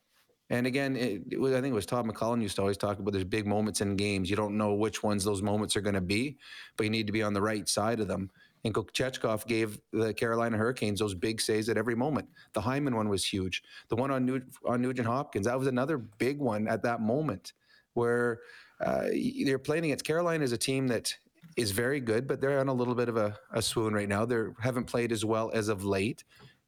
And 0.50 0.66
again, 0.66 0.96
it, 0.96 1.38
was, 1.38 1.52
I 1.52 1.60
think 1.60 1.72
it 1.72 1.74
was 1.74 1.84
Todd 1.84 2.06
McLellan 2.06 2.40
used 2.40 2.56
to 2.56 2.62
always 2.62 2.78
talk 2.78 2.98
about 2.98 3.12
there's 3.12 3.24
big 3.24 3.46
moments 3.46 3.80
in 3.80 3.96
games. 3.96 4.30
You 4.30 4.36
don't 4.36 4.56
know 4.56 4.72
which 4.74 5.02
ones 5.02 5.22
those 5.22 5.42
moments 5.42 5.76
are 5.76 5.82
going 5.82 5.94
to 5.94 6.00
be, 6.00 6.38
but 6.76 6.84
you 6.84 6.90
need 6.90 7.06
to 7.06 7.12
be 7.12 7.22
on 7.22 7.34
the 7.34 7.42
right 7.42 7.68
side 7.68 8.00
of 8.00 8.08
them. 8.08 8.30
And 8.64 8.74
Kochetkov 8.74 9.46
gave 9.46 9.78
the 9.92 10.14
Carolina 10.14 10.56
Hurricanes 10.56 11.00
those 11.00 11.14
big 11.14 11.40
saves 11.40 11.68
at 11.68 11.76
every 11.76 11.94
moment. 11.94 12.28
The 12.54 12.60
Hyman 12.60 12.96
one 12.96 13.08
was 13.08 13.24
huge. 13.24 13.62
The 13.88 13.96
one 13.96 14.10
on, 14.10 14.42
on 14.64 14.82
Nugent 14.82 15.06
Hopkins, 15.06 15.46
that 15.46 15.58
was 15.58 15.68
another 15.68 15.98
big 15.98 16.38
one 16.38 16.66
at 16.66 16.82
that 16.82 17.00
moment 17.00 17.52
where 17.94 18.40
uh, 18.80 19.08
they're 19.44 19.58
playing 19.58 19.84
against 19.84 20.04
Carolina 20.04 20.44
is 20.44 20.52
a 20.52 20.58
team 20.58 20.88
that 20.88 21.14
is 21.56 21.72
very 21.72 22.00
good, 22.00 22.26
but 22.26 22.40
they're 22.40 22.60
on 22.60 22.68
a 22.68 22.72
little 22.72 22.94
bit 22.94 23.08
of 23.08 23.16
a, 23.16 23.36
a 23.52 23.60
swoon 23.60 23.92
right 23.92 24.08
now. 24.08 24.24
They 24.24 24.42
haven't 24.60 24.84
played 24.84 25.12
as 25.12 25.24
well 25.24 25.50
as 25.52 25.68
of 25.68 25.84
late. 25.84 26.24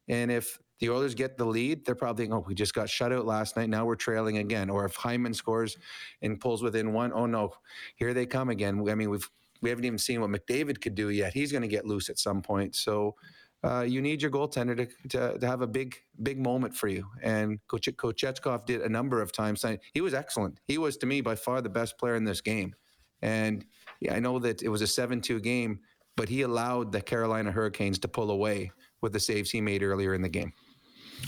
And 0.07 0.31
if 0.31 0.59
the 0.81 0.89
Oilers 0.89 1.13
get 1.13 1.37
the 1.37 1.45
lead, 1.45 1.85
they're 1.85 1.95
probably 1.95 2.23
thinking, 2.23 2.33
oh, 2.33 2.43
we 2.45 2.55
just 2.55 2.73
got 2.73 2.89
shut 2.89 3.13
out 3.13 3.25
last 3.25 3.55
night. 3.55 3.69
Now 3.69 3.85
we're 3.85 3.95
trailing 3.95 4.39
again. 4.39 4.67
Or 4.67 4.83
if 4.83 4.95
Hyman 4.95 5.33
scores 5.33 5.77
and 6.23 6.39
pulls 6.39 6.63
within 6.63 6.91
one, 6.91 7.13
oh 7.13 7.27
no, 7.27 7.53
here 7.95 8.15
they 8.15 8.25
come 8.25 8.49
again. 8.49 8.83
I 8.89 8.95
mean, 8.95 9.11
we've 9.11 9.29
we 9.61 9.69
haven't 9.69 9.85
even 9.85 9.99
seen 9.99 10.21
what 10.21 10.31
McDavid 10.31 10.81
could 10.81 10.95
do 10.95 11.09
yet. 11.09 11.33
He's 11.33 11.51
going 11.51 11.61
to 11.61 11.67
get 11.67 11.85
loose 11.85 12.09
at 12.09 12.17
some 12.17 12.41
point. 12.41 12.75
So 12.75 13.15
uh, 13.63 13.81
you 13.81 14.01
need 14.01 14.19
your 14.19 14.31
goaltender 14.31 14.75
to, 14.75 15.09
to, 15.09 15.37
to, 15.37 15.47
have 15.47 15.61
a 15.61 15.67
big, 15.67 15.95
big 16.23 16.39
moment 16.39 16.75
for 16.75 16.87
you. 16.87 17.05
And 17.21 17.59
Koch- 17.67 17.95
Kochetkov 17.95 18.65
did 18.65 18.81
a 18.81 18.89
number 18.89 19.21
of 19.21 19.31
times. 19.31 19.63
He 19.93 20.01
was 20.01 20.15
excellent. 20.15 20.59
He 20.67 20.79
was, 20.79 20.97
to 20.97 21.05
me, 21.05 21.21
by 21.21 21.35
far 21.35 21.61
the 21.61 21.69
best 21.69 21.99
player 21.99 22.15
in 22.15 22.23
this 22.23 22.41
game. 22.41 22.73
And 23.21 23.63
yeah, 23.99 24.15
I 24.15 24.19
know 24.19 24.39
that 24.39 24.63
it 24.63 24.69
was 24.69 24.81
a 24.81 24.87
7 24.87 25.21
2 25.21 25.39
game, 25.41 25.81
but 26.17 26.27
he 26.27 26.41
allowed 26.41 26.91
the 26.91 27.01
Carolina 27.01 27.51
Hurricanes 27.51 27.99
to 27.99 28.07
pull 28.07 28.31
away 28.31 28.71
with 29.01 29.13
the 29.13 29.19
saves 29.19 29.51
he 29.51 29.61
made 29.61 29.83
earlier 29.83 30.15
in 30.15 30.23
the 30.23 30.29
game. 30.29 30.53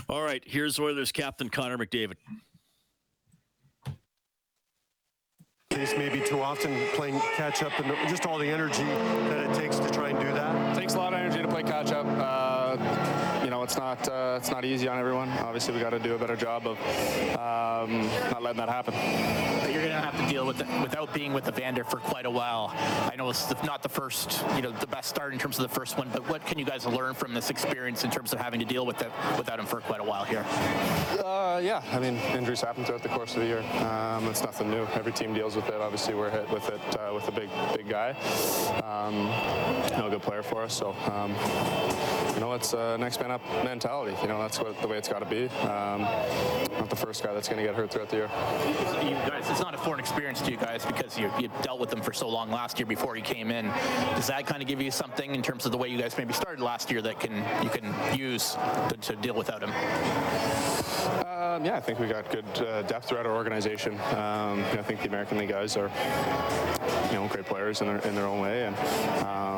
All 0.10 0.22
right, 0.22 0.44
here's 0.46 0.80
Oilers 0.80 1.12
captain 1.12 1.50
Connor 1.50 1.78
McDavid. 1.78 2.16
Case 5.70 5.94
maybe 5.98 6.22
too 6.22 6.42
often 6.42 6.72
playing 6.94 7.20
catch 7.36 7.64
up 7.64 7.78
and 7.80 8.10
just 8.10 8.26
all 8.28 8.38
the 8.38 8.48
energy 8.48 8.84
that 8.84 9.50
it 9.50 9.56
takes 9.56 9.80
to 9.80 9.90
try 9.90 10.10
and 10.10 10.20
do 10.20 10.32
that. 10.32 10.78
It 10.78 10.80
takes 10.80 10.94
a 10.94 10.98
lot 10.98 11.14
of 11.14 11.20
energy 11.20 11.42
to 11.42 11.48
play 11.48 11.64
catch 11.64 11.92
up. 11.92 12.06
Uh, 12.06 12.33
you 12.33 12.33
know, 13.64 13.66
it's 13.66 13.78
not 13.78 14.10
uh, 14.10 14.38
it's 14.38 14.52
not 14.52 14.66
easy 14.66 14.88
on 14.88 15.00
everyone. 15.00 15.30
Obviously, 15.40 15.74
we 15.74 15.80
got 15.80 15.92
to 15.92 16.00
do 16.00 16.16
a 16.16 16.18
better 16.18 16.36
job 16.36 16.68
of 16.68 16.78
um, 17.38 18.02
not 18.30 18.44
letting 18.44 18.58
that 18.58 18.70
happen. 18.70 18.94
But 18.94 19.72
You're 19.72 19.82
going 19.82 19.94
to 19.94 20.02
have 20.02 20.18
to 20.20 20.32
deal 20.32 20.46
with 20.46 20.60
it 20.60 20.68
without 20.82 21.14
being 21.14 21.34
with 21.34 21.48
Evander 21.48 21.84
for 21.84 21.98
quite 21.98 22.26
a 22.26 22.30
while. 22.30 22.72
I 22.74 23.16
know 23.18 23.30
it's 23.30 23.50
not 23.64 23.82
the 23.82 23.90
first, 23.90 24.44
you 24.56 24.62
know, 24.62 24.72
the 24.72 24.88
best 24.88 25.10
start 25.10 25.34
in 25.34 25.40
terms 25.40 25.58
of 25.60 25.64
the 25.64 25.74
first 25.74 25.98
one, 25.98 26.10
but 26.12 26.28
what 26.30 26.46
can 26.46 26.60
you 26.60 26.66
guys 26.66 26.86
learn 26.86 27.14
from 27.14 27.34
this 27.34 27.50
experience 27.50 28.04
in 28.04 28.12
terms 28.12 28.34
of 28.34 28.40
having 28.40 28.60
to 28.60 28.66
deal 28.66 28.86
with 28.86 29.02
it 29.02 29.12
without 29.38 29.60
him 29.60 29.66
for 29.66 29.80
quite 29.82 30.02
a 30.02 30.04
while 30.04 30.26
here? 30.26 30.46
Uh, 31.24 31.60
yeah, 31.64 31.82
I 31.92 32.00
mean, 32.00 32.18
injuries 32.36 32.62
happen 32.62 32.84
throughout 32.84 33.04
the 33.04 33.10
course 33.10 33.36
of 33.36 33.42
the 33.42 33.48
year. 33.48 33.64
Um, 33.86 34.28
it's 34.28 34.44
nothing 34.44 34.70
new. 34.70 34.86
Every 34.94 35.12
team 35.12 35.34
deals 35.34 35.56
with 35.56 35.68
it. 35.70 35.76
Obviously, 35.76 36.16
we're 36.16 36.30
hit 36.30 36.50
with 36.50 36.68
it 36.70 36.82
uh, 37.00 37.14
with 37.14 37.28
a 37.28 37.32
big, 37.32 37.50
big 37.76 37.88
guy. 37.88 38.12
Um, 38.84 39.16
you 39.92 39.98
know, 39.98 40.08
a 40.08 40.10
good 40.10 40.22
player 40.22 40.44
for 40.44 40.64
us. 40.64 40.74
So, 40.74 40.96
um, 41.12 41.32
you 42.34 42.40
know, 42.40 42.54
it's 42.54 42.74
uh, 42.74 42.98
next 42.98 43.20
man 43.22 43.32
up 43.32 43.42
mentality. 43.64 44.16
You 44.22 44.28
know, 44.28 44.40
that's 44.40 44.60
what 44.60 44.80
the 44.82 44.88
way 44.88 44.98
it's 44.98 45.08
got 45.08 45.20
to 45.20 45.26
be. 45.26 45.48
Um, 45.68 46.02
not 46.02 46.90
the 46.90 46.96
first 46.96 47.24
guy 47.24 47.34
that's 47.34 47.48
going 47.48 47.60
to 47.60 47.64
get 47.66 47.76
hurt 47.76 47.92
throughout 47.92 48.10
the 48.10 48.18
year. 48.18 48.30
You 49.04 49.16
guys, 49.30 49.50
it's 49.50 49.60
not 49.60 49.74
a 49.74 49.78
foreign 49.78 50.00
experience 50.00 50.42
to 50.42 50.52
you 50.52 50.58
guys 50.58 50.86
because 50.86 51.18
you, 51.18 51.32
you 51.40 51.50
dealt 51.62 51.80
with 51.80 51.90
them 51.90 52.02
for 52.02 52.14
so 52.14 52.28
long 52.30 52.50
last 52.50 52.80
year 52.80 52.86
before 52.86 53.16
he 53.16 53.22
came 53.22 53.52
in. 53.52 53.66
Does 54.16 54.28
that 54.28 54.46
kind 54.46 54.62
of 54.62 54.68
give 54.68 54.82
you 54.82 54.92
something 54.92 55.36
in 55.36 55.42
terms 55.42 55.66
of 55.66 55.72
the 55.72 55.78
way 55.78 55.88
you 55.88 55.98
guys 55.98 56.18
maybe 56.18 56.34
started 56.34 56.62
last 56.62 56.92
year 56.92 57.02
that 57.02 57.20
can 57.20 57.36
you 57.64 57.70
can 57.70 58.18
use 58.18 58.56
to, 58.90 58.98
to 59.02 59.16
deal 59.18 59.36
without 59.36 59.62
him? 59.62 59.72
Um, 61.54 61.66
yeah, 61.66 61.76
I 61.76 61.82
think 61.82 62.00
we 62.00 62.08
got 62.08 62.32
good 62.32 62.46
uh, 62.66 62.82
depth 62.84 63.10
throughout 63.10 63.26
our 63.26 63.36
organization. 63.36 63.94
Um, 63.94 64.64
I 64.64 64.82
think 64.82 65.02
the 65.02 65.08
American 65.10 65.38
League 65.38 65.50
guys 65.50 65.76
are, 65.76 65.92
you 67.10 67.16
know, 67.16 67.28
great 67.28 67.46
players 67.46 67.82
in 67.82 67.88
their, 67.88 67.98
in 68.00 68.16
their 68.16 68.26
own 68.26 68.40
way, 68.40 68.66
and 68.66 68.76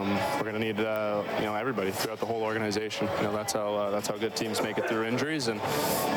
um, 0.06 0.38
we're 0.38 0.52
going 0.52 0.54
to 0.54 0.60
need, 0.60 0.80
uh, 0.80 1.24
you 1.40 1.46
know, 1.46 1.56
everybody 1.56 1.92
throughout 1.92 2.20
the 2.20 2.26
whole 2.26 2.44
organization. 2.44 3.08
You 3.18 3.24
know, 3.24 3.34
that's 3.34 3.54
how 3.54 3.74
uh, 3.74 3.90
that's 3.92 4.08
how 4.08 4.16
good 4.18 4.36
teams 4.36 4.62
make 4.62 4.78
it 4.78 4.88
through 4.88 5.06
injuries, 5.06 5.48
and 5.48 5.60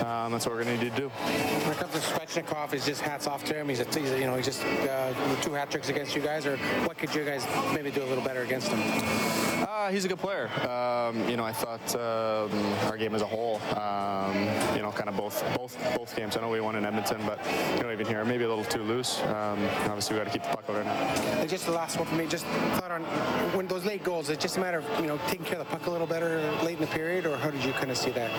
um, 0.05 0.33
that's 0.33 0.47
what 0.47 0.55
we're 0.55 0.65
going 0.65 0.79
to 0.79 0.85
need 0.85 0.95
to 0.95 1.01
do. 1.01 1.09
When 1.09 1.73
it 1.73 1.79
comes 1.79 1.93
to 1.93 1.99
Svechnikov, 1.99 2.75
is 2.75 2.85
just 2.85 3.01
hats 3.01 3.27
off 3.27 3.45
to 3.45 3.55
him. 3.55 3.69
He's, 3.69 3.81
a, 3.81 3.85
he's 3.85 4.11
a, 4.11 4.19
you 4.19 4.27
know, 4.27 4.37
he's 4.37 4.47
just 4.47 4.65
uh, 4.65 5.13
two 5.43 5.53
hat 5.53 5.71
tricks 5.71 5.89
against 5.89 6.15
you 6.15 6.23
guys, 6.23 6.47
or 6.47 6.57
what 6.87 6.99
could 6.99 7.15
you 7.15 7.25
guys 7.25 7.47
maybe 7.75 7.91
do 7.91 8.03
a 8.03 8.07
little 8.07 8.25
better 8.25 8.43
against 8.43 8.69
him? 8.69 8.81
Uh, 9.79 9.91
he's 9.91 10.05
a 10.05 10.09
good 10.09 10.19
player. 10.19 10.49
Um, 10.69 11.29
you 11.29 11.37
know, 11.37 11.45
I 11.45 11.53
thought 11.53 11.95
um, 11.95 12.51
our 12.89 12.97
game 12.97 13.15
as 13.15 13.23
a 13.23 13.27
whole, 13.27 13.61
um, 13.79 14.37
you 14.75 14.83
know, 14.83 14.93
kind 14.95 15.09
of 15.09 15.17
both 15.17 15.43
both 15.57 15.77
both 15.97 16.17
games. 16.17 16.37
I 16.37 16.41
know 16.41 16.49
we 16.49 16.61
won 16.61 16.77
in 16.77 16.85
Edmonton, 16.85 17.21
but 17.27 17.39
you 17.77 17.83
know, 17.83 17.93
even 17.93 18.07
here, 18.07 18.25
maybe 18.25 18.45
a 18.45 18.49
little 18.49 18.65
too 18.65 18.83
loose. 18.83 19.21
Um, 19.23 19.65
obviously, 19.87 20.17
we 20.17 20.25
got 20.25 20.33
to 20.33 20.39
keep 20.39 20.43
the 20.43 20.57
puck 20.57 20.65
out 20.69 20.85
now. 20.85 21.47
Just 21.47 21.67
the 21.67 21.73
last 21.73 21.97
one 21.97 22.07
for 22.07 22.15
me. 22.17 22.27
Just 22.27 22.45
thought 22.45 22.91
on 22.91 23.03
when 23.57 23.67
those 23.67 23.78
late 23.85 24.05
goals. 24.05 24.31
It's 24.31 24.43
just 24.43 24.57
a 24.57 24.61
matter 24.61 24.79
of 24.79 25.01
you 25.01 25.07
know 25.07 25.19
taking 25.29 25.45
care 25.45 25.59
of 25.59 25.67
the 25.67 25.77
puck 25.77 25.87
a 25.87 25.91
little 25.91 26.07
better 26.07 26.41
late 26.63 26.77
in 26.77 26.81
the 26.81 26.87
period, 26.87 27.27
or 27.27 27.37
how 27.37 27.51
did 27.51 27.65
you 27.65 27.73
kind 27.73 27.91
of 27.91 27.97
see 27.97 28.11
that? 28.11 28.31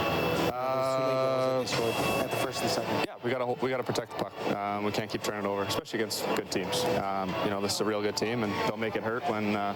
Uh, 0.53 1.61
at 1.61 2.29
the 2.29 2.37
first 2.37 2.61
and 2.61 2.69
second. 2.69 3.05
Yeah, 3.05 3.15
we 3.23 3.31
got 3.31 3.39
to 3.39 3.63
we 3.63 3.69
got 3.69 3.77
to 3.77 3.83
protect 3.83 4.17
the 4.17 4.23
puck. 4.23 4.55
Um, 4.55 4.83
we 4.83 4.91
can't 4.91 5.09
keep 5.09 5.23
turning 5.23 5.45
it 5.45 5.47
over, 5.47 5.63
especially 5.63 5.99
against 5.99 6.25
good 6.35 6.49
teams. 6.51 6.83
Um, 7.03 7.33
you 7.43 7.49
know, 7.49 7.61
this 7.61 7.73
is 7.73 7.81
a 7.81 7.85
real 7.85 8.01
good 8.01 8.15
team, 8.15 8.43
and 8.43 8.53
they'll 8.67 8.77
make 8.77 8.95
it 8.95 9.03
hurt 9.03 9.27
when 9.29 9.55
uh, 9.55 9.73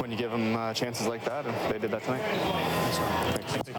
when 0.00 0.10
you 0.10 0.16
give 0.16 0.30
them 0.30 0.56
uh, 0.56 0.74
chances 0.74 1.06
like 1.06 1.24
that, 1.24 1.46
and 1.46 1.72
they 1.72 1.78
did 1.78 1.90
that 1.90 2.02
tonight. 2.02 2.22
Thanks. 2.22 3.78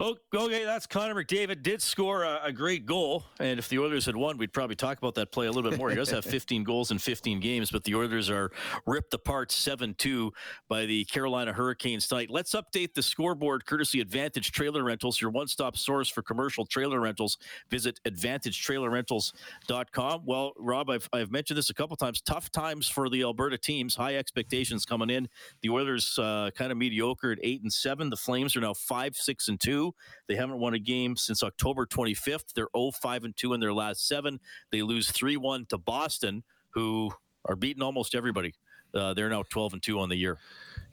Okay, 0.00 0.64
that's 0.64 0.86
Connor 0.86 1.16
McDavid. 1.16 1.64
Did 1.64 1.82
score 1.82 2.22
a, 2.22 2.38
a, 2.44 2.52
great 2.52 2.86
goal, 2.86 3.24
and 3.40 3.58
if 3.58 3.68
the 3.68 3.80
Oilers 3.80 4.06
had 4.06 4.14
won, 4.14 4.38
we'd 4.38 4.52
probably 4.52 4.76
talk 4.76 4.96
about 4.96 5.16
that 5.16 5.32
play 5.32 5.48
a 5.48 5.50
little 5.50 5.68
bit 5.68 5.76
more. 5.76 5.90
He 5.90 5.96
does 5.96 6.08
have 6.10 6.24
15 6.24 6.62
goals 6.62 6.92
in 6.92 6.98
15 6.98 7.40
games, 7.40 7.72
but 7.72 7.82
the 7.82 7.96
Oilers 7.96 8.30
are 8.30 8.52
ripped 8.86 9.12
apart 9.12 9.50
7-2 9.50 10.30
by 10.68 10.86
the 10.86 11.04
Carolina 11.06 11.52
Hurricanes 11.52 12.06
tonight. 12.06 12.30
Let's 12.30 12.54
update 12.54 12.94
the 12.94 13.02
scoreboard, 13.02 13.66
courtesy 13.66 14.00
Advantage 14.00 14.52
Trailer 14.52 14.84
Rentals, 14.84 15.20
your 15.20 15.30
one-stop 15.30 15.76
source 15.76 16.08
for 16.08 16.22
commercial 16.22 16.64
trailer 16.64 17.00
rentals. 17.00 17.36
Visit 17.68 17.98
AdvantageTrailerRentals.com. 18.06 20.22
Well, 20.24 20.52
Rob, 20.58 20.90
I've, 20.90 21.08
I've 21.12 21.32
mentioned 21.32 21.58
this 21.58 21.70
a 21.70 21.74
couple 21.74 21.96
times. 21.96 22.20
Tough 22.20 22.52
times 22.52 22.86
for 22.86 23.10
the 23.10 23.22
Alberta 23.22 23.58
teams. 23.58 23.96
High 23.96 24.14
expectations 24.14 24.84
coming 24.84 25.10
in. 25.10 25.28
The 25.62 25.70
Oilers 25.70 26.16
uh, 26.20 26.50
kind 26.54 26.70
of 26.70 26.78
mediocre 26.78 27.32
at 27.32 27.38
eight 27.42 27.62
and 27.62 27.72
seven. 27.72 28.10
The 28.10 28.16
Flames 28.16 28.54
are 28.54 28.60
now 28.60 28.74
five, 28.74 29.16
six, 29.16 29.48
and 29.48 29.58
two. 29.58 29.87
They 30.26 30.36
haven't 30.36 30.58
won 30.58 30.74
a 30.74 30.78
game 30.78 31.16
since 31.16 31.42
October 31.42 31.86
25th. 31.86 32.52
They're 32.54 32.68
0 32.76 32.92
5 32.92 33.24
and 33.24 33.36
2 33.36 33.54
in 33.54 33.60
their 33.60 33.72
last 33.72 34.06
seven. 34.06 34.40
They 34.72 34.82
lose 34.82 35.10
3 35.10 35.36
1 35.36 35.66
to 35.66 35.78
Boston, 35.78 36.42
who 36.70 37.10
are 37.44 37.56
beating 37.56 37.82
almost 37.82 38.14
everybody. 38.14 38.54
Uh, 38.94 39.12
they're 39.14 39.28
now 39.28 39.44
12 39.50 39.74
and 39.74 39.82
2 39.82 39.98
on 39.98 40.08
the 40.08 40.16
year. 40.16 40.38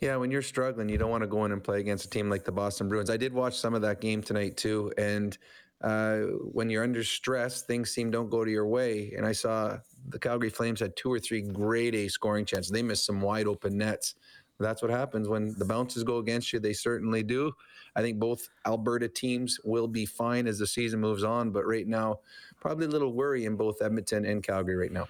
Yeah, 0.02 0.18
when 0.18 0.30
you're 0.30 0.42
struggling, 0.42 0.90
you 0.90 0.98
don't 0.98 1.10
want 1.10 1.24
to 1.24 1.28
go 1.28 1.46
in 1.46 1.52
and 1.52 1.64
play 1.64 1.80
against 1.80 2.06
a 2.06 2.10
team 2.10 2.30
like 2.30 2.44
the 2.44 2.52
Boston 2.52 2.90
Bruins. 2.90 3.10
I 3.10 3.18
did 3.18 3.34
watch 3.34 3.58
some 3.58 3.74
of 3.74 3.82
that 3.84 4.02
game 4.02 4.22
tonight 4.22 4.58
too, 4.58 4.92
and 4.98 5.38
uh, 5.82 6.20
when 6.52 6.70
you're 6.70 6.84
under 6.84 7.04
stress, 7.04 7.62
things 7.62 7.92
seem 7.92 8.12
don't 8.12 8.30
go 8.30 8.44
to 8.44 8.52
your 8.52 8.68
way. 8.68 9.14
And 9.16 9.26
I 9.26 9.32
saw 9.32 9.78
the 10.10 10.20
Calgary 10.20 10.50
Flames 10.50 10.80
had 10.80 10.96
two 10.96 11.12
or 11.12 11.20
three 11.20 11.42
great 11.42 11.96
A 11.96 12.08
scoring 12.08 12.46
chances. 12.46 12.72
They 12.72 12.84
missed 12.84 13.06
some 13.06 13.22
wide 13.22 13.48
open 13.48 13.78
nets. 13.78 14.16
That's 14.60 14.82
what 14.82 14.92
happens 14.92 15.28
when 15.28 15.54
the 15.58 15.66
bounces 15.66 16.04
go 16.04 16.18
against 16.18 16.54
you. 16.54 16.60
They 16.60 16.74
certainly 16.74 17.24
do. 17.24 17.52
I 17.96 18.02
think 18.02 18.20
both 18.20 18.50
Alberta 18.66 19.08
teams 19.08 19.60
will 19.64 19.88
be 19.88 20.06
fine 20.06 20.48
as 20.48 20.60
the 20.60 20.68
season 20.68 21.00
moves 21.00 21.24
on, 21.24 21.52
but 21.52 21.66
right 21.66 21.88
now, 21.88 22.20
probably 22.60 22.86
a 22.86 22.90
little 22.90 23.14
worry 23.14 23.46
in 23.46 23.56
both 23.56 23.82
Edmonton 23.82 24.26
and 24.26 24.44
Calgary 24.44 24.76
right 24.76 24.92
now. 24.92 25.08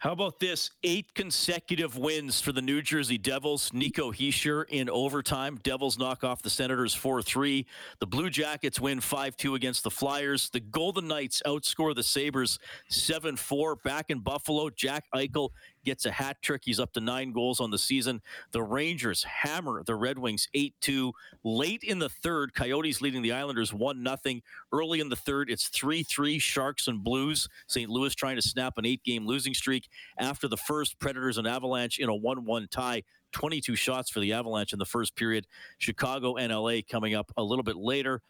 How 0.00 0.12
about 0.12 0.38
this? 0.38 0.70
Eight 0.84 1.12
consecutive 1.14 1.98
wins 1.98 2.40
for 2.40 2.52
the 2.52 2.62
New 2.62 2.82
Jersey 2.82 3.18
Devils. 3.18 3.72
Nico 3.72 4.12
Hischier 4.12 4.64
in 4.68 4.88
overtime. 4.88 5.58
Devils 5.64 5.98
knock 5.98 6.22
off 6.22 6.40
the 6.40 6.50
Senators 6.50 6.94
4 6.94 7.20
3. 7.20 7.66
The 7.98 8.06
Blue 8.06 8.30
Jackets 8.30 8.78
win 8.78 9.00
5 9.00 9.36
2 9.36 9.56
against 9.56 9.82
the 9.82 9.90
Flyers. 9.90 10.50
The 10.50 10.60
Golden 10.60 11.08
Knights 11.08 11.42
outscore 11.44 11.96
the 11.96 12.04
Sabres 12.04 12.60
7 12.88 13.34
4. 13.34 13.74
Back 13.74 14.10
in 14.10 14.20
Buffalo, 14.20 14.70
Jack 14.70 15.04
Eichel 15.12 15.50
gets 15.88 16.06
a 16.06 16.10
hat 16.10 16.36
trick. 16.42 16.62
He's 16.64 16.78
up 16.78 16.92
to 16.92 17.00
nine 17.00 17.32
goals 17.32 17.60
on 17.60 17.70
the 17.70 17.78
season. 17.78 18.20
The 18.52 18.62
Rangers 18.62 19.24
hammer 19.24 19.82
the 19.84 19.94
Red 19.94 20.18
Wings 20.18 20.46
8 20.54 20.74
2. 20.80 21.12
Late 21.44 21.82
in 21.82 21.98
the 21.98 22.08
third, 22.08 22.54
Coyotes 22.54 23.00
leading 23.00 23.22
the 23.22 23.32
Islanders 23.32 23.72
1 23.72 24.04
0. 24.04 24.40
Early 24.72 25.00
in 25.00 25.08
the 25.08 25.16
third, 25.16 25.50
it's 25.50 25.68
3 25.68 26.02
3 26.02 26.38
Sharks 26.38 26.88
and 26.88 27.02
Blues. 27.02 27.48
St. 27.66 27.88
Louis 27.88 28.14
trying 28.14 28.36
to 28.36 28.42
snap 28.42 28.76
an 28.76 28.86
eight 28.86 29.02
game 29.02 29.26
losing 29.26 29.54
streak. 29.54 29.88
After 30.18 30.46
the 30.46 30.56
first, 30.56 30.98
Predators 30.98 31.38
and 31.38 31.46
Avalanche 31.46 31.98
in 31.98 32.08
a 32.08 32.14
1 32.14 32.44
1 32.44 32.68
tie. 32.70 33.02
22 33.32 33.76
shots 33.76 34.10
for 34.10 34.20
the 34.20 34.32
Avalanche 34.32 34.72
in 34.72 34.78
the 34.78 34.86
first 34.86 35.14
period. 35.16 35.46
Chicago 35.78 36.36
and 36.36 36.52
LA 36.52 36.80
coming 36.88 37.14
up 37.14 37.30
a 37.36 37.42
little 37.42 37.62
bit 37.62 37.76
later. 37.76 38.22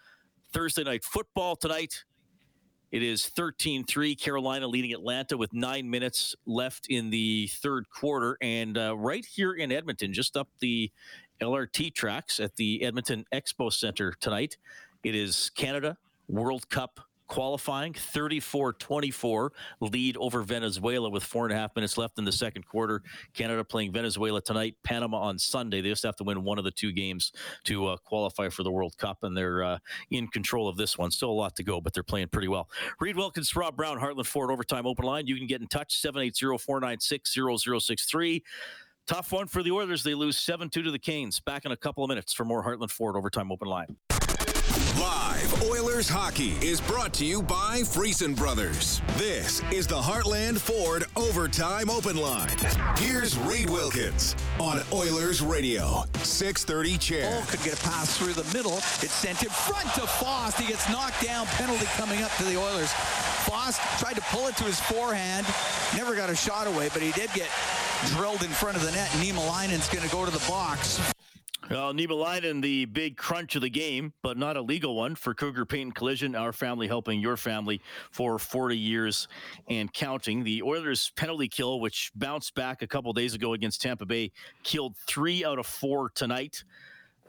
Thursday 0.53 0.85
night 0.85 1.05
football 1.05 1.57
tonight. 1.57 2.05
It 2.91 3.03
is 3.03 3.27
13 3.27 3.85
3. 3.85 4.15
Carolina 4.15 4.67
leading 4.67 4.93
Atlanta 4.93 5.37
with 5.37 5.53
nine 5.53 5.89
minutes 5.91 6.35
left 6.47 6.87
in 6.89 7.11
the 7.11 7.49
third 7.49 7.89
quarter. 7.91 8.39
And 8.41 8.79
uh, 8.79 8.97
right 8.97 9.25
here 9.25 9.53
in 9.53 9.71
Edmonton, 9.71 10.13
just 10.13 10.37
up 10.37 10.49
the 10.61 10.91
LRT 11.41 11.95
tracks 11.95 12.41
at 12.41 12.57
the 12.57 12.83
Edmonton 12.83 13.27
Expo 13.33 13.73
Center 13.73 14.15
tonight, 14.21 14.57
it 15.05 15.15
is 15.15 15.51
Canada 15.51 15.99
World 16.29 16.69
Cup 16.71 17.01
qualifying 17.29 17.93
34 17.93 18.73
24 18.73 19.53
lead 19.81 20.17
over 20.17 20.43
Venezuela 20.43 21.09
with 21.09 21.23
four 21.23 21.45
and 21.45 21.55
a 21.55 21.57
half 21.57 21.75
minutes 21.77 21.97
left 21.97 22.19
in 22.19 22.25
the 22.25 22.33
second 22.33 22.67
quarter. 22.67 23.03
Canada 23.35 23.63
playing 23.63 23.93
Venezuela 23.93 24.41
tonight, 24.41 24.75
Panama 24.83 25.19
on 25.19 25.39
Sunday. 25.39 25.81
They 25.81 25.91
just 25.91 26.03
have 26.03 26.17
to 26.17 26.25
win 26.25 26.43
one 26.43 26.59
of 26.59 26.65
the 26.65 26.71
two 26.71 26.93
games 26.93 27.33
to 27.65 27.87
uh, 27.87 27.97
qualify 27.99 28.49
for 28.49 28.63
the 28.63 28.73
World 28.73 28.97
Cup, 28.99 29.19
and 29.23 29.37
they're 29.37 29.63
uh, 29.63 29.79
in 30.11 30.27
control 30.29 30.69
of 30.69 30.77
this 30.77 30.99
one. 30.99 31.11
Still 31.11 31.31
a 31.31 31.33
lot 31.33 31.55
to 31.57 31.63
go, 31.63 31.81
but 31.81 31.95
they're 31.95 32.03
playing 32.03 32.29
pretty 32.29 32.49
well. 32.49 32.69
Reed 33.01 33.17
Wilkins, 33.17 33.55
Rob 33.55 33.77
Brown, 33.77 33.99
Heartland 33.99 34.27
Ford 34.27 34.51
Overtime 34.51 34.87
Open 34.87 35.05
Line. 35.05 35.27
You 35.27 35.37
can 35.37 35.47
get 35.47 35.61
in 35.61 35.69
touch 35.69 36.01
780 36.01 36.59
496 36.59 37.37
0063. 37.85 38.43
Tough 39.07 39.33
one 39.33 39.47
for 39.47 39.63
the 39.63 39.71
Oilers. 39.71 40.03
They 40.03 40.15
lose 40.15 40.37
7 40.37 40.69
2 40.69 40.83
to 40.83 40.91
the 40.91 40.99
Canes. 40.99 41.41
Back 41.41 41.65
in 41.65 41.73
a 41.73 41.77
couple 41.77 42.05
of 42.05 42.09
minutes 42.09 42.33
for 42.35 42.45
more 42.45 42.63
Heartland 42.63 42.91
Ford 42.91 43.17
Overtime 43.17 43.51
Open 43.51 43.69
Line. 43.69 43.97
Live 45.01 45.63
Oilers 45.63 46.09
hockey 46.09 46.53
is 46.61 46.81
brought 46.81 47.13
to 47.15 47.25
you 47.25 47.43
by 47.43 47.81
Friesen 47.81 48.37
Brothers. 48.37 49.01
This 49.17 49.63
is 49.73 49.87
the 49.87 50.01
Heartland 50.01 50.59
Ford 50.59 51.05
Overtime 51.17 51.89
Open 51.89 52.17
Line. 52.17 52.57
Here's 52.97 53.39
Reed 53.39 53.71
Wilkins 53.71 54.37
on 54.61 54.81
Oilers 54.93 55.41
Radio, 55.41 56.05
630 56.23 56.99
CHED. 56.99 57.33
Oh, 57.33 57.47
could 57.49 57.63
get 57.63 57.81
a 57.81 57.83
pass 57.83 58.19
through 58.19 58.35
the 58.35 58.45
middle. 58.57 58.77
It's 58.77 59.13
sent 59.13 59.43
in 59.43 59.49
front 59.49 59.93
to 59.95 60.03
Foss. 60.03 60.59
He 60.59 60.67
gets 60.67 60.89
knocked 60.91 61.23
down. 61.23 61.47
Penalty 61.47 61.87
coming 61.97 62.23
up 62.23 62.35
to 62.37 62.45
the 62.45 62.59
Oilers. 62.59 62.93
Foss 63.49 63.79
tried 63.99 64.17
to 64.17 64.23
pull 64.31 64.47
it 64.49 64.57
to 64.57 64.65
his 64.65 64.81
forehand. 64.81 65.47
Never 65.97 66.15
got 66.15 66.29
a 66.29 66.37
shot 66.37 66.67
away, 66.67 66.91
but 66.93 67.01
he 67.01 67.13
did 67.13 67.31
get 67.33 67.49
drilled 68.09 68.43
in 68.43 68.51
front 68.51 68.77
of 68.77 68.83
the 68.83 68.93
net. 68.93 69.11
Niemelainen's 69.19 69.89
going 69.89 70.07
to 70.07 70.15
go 70.15 70.25
to 70.25 70.31
the 70.31 70.45
box. 70.49 71.01
Well, 71.71 71.93
Niemelainen, 71.93 72.63
the 72.63 72.87
big 72.87 73.19
crunch 73.19 73.55
of 73.55 73.61
the 73.61 73.69
game, 73.69 74.15
but 74.23 74.39
not 74.39 74.57
a 74.57 74.63
legal 74.63 74.97
one 74.97 75.15
for 75.15 75.35
Cougar 75.35 75.67
Paint 75.67 75.83
and 75.83 75.95
Collision, 75.95 76.35
our 76.35 76.51
family 76.51 76.89
helping 76.89 77.21
your 77.21 77.37
family 77.37 77.83
for 78.11 78.39
40 78.39 78.75
years 78.75 79.29
and 79.69 79.93
counting. 79.93 80.45
The 80.45 80.63
Oilers' 80.63 81.13
penalty 81.15 81.47
kill, 81.47 81.81
which 81.81 82.11
bounced 82.15 82.55
back 82.55 82.81
a 82.81 82.87
couple 82.87 83.13
days 83.13 83.35
ago 83.35 83.53
against 83.53 83.83
Tampa 83.83 84.07
Bay, 84.07 84.33
killed 84.63 84.97
three 85.07 85.45
out 85.45 85.59
of 85.59 85.67
four 85.67 86.09
tonight. 86.09 86.65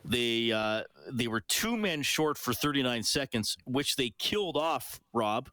They 0.06 0.54
uh, 0.54 0.84
they 1.12 1.28
were 1.28 1.42
two 1.42 1.76
men 1.76 2.02
short 2.02 2.38
for 2.38 2.54
39 2.54 3.04
seconds, 3.04 3.58
which 3.66 3.98
they 3.98 4.12
killed 4.20 4.56
off. 4.56 5.02
Rob, 5.12 5.50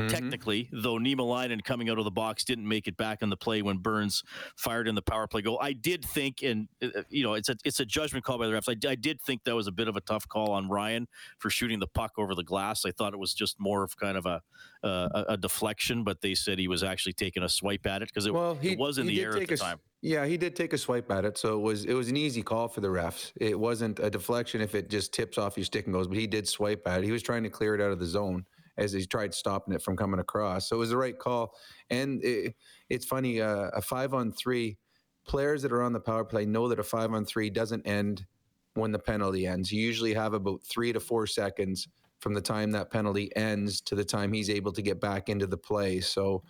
Mm-hmm. 0.00 0.14
technically, 0.14 0.68
though 0.72 0.98
Niemelainen 0.98 1.62
coming 1.64 1.88
out 1.88 1.98
of 1.98 2.04
the 2.04 2.10
box 2.10 2.44
didn't 2.44 2.66
make 2.68 2.86
it 2.86 2.96
back 2.96 3.22
in 3.22 3.30
the 3.30 3.36
play 3.36 3.62
when 3.62 3.78
Burns 3.78 4.22
fired 4.56 4.88
in 4.88 4.94
the 4.94 5.02
power 5.02 5.26
play 5.26 5.42
goal. 5.42 5.58
I 5.60 5.72
did 5.72 6.04
think, 6.04 6.42
and 6.42 6.68
uh, 6.82 7.02
you 7.08 7.22
know, 7.22 7.34
it's 7.34 7.48
a 7.48 7.56
it's 7.64 7.80
a 7.80 7.86
judgment 7.86 8.24
call 8.24 8.38
by 8.38 8.46
the 8.46 8.52
refs. 8.52 8.68
I, 8.68 8.90
I 8.90 8.94
did 8.94 9.20
think 9.20 9.44
that 9.44 9.54
was 9.54 9.66
a 9.66 9.72
bit 9.72 9.88
of 9.88 9.96
a 9.96 10.00
tough 10.00 10.28
call 10.28 10.52
on 10.52 10.68
Ryan 10.68 11.08
for 11.38 11.50
shooting 11.50 11.78
the 11.78 11.86
puck 11.86 12.12
over 12.18 12.34
the 12.34 12.44
glass. 12.44 12.84
I 12.84 12.90
thought 12.90 13.12
it 13.14 13.18
was 13.18 13.34
just 13.34 13.58
more 13.58 13.82
of 13.82 13.96
kind 13.96 14.16
of 14.16 14.26
a 14.26 14.42
uh, 14.82 15.08
a, 15.12 15.24
a 15.32 15.36
deflection, 15.36 16.04
but 16.04 16.20
they 16.20 16.34
said 16.34 16.58
he 16.58 16.68
was 16.68 16.82
actually 16.82 17.12
taking 17.12 17.42
a 17.42 17.48
swipe 17.48 17.86
at 17.86 18.02
it 18.02 18.08
because 18.08 18.26
it, 18.26 18.32
Well, 18.32 18.54
he 18.54 18.72
it 18.72 18.78
was 18.78 18.98
in 18.98 19.06
the 19.06 19.20
air 19.20 19.36
at 19.36 19.46
the 19.46 19.54
a 19.54 19.56
time. 19.56 19.78
Yeah, 20.02 20.24
he 20.24 20.38
did 20.38 20.56
take 20.56 20.72
a 20.72 20.78
swipe 20.78 21.10
at 21.10 21.26
it, 21.26 21.36
so 21.36 21.54
it 21.58 21.60
was 21.60 21.84
it 21.84 21.92
was 21.92 22.08
an 22.08 22.16
easy 22.16 22.42
call 22.42 22.68
for 22.68 22.80
the 22.80 22.88
refs. 22.88 23.32
It 23.36 23.58
wasn't 23.58 23.98
a 23.98 24.08
deflection 24.08 24.60
if 24.62 24.74
it 24.74 24.88
just 24.88 25.12
tips 25.12 25.36
off 25.36 25.56
your 25.56 25.64
stick 25.64 25.84
and 25.84 25.92
goes, 25.92 26.08
but 26.08 26.16
he 26.16 26.26
did 26.26 26.48
swipe 26.48 26.86
at 26.86 27.00
it. 27.00 27.04
He 27.04 27.12
was 27.12 27.22
trying 27.22 27.42
to 27.42 27.50
clear 27.50 27.74
it 27.74 27.80
out 27.80 27.92
of 27.92 27.98
the 27.98 28.06
zone 28.06 28.46
as 28.80 28.92
he 28.92 29.06
tried 29.06 29.34
stopping 29.34 29.74
it 29.74 29.82
from 29.82 29.96
coming 29.96 30.18
across. 30.18 30.68
So 30.68 30.76
it 30.76 30.78
was 30.80 30.90
the 30.90 30.96
right 30.96 31.16
call. 31.16 31.52
And 31.90 32.24
it, 32.24 32.54
it's 32.88 33.06
funny, 33.06 33.40
uh, 33.40 33.68
a 33.74 33.82
five 33.82 34.14
on 34.14 34.32
three 34.32 34.78
players 35.26 35.62
that 35.62 35.72
are 35.72 35.82
on 35.82 35.92
the 35.92 36.00
power 36.00 36.24
play 36.24 36.46
know 36.46 36.66
that 36.68 36.80
a 36.80 36.82
five 36.82 37.12
on 37.12 37.24
three 37.24 37.50
doesn't 37.50 37.86
end 37.86 38.26
when 38.74 38.90
the 38.90 38.98
penalty 38.98 39.46
ends. 39.46 39.70
You 39.70 39.82
usually 39.82 40.14
have 40.14 40.32
about 40.32 40.62
three 40.64 40.92
to 40.92 41.00
four 41.00 41.26
seconds 41.26 41.86
from 42.20 42.34
the 42.34 42.40
time 42.40 42.70
that 42.72 42.90
penalty 42.90 43.34
ends 43.34 43.80
to 43.80 43.94
the 43.94 44.04
time 44.04 44.32
he's 44.32 44.50
able 44.50 44.72
to 44.72 44.82
get 44.82 45.00
back 45.00 45.28
into 45.28 45.46
the 45.46 45.56
play. 45.56 46.00
So 46.00 46.42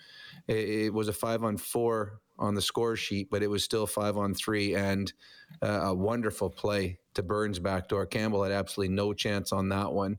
it, 0.48 0.68
it 0.68 0.94
was 0.94 1.08
a 1.08 1.12
five 1.12 1.44
on 1.44 1.56
four 1.56 2.20
on 2.38 2.54
the 2.54 2.62
score 2.62 2.96
sheet, 2.96 3.28
but 3.30 3.42
it 3.42 3.48
was 3.48 3.62
still 3.62 3.86
five 3.86 4.16
on 4.16 4.34
three 4.34 4.74
and 4.74 5.12
uh, 5.62 5.80
a 5.82 5.94
wonderful 5.94 6.50
play 6.50 6.98
to 7.14 7.22
Burns 7.22 7.58
backdoor. 7.58 8.06
Campbell 8.06 8.42
had 8.42 8.52
absolutely 8.52 8.94
no 8.94 9.12
chance 9.12 9.52
on 9.52 9.68
that 9.68 9.92
one. 9.92 10.18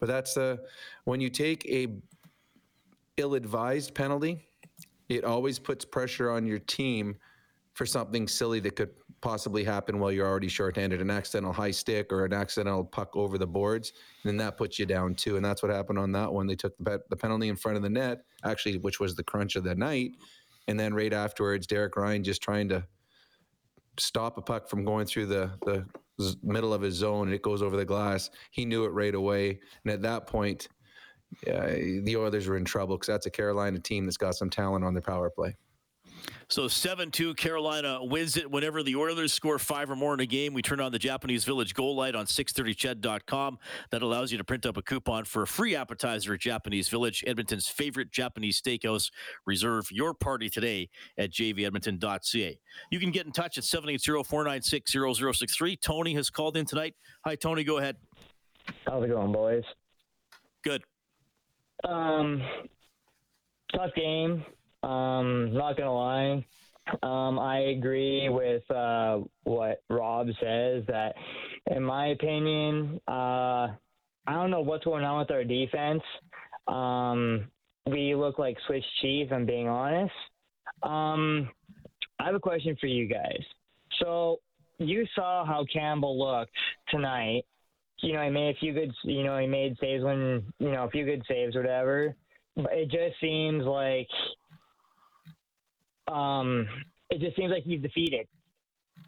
But 0.00 0.08
that's 0.08 0.36
uh, 0.36 0.56
when 1.04 1.20
you 1.20 1.30
take 1.30 1.64
a 1.66 1.88
ill-advised 3.16 3.94
penalty, 3.94 4.48
it 5.08 5.24
always 5.24 5.58
puts 5.58 5.84
pressure 5.84 6.30
on 6.30 6.46
your 6.46 6.58
team 6.58 7.16
for 7.74 7.86
something 7.86 8.26
silly 8.26 8.60
that 8.60 8.76
could 8.76 8.90
possibly 9.20 9.62
happen 9.62 9.98
while 9.98 10.10
you're 10.10 10.26
already 10.26 10.48
shorthanded, 10.48 11.00
an 11.00 11.10
accidental 11.10 11.52
high 11.52 11.70
stick 11.70 12.12
or 12.12 12.24
an 12.24 12.32
accidental 12.32 12.84
puck 12.84 13.14
over 13.14 13.36
the 13.36 13.46
boards, 13.46 13.92
and 14.22 14.30
then 14.30 14.36
that 14.38 14.56
puts 14.56 14.78
you 14.78 14.86
down 14.86 15.14
too. 15.14 15.36
And 15.36 15.44
that's 15.44 15.62
what 15.62 15.70
happened 15.70 15.98
on 15.98 16.12
that 16.12 16.32
one. 16.32 16.46
They 16.46 16.56
took 16.56 16.76
the, 16.78 17.00
the 17.10 17.16
penalty 17.16 17.48
in 17.48 17.56
front 17.56 17.76
of 17.76 17.82
the 17.82 17.90
net, 17.90 18.22
actually, 18.44 18.78
which 18.78 18.98
was 18.98 19.14
the 19.14 19.22
crunch 19.22 19.56
of 19.56 19.64
the 19.64 19.74
night, 19.74 20.12
and 20.68 20.80
then 20.80 20.94
right 20.94 21.12
afterwards, 21.12 21.66
Derek 21.66 21.96
Ryan 21.96 22.24
just 22.24 22.42
trying 22.42 22.68
to 22.70 22.84
stop 23.98 24.38
a 24.38 24.42
puck 24.42 24.68
from 24.68 24.84
going 24.84 25.06
through 25.06 25.26
the 25.26 25.50
the 25.66 25.86
middle 26.42 26.74
of 26.74 26.82
his 26.82 26.94
zone, 26.94 27.28
and 27.28 27.34
it 27.34 27.42
goes 27.42 27.62
over 27.62 27.76
the 27.76 27.84
glass. 27.84 28.30
He 28.50 28.64
knew 28.64 28.84
it 28.84 28.90
right 28.90 29.14
away, 29.14 29.60
and 29.84 29.92
at 29.92 30.02
that 30.02 30.26
point, 30.26 30.68
uh, 31.46 31.68
the 32.02 32.16
Oilers 32.16 32.46
were 32.46 32.56
in 32.56 32.64
trouble 32.64 32.96
because 32.96 33.06
that's 33.06 33.26
a 33.26 33.30
Carolina 33.30 33.78
team 33.78 34.04
that's 34.04 34.16
got 34.16 34.34
some 34.34 34.50
talent 34.50 34.84
on 34.84 34.94
their 34.94 35.02
power 35.02 35.30
play. 35.30 35.56
So 36.48 36.66
7 36.66 37.10
2, 37.10 37.34
Carolina 37.34 37.98
wins 38.02 38.36
it. 38.36 38.50
Whenever 38.50 38.82
the 38.82 38.96
Oilers 38.96 39.32
score 39.32 39.58
five 39.58 39.90
or 39.90 39.96
more 39.96 40.14
in 40.14 40.20
a 40.20 40.26
game, 40.26 40.52
we 40.52 40.62
turn 40.62 40.80
on 40.80 40.90
the 40.90 40.98
Japanese 40.98 41.44
Village 41.44 41.74
goal 41.74 41.94
light 41.94 42.14
on 42.14 42.26
630ched.com. 42.26 43.58
That 43.90 44.02
allows 44.02 44.32
you 44.32 44.38
to 44.38 44.44
print 44.44 44.66
up 44.66 44.76
a 44.76 44.82
coupon 44.82 45.24
for 45.24 45.42
a 45.42 45.46
free 45.46 45.76
appetizer 45.76 46.34
at 46.34 46.40
Japanese 46.40 46.88
Village, 46.88 47.22
Edmonton's 47.26 47.68
favorite 47.68 48.10
Japanese 48.10 48.60
steakhouse. 48.60 49.10
Reserve 49.46 49.90
your 49.92 50.12
party 50.12 50.50
today 50.50 50.88
at 51.18 51.30
jvedmonton.ca. 51.30 52.58
You 52.90 53.00
can 53.00 53.10
get 53.10 53.26
in 53.26 53.32
touch 53.32 53.56
at 53.56 53.64
780 53.64 54.24
496 54.24 54.92
0063. 54.92 55.76
Tony 55.76 56.14
has 56.14 56.30
called 56.30 56.56
in 56.56 56.66
tonight. 56.66 56.94
Hi, 57.24 57.36
Tony. 57.36 57.64
Go 57.64 57.78
ahead. 57.78 57.96
How's 58.86 59.04
it 59.04 59.08
going, 59.08 59.32
boys? 59.32 59.64
Good. 60.64 60.82
Um, 61.84 62.42
tough 63.72 63.90
game. 63.94 64.44
Um, 64.82 65.52
not 65.52 65.76
gonna 65.76 65.94
lie. 65.94 66.46
Um, 67.02 67.38
I 67.38 67.58
agree 67.76 68.28
with 68.28 68.68
uh, 68.70 69.20
what 69.44 69.82
Rob 69.88 70.28
says. 70.40 70.84
That, 70.88 71.14
in 71.70 71.82
my 71.82 72.08
opinion, 72.08 73.00
uh, 73.06 73.68
I 74.26 74.32
don't 74.32 74.50
know 74.50 74.60
what's 74.60 74.84
going 74.84 75.04
on 75.04 75.20
with 75.20 75.30
our 75.30 75.44
defense. 75.44 76.02
Um, 76.66 77.48
we 77.86 78.14
look 78.14 78.38
like 78.38 78.56
Swiss 78.66 78.84
cheese. 79.00 79.28
I'm 79.32 79.46
being 79.46 79.68
honest. 79.68 80.12
Um, 80.82 81.50
I 82.18 82.26
have 82.26 82.34
a 82.34 82.40
question 82.40 82.76
for 82.80 82.86
you 82.86 83.06
guys. 83.06 83.42
So 84.00 84.40
you 84.78 85.06
saw 85.14 85.44
how 85.44 85.64
Campbell 85.72 86.18
looked 86.18 86.52
tonight. 86.88 87.44
You 88.02 88.14
know, 88.14 88.22
he 88.22 88.30
made 88.30 88.56
a 88.56 88.58
few 88.58 88.72
good. 88.72 88.92
You 89.04 89.24
know, 89.24 89.38
he 89.38 89.46
made 89.46 89.76
saves 89.80 90.02
when 90.02 90.42
you 90.58 90.72
know 90.72 90.84
a 90.84 90.90
few 90.90 91.04
good 91.04 91.22
saves, 91.28 91.54
whatever. 91.54 92.14
But 92.56 92.72
it 92.72 92.90
just 92.90 93.20
seems 93.20 93.64
like, 93.64 94.08
um, 96.10 96.68
it 97.10 97.20
just 97.20 97.36
seems 97.36 97.50
like 97.50 97.64
he's 97.64 97.80
defeated. 97.80 98.26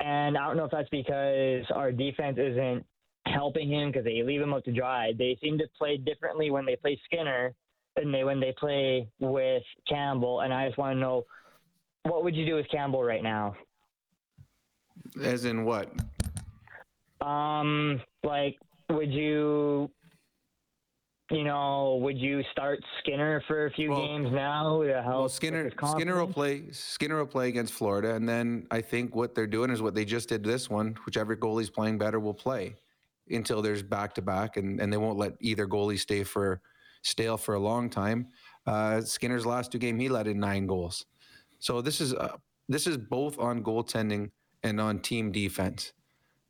And 0.01 0.37
I 0.37 0.47
don't 0.47 0.57
know 0.57 0.65
if 0.65 0.71
that's 0.71 0.89
because 0.91 1.65
our 1.75 1.93
defense 1.93 2.39
isn't 2.39 2.85
helping 3.27 3.71
him 3.71 3.91
because 3.91 4.05
they 4.05 4.23
leave 4.23 4.41
him 4.41 4.53
up 4.53 4.65
to 4.65 4.73
dry. 4.73 5.13
They 5.17 5.39
seem 5.43 5.59
to 5.59 5.65
play 5.79 5.97
differently 5.97 6.51
when 6.51 6.65
they 6.65 6.77
play 6.77 7.01
Skinner 7.05 7.55
than 7.97 8.11
they 8.11 8.25
when 8.25 8.41
they 8.41 8.55
play 8.59 9.09
with 9.21 9.63
Campbell. 9.89 10.41
And 10.41 10.53
I 10.53 10.67
just 10.67 10.79
want 10.79 10.97
to 10.97 11.01
know, 11.01 11.25
what 12.05 12.25
would 12.25 12.35
you 12.35 12.47
do 12.47 12.55
with 12.55 12.69
Campbell 12.71 13.05
right 13.05 13.23
now? 13.23 13.55
As 15.23 15.45
in 15.45 15.65
what? 15.65 15.93
Um, 17.21 18.01
like, 18.25 18.59
would 18.91 19.13
you 19.13 19.91
you 21.33 21.45
know, 21.45 21.99
would 22.03 22.19
you 22.19 22.43
start 22.53 22.81
Skinner 23.01 23.43
for 23.47 23.67
a 23.67 23.71
few 23.73 23.91
Well- 23.91 24.07
games 24.07 24.29
now 24.33 24.83
to 24.83 25.03
help? 25.03 25.17
Well, 25.17 25.29
Skinner 25.29 25.71
Skinner 25.71 26.21
will 26.21 26.33
play. 26.33 26.71
Skinner 26.71 27.19
will 27.19 27.27
play 27.27 27.49
against 27.49 27.73
Florida, 27.73 28.15
and 28.15 28.29
then 28.29 28.67
I 28.71 28.81
think 28.83 29.15
what 29.17 29.35
they're 29.35 29.47
doing 29.47 29.71
is 29.71 29.81
what 29.81 29.95
they 29.95 30.05
just 30.05 30.29
did 30.29 30.45
this 30.45 30.69
one. 30.69 30.95
Whichever 31.07 31.35
goalie's 31.37 31.71
playing 31.71 31.99
better 31.99 32.21
will 32.21 32.35
play 32.35 32.77
until 33.31 33.63
there's 33.63 33.83
back 33.83 34.15
to 34.15 34.23
back, 34.23 34.57
and 34.59 34.81
and 34.81 34.93
they 34.93 34.99
won't 34.99 35.19
let 35.19 35.33
either 35.41 35.67
goalie 35.67 35.99
stay 35.99 36.23
for 36.23 36.61
stale 37.03 37.37
for 37.37 37.55
a 37.55 37.59
long 37.59 37.89
time. 37.91 38.29
Uh, 38.67 39.01
Skinner's 39.01 39.47
last 39.47 39.73
two 39.73 39.79
game, 39.79 39.99
he 39.99 40.09
let 40.09 40.27
in 40.29 40.39
nine 40.39 40.67
goals. 40.67 41.07
So 41.59 41.81
this 41.81 42.01
is 42.01 42.15
uh, 42.15 42.37
this 42.69 42.87
is 42.87 42.97
both 42.99 43.39
on 43.39 43.63
goaltending 43.65 44.31
and 44.63 44.81
on 44.81 45.01
team 45.01 45.33
defense. 45.33 45.93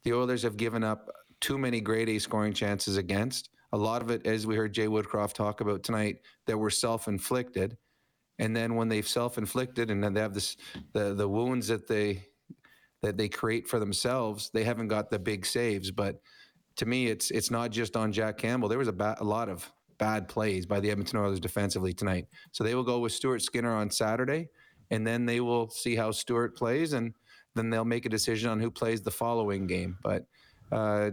The 0.03 0.13
Oilers 0.13 0.43
have 0.43 0.57
given 0.57 0.83
up 0.83 1.09
too 1.41 1.57
many 1.57 1.81
grade 1.81 2.09
A 2.09 2.19
scoring 2.19 2.53
chances 2.53 2.97
against. 2.97 3.49
A 3.73 3.79
lot 3.79 4.03
of 4.03 4.11
it, 4.11 4.27
as 4.27 4.47
we 4.47 4.57
heard 4.57 4.73
Jay 4.75 4.87
Woodcroft 4.87 5.35
talk 5.35 5.61
about 5.61 5.83
tonight, 5.83 6.19
that 6.47 6.59
were 6.59 6.71
self-inflicted. 6.71 7.77
And 8.39 8.57
then 8.57 8.75
when 8.75 8.89
they've 8.89 9.07
self-inflicted 9.07 9.91
and 9.91 10.03
then 10.03 10.15
they 10.15 10.21
have 10.21 10.35
this 10.35 10.57
the 10.93 11.15
the 11.15 11.29
wounds 11.29 11.69
that 11.69 11.87
they 11.87 12.27
that 13.03 13.17
they 13.17 13.29
create 13.29 13.69
for 13.69 13.79
themselves, 13.79 14.51
they 14.53 14.65
haven't 14.65 14.89
got 14.89 15.11
the 15.11 15.19
big 15.19 15.45
saves. 15.47 15.91
But 15.91 16.21
to 16.77 16.87
me, 16.87 17.07
it's 17.07 17.31
it's 17.31 17.51
not 17.51 17.71
just 17.71 17.97
on 17.97 18.13
Jack 18.13 18.39
Campbell. 18.39 18.69
There 18.69 18.79
was 18.79 18.89
a, 18.89 18.93
ba- 18.93 19.17
a 19.21 19.25
lot 19.25 19.49
of 19.49 19.71
bad 19.99 20.29
plays 20.29 20.67
by 20.67 20.81
the 20.81 20.91
Edmonton 20.91 21.19
Oilers 21.19 21.41
defensively 21.41 21.93
tonight. 21.93 22.27
So 22.51 22.65
they 22.65 22.75
will 22.75 22.83
go 22.83 22.99
with 22.99 23.13
Stuart 23.13 23.43
Skinner 23.43 23.75
on 23.75 23.91
Saturday, 23.91 24.49
and 24.91 25.07
then 25.07 25.27
they 25.27 25.41
will 25.41 25.71
see 25.71 25.95
how 25.95 26.11
Stuart 26.11 26.57
plays, 26.57 26.93
and 26.93 27.15
then 27.55 27.71
they'll 27.71 27.85
make 27.85 28.07
a 28.07 28.09
decision 28.09 28.51
on 28.51 28.61
who 28.61 28.71
plays 28.71 29.03
the 29.03 29.11
following 29.11 29.67
game. 29.67 29.99
But 30.03 30.27
uh, 30.73 31.11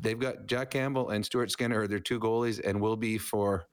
they've 0.00 0.18
got 0.18 0.46
Jack 0.46 0.70
Campbell 0.70 1.10
and 1.10 1.24
Stuart 1.24 1.50
Skinner 1.50 1.82
are 1.82 1.88
their 1.88 2.00
two 2.00 2.18
goalies, 2.18 2.60
and 2.64 2.80
will 2.80 2.96
be 2.96 3.18
for 3.18 3.66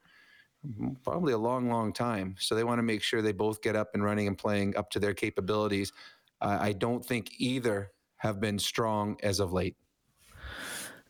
probably 1.04 1.34
a 1.34 1.38
long, 1.38 1.70
long 1.70 1.94
time. 1.94 2.36
So 2.40 2.56
they 2.56 2.64
want 2.64 2.80
to 2.80 2.84
make 2.84 3.02
sure 3.02 3.22
they 3.22 3.32
both 3.32 3.62
get 3.62 3.76
up 3.76 3.90
and 3.94 4.04
running 4.04 4.28
and 4.28 4.38
playing 4.38 4.76
up 4.76 4.90
to 4.92 5.00
their 5.00 5.14
capabilities. 5.14 5.92
Uh, 6.42 6.58
I 6.60 6.74
don't 6.74 7.06
think 7.06 7.32
either 7.38 7.92
have 8.18 8.40
been 8.40 8.60
strong 8.60 9.18
as 9.24 9.40
of 9.40 9.54
late. 9.54 9.76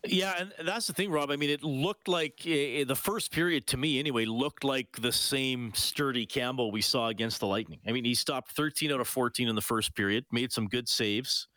Yeah, 0.06 0.34
and 0.38 0.68
that's 0.68 0.86
the 0.86 0.92
thing, 0.92 1.10
Rob. 1.10 1.30
I 1.30 1.36
mean, 1.36 1.50
it 1.50 1.64
looked 1.64 2.06
like 2.06 2.40
uh, 2.44 2.84
the 2.86 2.96
first 2.96 3.32
period 3.32 3.66
to 3.68 3.76
me, 3.76 3.98
anyway, 3.98 4.26
looked 4.26 4.62
like 4.62 4.96
the 5.00 5.10
same 5.10 5.72
sturdy 5.74 6.24
Campbell 6.24 6.70
we 6.70 6.82
saw 6.82 7.08
against 7.08 7.40
the 7.40 7.46
Lightning. 7.46 7.80
I 7.86 7.92
mean, 7.92 8.04
he 8.04 8.14
stopped 8.14 8.52
13 8.52 8.92
out 8.92 9.00
of 9.00 9.08
14 9.08 9.48
in 9.48 9.54
the 9.56 9.60
first 9.60 9.96
period, 9.96 10.24
made 10.30 10.52
some 10.52 10.68
good 10.68 10.88
saves. 10.88 11.48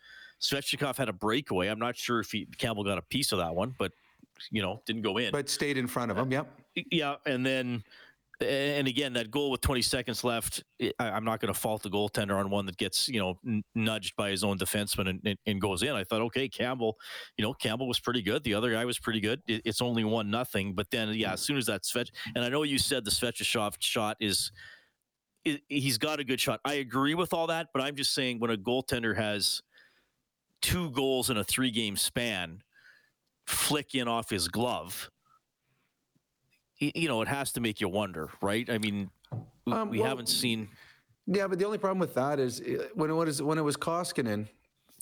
Svechnikov 0.42 0.96
had 0.96 1.08
a 1.08 1.12
breakaway. 1.12 1.68
I'm 1.68 1.78
not 1.78 1.96
sure 1.96 2.20
if 2.20 2.32
he, 2.32 2.46
Campbell 2.58 2.84
got 2.84 2.98
a 2.98 3.02
piece 3.02 3.32
of 3.32 3.38
that 3.38 3.54
one, 3.54 3.74
but 3.78 3.92
you 4.50 4.62
know, 4.62 4.82
didn't 4.86 5.02
go 5.02 5.18
in. 5.18 5.30
But 5.30 5.48
stayed 5.48 5.76
in 5.76 5.86
front 5.86 6.10
of 6.10 6.18
him. 6.18 6.30
Yep. 6.30 6.46
Uh, 6.76 6.82
yeah, 6.90 7.14
and 7.26 7.44
then, 7.46 7.84
and 8.40 8.88
again, 8.88 9.12
that 9.12 9.30
goal 9.30 9.52
with 9.52 9.60
20 9.60 9.82
seconds 9.82 10.24
left. 10.24 10.64
I, 10.80 10.92
I'm 10.98 11.24
not 11.24 11.40
going 11.40 11.52
to 11.52 11.58
fault 11.58 11.82
the 11.82 11.90
goaltender 11.90 12.36
on 12.36 12.50
one 12.50 12.66
that 12.66 12.76
gets 12.76 13.08
you 13.08 13.20
know 13.20 13.62
nudged 13.74 14.16
by 14.16 14.30
his 14.30 14.42
own 14.42 14.58
defenseman 14.58 15.10
and, 15.10 15.20
and, 15.24 15.38
and 15.46 15.60
goes 15.60 15.82
in. 15.82 15.90
I 15.90 16.02
thought, 16.02 16.22
okay, 16.22 16.48
Campbell, 16.48 16.96
you 17.36 17.44
know, 17.44 17.54
Campbell 17.54 17.86
was 17.86 18.00
pretty 18.00 18.22
good. 18.22 18.42
The 18.42 18.54
other 18.54 18.72
guy 18.72 18.84
was 18.84 18.98
pretty 18.98 19.20
good. 19.20 19.42
It, 19.46 19.62
it's 19.64 19.80
only 19.80 20.02
one 20.02 20.30
nothing, 20.30 20.74
but 20.74 20.90
then 20.90 21.10
yeah, 21.14 21.34
as 21.34 21.40
soon 21.40 21.56
as 21.56 21.66
that 21.66 21.84
Svet, 21.84 22.08
and 22.34 22.44
I 22.44 22.48
know 22.48 22.64
you 22.64 22.78
said 22.78 23.04
the 23.04 23.12
Svechnikov 23.12 23.76
shot 23.78 24.16
is. 24.18 24.50
he's 25.68 25.98
got 25.98 26.18
a 26.18 26.24
good 26.24 26.40
shot. 26.40 26.60
I 26.64 26.74
agree 26.74 27.14
with 27.14 27.32
all 27.32 27.46
that, 27.48 27.68
but 27.72 27.82
I'm 27.82 27.94
just 27.94 28.12
saying 28.12 28.40
when 28.40 28.50
a 28.50 28.56
goaltender 28.56 29.16
has 29.16 29.62
two 30.62 30.90
goals 30.90 31.28
in 31.28 31.36
a 31.36 31.44
three 31.44 31.70
game 31.70 31.96
span 31.96 32.62
flick 33.46 33.94
in 33.94 34.08
off 34.08 34.30
his 34.30 34.48
glove, 34.48 35.10
you 36.78 37.08
know, 37.08 37.20
it 37.22 37.28
has 37.28 37.52
to 37.52 37.60
make 37.60 37.80
you 37.80 37.88
wonder, 37.88 38.30
right? 38.40 38.68
I 38.70 38.78
mean, 38.78 39.10
we, 39.66 39.72
Um, 39.72 39.90
we 39.90 39.98
well- 39.98 40.08
haven't 40.08 40.28
seen. 40.28 40.68
Yeah, 41.26 41.46
but 41.46 41.58
the 41.60 41.64
only 41.64 41.78
problem 41.78 42.00
with 42.00 42.14
that 42.14 42.40
is 42.40 42.60
uh, 42.60 42.88
when 42.94 43.08
it 43.08 43.12
was 43.12 43.40
when 43.40 43.56
it 43.56 43.62
was 43.62 43.76
Koskinen, 43.76 44.48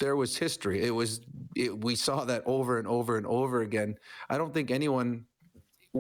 there 0.01 0.17
was 0.17 0.37
history. 0.37 0.83
It 0.83 0.91
was 0.91 1.23
it, 1.57 1.83
we 1.83 1.95
saw 1.97 2.27
that 2.27 2.43
over 2.45 2.79
and 2.79 2.87
over 2.87 3.17
and 3.17 3.27
over 3.27 3.63
again. 3.63 3.97
I 4.29 4.37
don't 4.37 4.53
think 4.53 4.71
anyone 4.71 5.25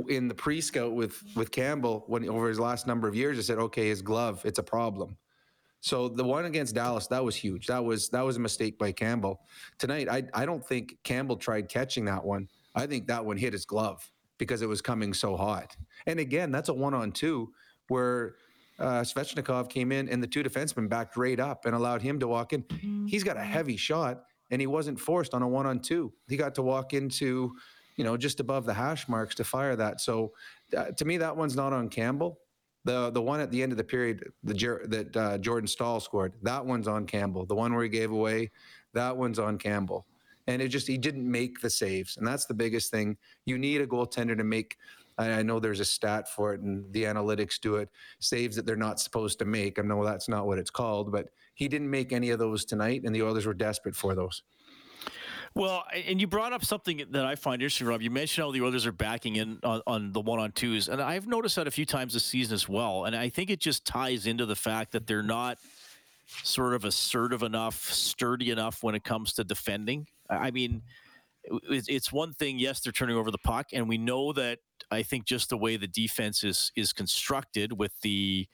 in 0.08 0.28
the 0.28 0.34
pre-scout 0.34 0.92
with 0.92 1.22
with 1.34 1.50
Campbell 1.50 2.04
when 2.06 2.28
over 2.28 2.48
his 2.50 2.60
last 2.60 2.86
number 2.86 3.08
of 3.08 3.14
years 3.14 3.36
has 3.38 3.46
said, 3.46 3.58
okay, 3.58 3.88
his 3.88 4.02
glove, 4.02 4.44
it's 4.44 4.58
a 4.58 4.62
problem. 4.62 5.16
So 5.80 6.08
the 6.08 6.24
one 6.24 6.44
against 6.44 6.74
Dallas, 6.74 7.06
that 7.06 7.24
was 7.24 7.34
huge. 7.34 7.66
That 7.66 7.84
was 7.84 8.08
that 8.10 8.22
was 8.22 8.36
a 8.36 8.40
mistake 8.40 8.78
by 8.78 8.92
Campbell. 8.92 9.40
Tonight, 9.78 10.08
I 10.08 10.24
I 10.34 10.44
don't 10.44 10.64
think 10.64 10.96
Campbell 11.04 11.36
tried 11.36 11.68
catching 11.68 12.04
that 12.04 12.24
one. 12.24 12.48
I 12.74 12.86
think 12.86 13.06
that 13.06 13.24
one 13.24 13.36
hit 13.36 13.52
his 13.52 13.64
glove 13.64 14.10
because 14.38 14.62
it 14.62 14.68
was 14.68 14.80
coming 14.80 15.12
so 15.12 15.36
hot. 15.36 15.76
And 16.06 16.20
again, 16.20 16.50
that's 16.50 16.68
a 16.68 16.74
one-on-two 16.74 17.52
where 17.88 18.36
uh, 18.78 19.02
Svechnikov 19.02 19.68
came 19.68 19.92
in 19.92 20.08
and 20.08 20.22
the 20.22 20.26
two 20.26 20.42
defensemen 20.42 20.88
backed 20.88 21.16
right 21.16 21.38
up 21.38 21.66
and 21.66 21.74
allowed 21.74 22.00
him 22.00 22.18
to 22.20 22.28
walk 22.28 22.52
in. 22.52 22.64
He's 23.06 23.22
got 23.22 23.36
a 23.36 23.42
heavy 23.42 23.76
shot 23.76 24.22
and 24.50 24.60
he 24.60 24.66
wasn't 24.66 24.98
forced 24.98 25.34
on 25.34 25.42
a 25.42 25.48
one-on-two. 25.48 26.12
He 26.28 26.36
got 26.36 26.54
to 26.54 26.62
walk 26.62 26.94
into, 26.94 27.52
you 27.96 28.04
know, 28.04 28.16
just 28.16 28.40
above 28.40 28.64
the 28.64 28.72
hash 28.72 29.08
marks 29.08 29.34
to 29.36 29.44
fire 29.44 29.76
that. 29.76 30.00
So 30.00 30.32
uh, 30.76 30.86
to 30.92 31.04
me, 31.04 31.18
that 31.18 31.36
one's 31.36 31.56
not 31.56 31.72
on 31.72 31.88
Campbell. 31.88 32.38
The 32.84 33.10
the 33.10 33.20
one 33.20 33.40
at 33.40 33.50
the 33.50 33.62
end 33.62 33.72
of 33.72 33.78
the 33.78 33.84
period, 33.84 34.32
the 34.42 34.54
that 34.88 35.16
uh, 35.16 35.38
Jordan 35.38 35.68
Staal 35.68 36.00
scored, 36.00 36.32
that 36.42 36.64
one's 36.64 36.88
on 36.88 37.06
Campbell. 37.06 37.44
The 37.44 37.54
one 37.54 37.74
where 37.74 37.82
he 37.82 37.90
gave 37.90 38.10
away, 38.10 38.50
that 38.94 39.16
one's 39.16 39.38
on 39.38 39.58
Campbell. 39.58 40.06
And 40.46 40.62
it 40.62 40.68
just 40.68 40.86
he 40.86 40.98
didn't 40.98 41.30
make 41.30 41.60
the 41.60 41.70
saves, 41.70 42.16
and 42.16 42.26
that's 42.26 42.46
the 42.46 42.54
biggest 42.54 42.90
thing. 42.90 43.16
You 43.44 43.58
need 43.58 43.80
a 43.82 43.86
goaltender 43.86 44.36
to 44.36 44.44
make. 44.44 44.78
I 45.18 45.30
I 45.32 45.42
know 45.42 45.60
there's 45.60 45.80
a 45.80 45.84
stat 45.84 46.28
for 46.28 46.54
it, 46.54 46.60
and 46.62 46.90
the 46.92 47.04
analytics 47.04 47.60
do 47.60 47.76
it. 47.76 47.90
Saves 48.18 48.56
that 48.56 48.64
they're 48.64 48.76
not 48.76 48.98
supposed 48.98 49.38
to 49.40 49.44
make. 49.44 49.78
I 49.78 49.82
know 49.82 50.02
that's 50.04 50.28
not 50.28 50.46
what 50.46 50.58
it's 50.58 50.70
called, 50.70 51.12
but 51.12 51.28
he 51.54 51.68
didn't 51.68 51.90
make 51.90 52.12
any 52.12 52.30
of 52.30 52.38
those 52.38 52.64
tonight, 52.64 53.02
and 53.04 53.14
the 53.14 53.22
Oilers 53.22 53.46
were 53.46 53.54
desperate 53.54 53.94
for 53.94 54.14
those. 54.14 54.42
Well, 55.54 55.84
and 56.06 56.20
you 56.20 56.26
brought 56.26 56.52
up 56.52 56.64
something 56.64 57.02
that 57.10 57.24
I 57.24 57.34
find 57.34 57.60
interesting, 57.60 57.86
Rob. 57.86 58.02
You 58.02 58.10
mentioned 58.10 58.44
how 58.44 58.52
the 58.52 58.62
Oilers 58.62 58.86
are 58.86 58.92
backing 58.92 59.36
in 59.36 59.58
on, 59.64 59.82
on 59.86 60.12
the 60.12 60.20
one 60.20 60.38
on 60.38 60.52
twos, 60.52 60.88
and 60.88 61.02
I've 61.02 61.26
noticed 61.26 61.56
that 61.56 61.66
a 61.66 61.72
few 61.72 61.84
times 61.84 62.14
this 62.14 62.24
season 62.24 62.54
as 62.54 62.68
well. 62.68 63.04
And 63.04 63.16
I 63.16 63.28
think 63.28 63.50
it 63.50 63.58
just 63.58 63.84
ties 63.84 64.26
into 64.26 64.46
the 64.46 64.54
fact 64.54 64.92
that 64.92 65.06
they're 65.08 65.24
not 65.24 65.58
sort 66.44 66.74
of 66.74 66.84
assertive 66.84 67.42
enough, 67.42 67.92
sturdy 67.92 68.50
enough 68.50 68.82
when 68.82 68.94
it 68.94 69.02
comes 69.02 69.32
to 69.34 69.44
defending. 69.44 70.06
I 70.28 70.52
mean, 70.52 70.82
it's 71.44 72.12
one 72.12 72.32
thing. 72.32 72.60
Yes, 72.60 72.80
they're 72.80 72.92
turning 72.92 73.16
over 73.16 73.32
the 73.32 73.38
puck, 73.38 73.68
and 73.72 73.88
we 73.88 73.98
know 73.98 74.32
that. 74.32 74.58
I 74.92 75.02
think 75.02 75.24
just 75.24 75.50
the 75.50 75.56
way 75.56 75.76
the 75.76 75.86
defense 75.86 76.42
is 76.42 76.72
is 76.74 76.92
constructed 76.92 77.78
with 77.78 77.92
the 78.00 78.48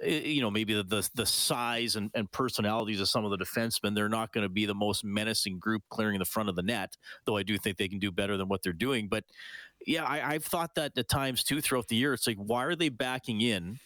Eh, 0.00 0.20
you 0.20 0.40
know 0.40 0.50
maybe 0.50 0.74
the 0.74 0.82
the, 0.82 1.08
the 1.14 1.26
size 1.26 1.96
and, 1.96 2.10
and 2.14 2.30
personalities 2.30 3.00
of 3.00 3.08
some 3.08 3.24
of 3.24 3.30
the 3.30 3.36
defensemen 3.36 3.94
they're 3.94 4.08
not 4.08 4.32
going 4.32 4.42
to 4.42 4.48
be 4.48 4.64
the 4.64 4.74
most 4.74 5.04
menacing 5.04 5.58
group 5.58 5.82
clearing 5.90 6.18
the 6.18 6.24
front 6.24 6.48
of 6.48 6.56
the 6.56 6.62
net 6.62 6.96
though 7.26 7.36
i 7.36 7.42
do 7.42 7.58
think 7.58 7.76
they 7.76 7.88
can 7.88 7.98
do 7.98 8.10
better 8.10 8.36
than 8.36 8.48
what 8.48 8.62
they're 8.62 8.72
doing 8.72 9.08
but 9.08 9.24
yeah 9.86 10.04
I, 10.04 10.34
i've 10.34 10.44
thought 10.44 10.74
that 10.76 10.96
at 10.96 11.08
times 11.08 11.44
too 11.44 11.60
throughout 11.60 11.88
the 11.88 11.96
year 11.96 12.14
it's 12.14 12.26
like 12.26 12.38
why 12.38 12.64
are 12.64 12.76
they 12.76 12.88
backing 12.88 13.40
in 13.40 13.80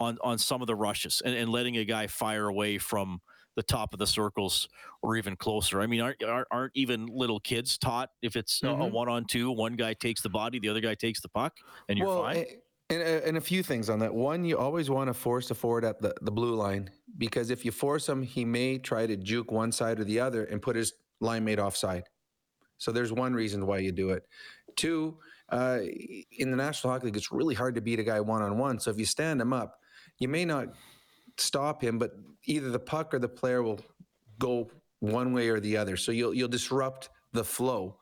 on 0.00 0.16
on 0.22 0.38
some 0.38 0.62
of 0.62 0.66
the 0.66 0.74
rushes 0.74 1.20
and, 1.24 1.34
and 1.34 1.50
letting 1.50 1.76
a 1.76 1.84
guy 1.84 2.06
fire 2.06 2.48
away 2.48 2.78
from 2.78 3.20
the 3.54 3.62
top 3.62 3.92
of 3.92 3.98
the 3.98 4.06
circles 4.06 4.66
or 5.02 5.16
even 5.16 5.36
closer. 5.36 5.82
I 5.82 5.86
mean, 5.86 6.00
aren't 6.00 6.22
aren't, 6.24 6.48
aren't 6.50 6.72
even 6.74 7.06
little 7.06 7.38
kids 7.38 7.76
taught 7.76 8.08
if 8.22 8.34
it's 8.34 8.62
a- 8.62 8.68
a 8.68 8.70
mm-hmm. 8.70 8.94
one 8.94 9.10
on 9.10 9.26
two, 9.26 9.50
one 9.50 9.74
guy 9.74 9.92
takes 9.92 10.22
the 10.22 10.30
body, 10.30 10.58
the 10.58 10.70
other 10.70 10.80
guy 10.80 10.94
takes 10.94 11.20
the 11.20 11.28
puck, 11.28 11.54
and 11.88 11.98
you're 11.98 12.06
well, 12.06 12.22
fine. 12.22 12.36
a- 12.38 12.56
And, 12.92 13.02
and 13.02 13.36
a 13.38 13.40
few 13.40 13.62
things 13.62 13.88
on 13.88 14.00
that. 14.00 14.12
One, 14.12 14.44
you 14.44 14.58
always 14.58 14.90
want 14.90 15.08
to 15.08 15.14
force 15.14 15.50
a 15.50 15.54
forward 15.54 15.84
at 15.84 16.02
the, 16.02 16.14
the 16.20 16.30
blue 16.30 16.54
line 16.54 16.90
because 17.16 17.50
if 17.50 17.64
you 17.64 17.70
force 17.70 18.06
him, 18.06 18.22
he 18.22 18.44
may 18.44 18.76
try 18.76 19.06
to 19.06 19.16
juke 19.16 19.50
one 19.50 19.72
side 19.72 19.98
or 19.98 20.04
the 20.04 20.20
other 20.20 20.44
and 20.44 20.60
put 20.60 20.76
his 20.76 20.92
line 21.20 21.42
mate 21.44 21.58
offside. 21.58 22.04
So 22.76 22.92
there's 22.92 23.12
one 23.12 23.32
reason 23.32 23.66
why 23.66 23.78
you 23.78 23.92
do 23.92 24.10
it. 24.10 24.24
Two, 24.76 25.16
uh, 25.48 25.78
in 26.38 26.50
the 26.50 26.56
National 26.56 26.92
Hockey 26.92 27.06
League, 27.06 27.16
it's 27.16 27.32
really 27.32 27.54
hard 27.54 27.74
to 27.76 27.80
beat 27.80 27.98
a 27.98 28.02
guy 28.02 28.20
one 28.20 28.42
on 28.42 28.58
one. 28.58 28.78
So 28.78 28.90
if 28.90 28.98
you 28.98 29.06
stand 29.06 29.40
him 29.40 29.52
up, 29.54 29.78
you 30.18 30.28
may 30.28 30.44
not 30.44 30.68
stop 31.38 31.82
him, 31.82 31.98
but 31.98 32.12
either 32.44 32.70
the 32.70 32.78
puck 32.78 33.14
or 33.14 33.18
the 33.18 33.28
player 33.28 33.62
will 33.62 33.80
go 34.38 34.70
one 35.00 35.32
way 35.32 35.48
or 35.48 35.60
the 35.60 35.76
other. 35.76 35.96
So 35.96 36.12
you'll 36.12 36.34
you'll 36.34 36.48
disrupt 36.48 37.10
the 37.32 37.44
flow. 37.44 37.98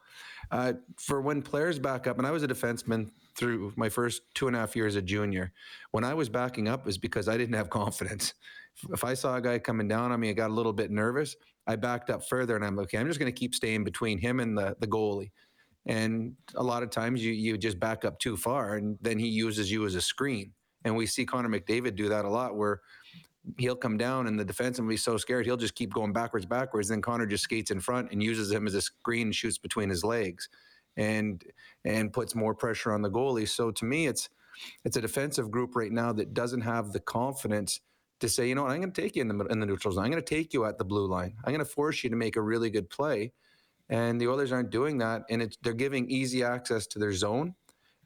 Uh, 0.50 0.72
for 0.96 1.20
when 1.20 1.42
players 1.42 1.78
back 1.78 2.06
up, 2.06 2.18
and 2.18 2.26
I 2.26 2.30
was 2.30 2.42
a 2.42 2.48
defenseman 2.48 3.10
through 3.40 3.72
my 3.74 3.88
first 3.88 4.22
two 4.34 4.46
and 4.46 4.54
a 4.54 4.60
half 4.60 4.76
years 4.76 4.92
as 4.92 4.98
a 4.98 5.02
junior. 5.02 5.52
When 5.90 6.04
I 6.04 6.14
was 6.14 6.28
backing 6.28 6.68
up, 6.68 6.86
is 6.86 6.98
because 6.98 7.26
I 7.26 7.36
didn't 7.36 7.56
have 7.56 7.70
confidence. 7.80 8.34
If 8.92 9.02
I 9.02 9.14
saw 9.14 9.34
a 9.36 9.40
guy 9.40 9.58
coming 9.58 9.88
down 9.88 10.12
on 10.12 10.20
me, 10.20 10.30
I 10.30 10.32
got 10.32 10.50
a 10.50 10.54
little 10.54 10.72
bit 10.72 10.90
nervous. 10.90 11.34
I 11.66 11.76
backed 11.76 12.10
up 12.10 12.28
further, 12.28 12.54
and 12.54 12.64
I'm 12.64 12.78
okay. 12.80 12.98
I'm 12.98 13.08
just 13.08 13.18
going 13.18 13.32
to 13.32 13.38
keep 13.38 13.54
staying 13.54 13.82
between 13.82 14.18
him 14.18 14.38
and 14.38 14.56
the 14.56 14.76
the 14.78 14.86
goalie. 14.86 15.32
And 15.86 16.34
a 16.54 16.62
lot 16.62 16.82
of 16.82 16.90
times 16.90 17.24
you 17.24 17.32
you 17.32 17.58
just 17.58 17.80
back 17.80 18.04
up 18.04 18.18
too 18.18 18.36
far, 18.36 18.76
and 18.76 18.98
then 19.00 19.18
he 19.18 19.26
uses 19.26 19.72
you 19.72 19.84
as 19.86 19.94
a 19.96 20.00
screen. 20.00 20.52
And 20.84 20.96
we 20.96 21.06
see 21.06 21.26
Connor 21.26 21.48
McDavid 21.48 21.96
do 21.96 22.08
that 22.08 22.24
a 22.24 22.28
lot, 22.30 22.56
where 22.56 22.80
he'll 23.58 23.76
come 23.76 23.96
down 23.96 24.26
and 24.26 24.38
the 24.38 24.44
defenseman 24.44 24.80
will 24.80 24.90
be 24.90 24.96
so 24.96 25.16
scared 25.16 25.46
he'll 25.46 25.56
just 25.56 25.74
keep 25.74 25.92
going 25.92 26.12
backwards, 26.12 26.46
backwards. 26.46 26.88
Then 26.88 27.00
Connor 27.00 27.26
just 27.26 27.44
skates 27.44 27.70
in 27.70 27.80
front 27.80 28.12
and 28.12 28.22
uses 28.22 28.50
him 28.52 28.66
as 28.66 28.74
a 28.74 28.82
screen 28.82 29.28
and 29.28 29.34
shoots 29.34 29.58
between 29.58 29.88
his 29.88 30.04
legs. 30.04 30.48
And 30.96 31.44
and 31.84 32.12
puts 32.12 32.34
more 32.34 32.54
pressure 32.54 32.92
on 32.92 33.02
the 33.02 33.10
goalie. 33.10 33.48
So 33.48 33.70
to 33.70 33.84
me, 33.84 34.06
it's 34.06 34.28
it's 34.84 34.96
a 34.96 35.00
defensive 35.00 35.50
group 35.50 35.76
right 35.76 35.92
now 35.92 36.12
that 36.12 36.34
doesn't 36.34 36.62
have 36.62 36.92
the 36.92 37.00
confidence 37.00 37.80
to 38.20 38.28
say, 38.28 38.48
you 38.48 38.54
know 38.54 38.64
what, 38.64 38.72
I'm 38.72 38.80
going 38.80 38.92
to 38.92 39.00
take 39.00 39.16
you 39.16 39.22
in 39.22 39.28
the 39.28 39.44
in 39.46 39.60
the 39.60 39.66
neutral 39.66 39.92
zone. 39.92 40.04
I'm 40.04 40.10
going 40.10 40.22
to 40.22 40.34
take 40.34 40.52
you 40.52 40.64
at 40.64 40.78
the 40.78 40.84
blue 40.84 41.06
line. 41.06 41.34
I'm 41.44 41.52
going 41.52 41.64
to 41.64 41.70
force 41.70 42.04
you 42.04 42.10
to 42.10 42.16
make 42.16 42.36
a 42.36 42.42
really 42.42 42.70
good 42.70 42.90
play. 42.90 43.32
And 43.88 44.20
the 44.20 44.28
Oilers 44.28 44.52
aren't 44.52 44.70
doing 44.70 44.98
that, 44.98 45.22
and 45.30 45.42
it's, 45.42 45.58
they're 45.62 45.72
giving 45.72 46.08
easy 46.08 46.44
access 46.44 46.86
to 46.88 47.00
their 47.00 47.12
zone, 47.12 47.56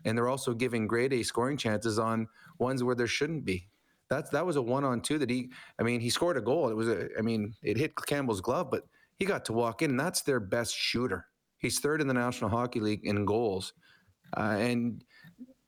and 0.07 0.17
they're 0.17 0.31
also 0.31 0.55
giving 0.55 0.87
grade 0.87 1.13
A 1.13 1.23
scoring 1.23 1.59
chances 1.59 1.99
on 1.99 2.27
ones 2.59 2.83
where 2.83 2.95
there 2.95 3.07
shouldn't 3.07 3.45
be. 3.45 3.69
That's 4.09 4.31
that 4.31 4.47
was 4.47 4.57
a 4.57 4.63
one 4.63 4.85
on 4.85 5.01
two 5.03 5.19
that 5.19 5.29
he. 5.29 5.51
I 5.79 5.83
mean, 5.83 6.01
he 6.01 6.09
scored 6.11 6.37
a 6.37 6.41
goal. 6.41 6.69
It 6.69 6.75
was 6.75 6.89
a. 6.89 7.09
I 7.19 7.23
mean, 7.23 7.55
it 7.63 7.77
hit 7.77 7.95
Campbell's 8.07 8.41
glove, 8.41 8.71
but 8.71 8.85
he 9.17 9.25
got 9.25 9.45
to 9.47 9.53
walk 9.53 9.83
in, 9.83 9.91
and 9.91 10.01
that's 10.01 10.23
their 10.23 10.41
best 10.41 10.75
shooter. 10.75 11.27
He's 11.65 11.81
third 11.81 12.03
in 12.03 12.07
the 12.07 12.15
National 12.15 12.51
Hockey 12.51 12.79
League 12.79 13.01
in 13.05 13.25
goals, 13.25 13.73
uh, 14.37 14.57
and 14.59 15.03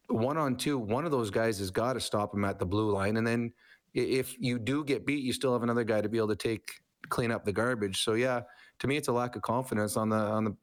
one 0.09 0.37
on 0.37 0.56
two, 0.56 0.76
one 0.76 1.06
of 1.06 1.11
those 1.11 1.30
guys 1.30 1.59
has 1.59 1.70
got 1.70 1.94
to 1.94 2.00
stop 2.00 2.35
him 2.35 2.44
at 2.44 2.59
the 2.59 2.66
blue 2.66 2.90
line, 2.90 3.16
and 3.16 3.26
then 3.26 3.50
if 3.94 4.37
you 4.38 4.59
do 4.59 4.85
get 4.85 5.06
beat, 5.06 5.24
you 5.24 5.32
still 5.32 5.54
have 5.54 5.62
another 5.62 5.85
guy 5.85 6.02
to 6.02 6.09
be 6.11 6.18
able 6.18 6.28
to 6.28 6.37
take 6.37 6.70
clean 7.09 7.30
up 7.30 7.46
the 7.46 7.52
garbage. 7.52 8.04
So 8.04 8.12
yeah, 8.12 8.42
to 8.80 8.87
me, 8.87 8.98
it's 8.98 9.09
a 9.09 9.12
lack 9.12 9.37
of 9.37 9.42
confidence 9.42 9.96
on 9.96 10.11
the 10.11 10.16
on 10.16 10.44
the 10.44 10.56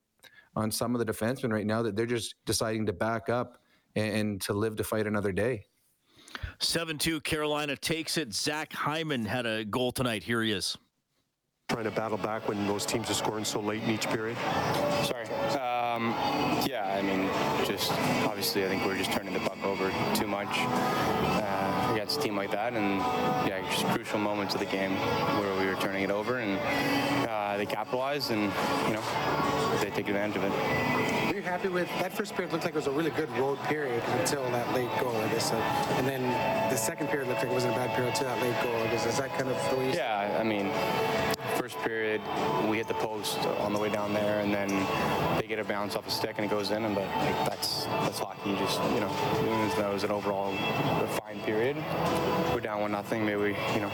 on 0.56 0.70
some 0.70 0.94
of 0.94 1.04
the 1.04 1.12
defensemen 1.12 1.52
right 1.52 1.66
now 1.66 1.82
that 1.82 1.96
they're 1.96 2.06
just 2.06 2.36
deciding 2.46 2.86
to 2.86 2.94
back 2.94 3.28
up 3.28 3.58
and, 3.96 4.16
and 4.16 4.42
to 4.42 4.54
live 4.54 4.76
to 4.76 4.84
fight 4.84 5.08
another 5.08 5.32
day. 5.32 5.66
7 6.60 7.00
2 7.00 7.22
Carolina 7.22 7.76
takes 7.76 8.18
it. 8.18 8.34
Zach 8.34 8.72
Hyman 8.72 9.26
had 9.26 9.48
a 9.48 9.66
goal 9.66 9.92
tonight. 9.92 10.24
Here 10.24 10.44
he 10.44 10.52
is. 10.52 10.78
Trying 11.74 11.86
to 11.86 11.92
battle 11.92 12.20
back 12.20 12.48
when 12.48 12.68
those 12.68 12.86
teams 12.86 13.10
are 13.10 13.16
scoring 13.16 13.44
so 13.44 13.60
late 13.60 13.82
in 13.82 13.90
each 13.90 14.08
period. 14.08 14.38
Sorry. 15.06 15.26
Um, 15.58 16.14
yeah, 16.68 16.96
I 16.96 17.02
mean, 17.02 17.28
just 17.66 17.92
obviously, 18.28 18.64
I 18.64 18.68
think 18.68 18.86
we're 18.86 18.96
just 18.96 19.12
turning 19.12 19.34
the 19.34 19.40
puck 19.40 19.58
over 19.64 19.92
too 20.14 20.28
much 20.28 20.50
uh, 20.52 21.90
against 21.92 22.20
a 22.20 22.22
team 22.22 22.38
like 22.38 22.52
that, 22.52 22.74
and 22.74 23.00
yeah, 23.48 23.60
just 23.72 23.88
crucial 23.88 24.20
moments 24.20 24.54
of 24.54 24.60
the 24.60 24.68
game 24.68 24.92
where 25.40 25.60
we 25.60 25.66
were 25.66 25.82
turning 25.82 26.04
it 26.04 26.12
over, 26.12 26.38
and 26.38 26.60
uh, 27.28 27.58
they 27.58 27.66
capitalized, 27.66 28.30
and 28.30 28.52
you 28.88 28.94
know, 28.94 29.04
they 29.82 29.90
take 29.90 30.08
advantage 30.08 30.36
of 30.38 30.44
it. 30.44 30.52
Are 30.52 31.36
you 31.36 31.42
happy 31.42 31.70
with 31.70 31.90
that 32.02 32.14
first 32.14 32.36
period? 32.36 32.54
Looked 32.54 32.66
like 32.66 32.76
it 32.76 32.78
was 32.78 32.86
a 32.86 32.92
really 32.92 33.10
good 33.10 33.32
road 33.32 33.58
period 33.64 34.04
until 34.20 34.44
that 34.52 34.72
late 34.76 34.92
goal, 35.02 35.16
I 35.16 35.28
guess. 35.30 35.52
Uh, 35.52 35.56
and 35.98 36.08
then 36.08 36.22
the 36.70 36.78
second 36.78 37.08
period 37.08 37.30
looked 37.30 37.42
like 37.42 37.50
it 37.50 37.54
wasn't 37.54 37.74
a 37.74 37.78
bad 37.78 37.96
period 37.96 38.14
until 38.14 38.28
that 38.28 38.42
late 38.44 38.62
goal. 38.62 38.76
I 38.76 38.88
guess 38.92 39.08
is 39.08 39.18
that 39.18 39.32
kind 39.32 39.50
of 39.50 39.70
the 39.72 39.78
way? 39.78 39.96
Yeah, 39.96 40.38
I 40.40 40.44
mean, 40.44 40.68
first 41.64 41.78
period 41.80 42.20
we 42.68 42.76
hit 42.76 42.90
the 42.90 42.94
post 42.96 43.38
on 43.64 43.72
the 43.72 43.80
way 43.80 43.90
down 43.90 44.14
there, 44.14 44.42
and 44.42 44.54
then 44.54 44.68
they 45.40 45.48
get 45.48 45.60
a 45.60 45.64
bounce 45.64 45.96
off 45.96 46.06
a 46.06 46.12
stick 46.12 46.34
and 46.36 46.46
it 46.46 46.50
goes 46.50 46.72
in, 46.72 46.84
and 46.84 46.94
but 46.94 47.08
like, 47.08 47.50
that's 47.50 47.86
that's 47.86 48.20
hockey. 48.20 48.50
You 48.50 48.58
just 48.58 48.84
you 48.92 49.00
know, 49.00 49.10
that 49.78 49.90
was 49.94 50.04
an 50.04 50.12
overall 50.12 50.54
fine 51.22 51.40
period. 51.46 51.78
We're 52.54 52.60
down 52.60 52.82
one 52.82 52.92
nothing. 52.92 53.26
Maybe 53.26 53.38
we, 53.38 53.48
you 53.76 53.80
know, 53.80 53.90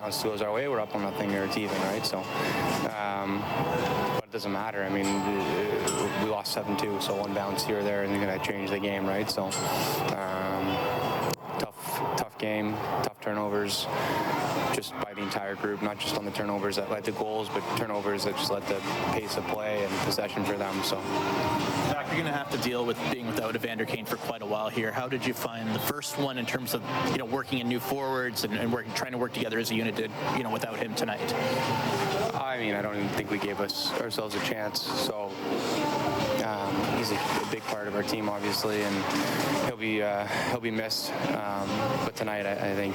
bounce 0.00 0.22
goes 0.22 0.40
our 0.40 0.50
way. 0.50 0.66
We're 0.66 0.80
up 0.80 0.94
one 0.94 1.02
nothing 1.02 1.34
or 1.34 1.44
it's 1.44 1.58
even, 1.58 1.76
right? 1.82 2.06
So, 2.06 2.20
um, 2.96 3.44
but 4.14 4.24
it 4.24 4.32
doesn't 4.32 4.52
matter. 4.52 4.82
I 4.82 4.88
mean, 4.88 5.04
we 6.24 6.30
lost 6.30 6.54
seven 6.54 6.74
two, 6.78 6.98
so 7.02 7.16
one 7.16 7.34
bounce 7.34 7.66
here 7.66 7.80
or 7.80 7.82
there 7.82 8.02
isn't 8.04 8.18
going 8.18 8.40
to 8.40 8.46
change 8.46 8.70
the 8.70 8.78
game, 8.78 9.04
right? 9.04 9.30
So, 9.30 9.44
um, 9.44 10.64
tough 11.58 12.16
tough 12.16 12.38
game, 12.38 12.74
turnovers 13.20 13.86
just 14.74 14.92
by 15.00 15.12
the 15.12 15.22
entire 15.22 15.56
group, 15.56 15.82
not 15.82 15.98
just 15.98 16.16
on 16.16 16.24
the 16.24 16.30
turnovers 16.30 16.76
that 16.76 16.90
led 16.90 17.04
to 17.04 17.12
goals, 17.12 17.48
but 17.48 17.62
turnovers 17.76 18.24
that 18.24 18.36
just 18.36 18.50
led 18.50 18.66
to 18.68 18.80
pace 19.12 19.36
of 19.36 19.44
play 19.48 19.84
and 19.84 19.92
possession 20.00 20.44
for 20.44 20.56
them. 20.56 20.74
So, 20.84 21.00
Zach, 21.88 22.06
you're 22.06 22.22
going 22.22 22.26
to 22.26 22.32
have 22.32 22.50
to 22.50 22.58
deal 22.58 22.86
with 22.86 22.96
being 23.10 23.26
without 23.26 23.56
Evander 23.56 23.84
Kane 23.84 24.04
for 24.04 24.16
quite 24.16 24.42
a 24.42 24.46
while 24.46 24.68
here. 24.68 24.92
How 24.92 25.08
did 25.08 25.26
you 25.26 25.34
find 25.34 25.74
the 25.74 25.80
first 25.80 26.16
one 26.18 26.38
in 26.38 26.46
terms 26.46 26.74
of 26.74 26.82
you 27.10 27.18
know 27.18 27.24
working 27.24 27.58
in 27.58 27.68
new 27.68 27.80
forwards 27.80 28.44
and, 28.44 28.54
and 28.54 28.72
working, 28.72 28.92
trying 28.94 29.12
to 29.12 29.18
work 29.18 29.32
together 29.32 29.58
as 29.58 29.70
a 29.70 29.74
unit? 29.74 29.96
Did 29.96 30.10
you 30.36 30.44
know 30.44 30.50
without 30.50 30.78
him 30.78 30.94
tonight? 30.94 31.34
I 32.34 32.56
mean, 32.58 32.74
I 32.74 32.82
don't 32.82 32.94
even 32.94 33.08
think 33.10 33.30
we 33.30 33.38
gave 33.38 33.60
us 33.60 33.92
ourselves 34.00 34.34
a 34.34 34.40
chance. 34.40 34.82
So. 34.82 35.32
He's 37.08 37.16
a, 37.16 37.48
a, 37.48 37.50
big 37.50 37.62
part 37.62 37.88
of 37.88 37.94
our 37.94 38.02
team, 38.02 38.28
obviously, 38.28 38.82
and 38.82 38.94
he'll 39.64 39.78
be 39.78 40.02
uh, 40.02 40.26
he'll 40.50 40.60
be 40.60 40.70
missed. 40.70 41.10
Um, 41.28 41.66
but 42.04 42.14
tonight, 42.14 42.44
I, 42.44 42.52
I, 42.52 42.74
think 42.74 42.94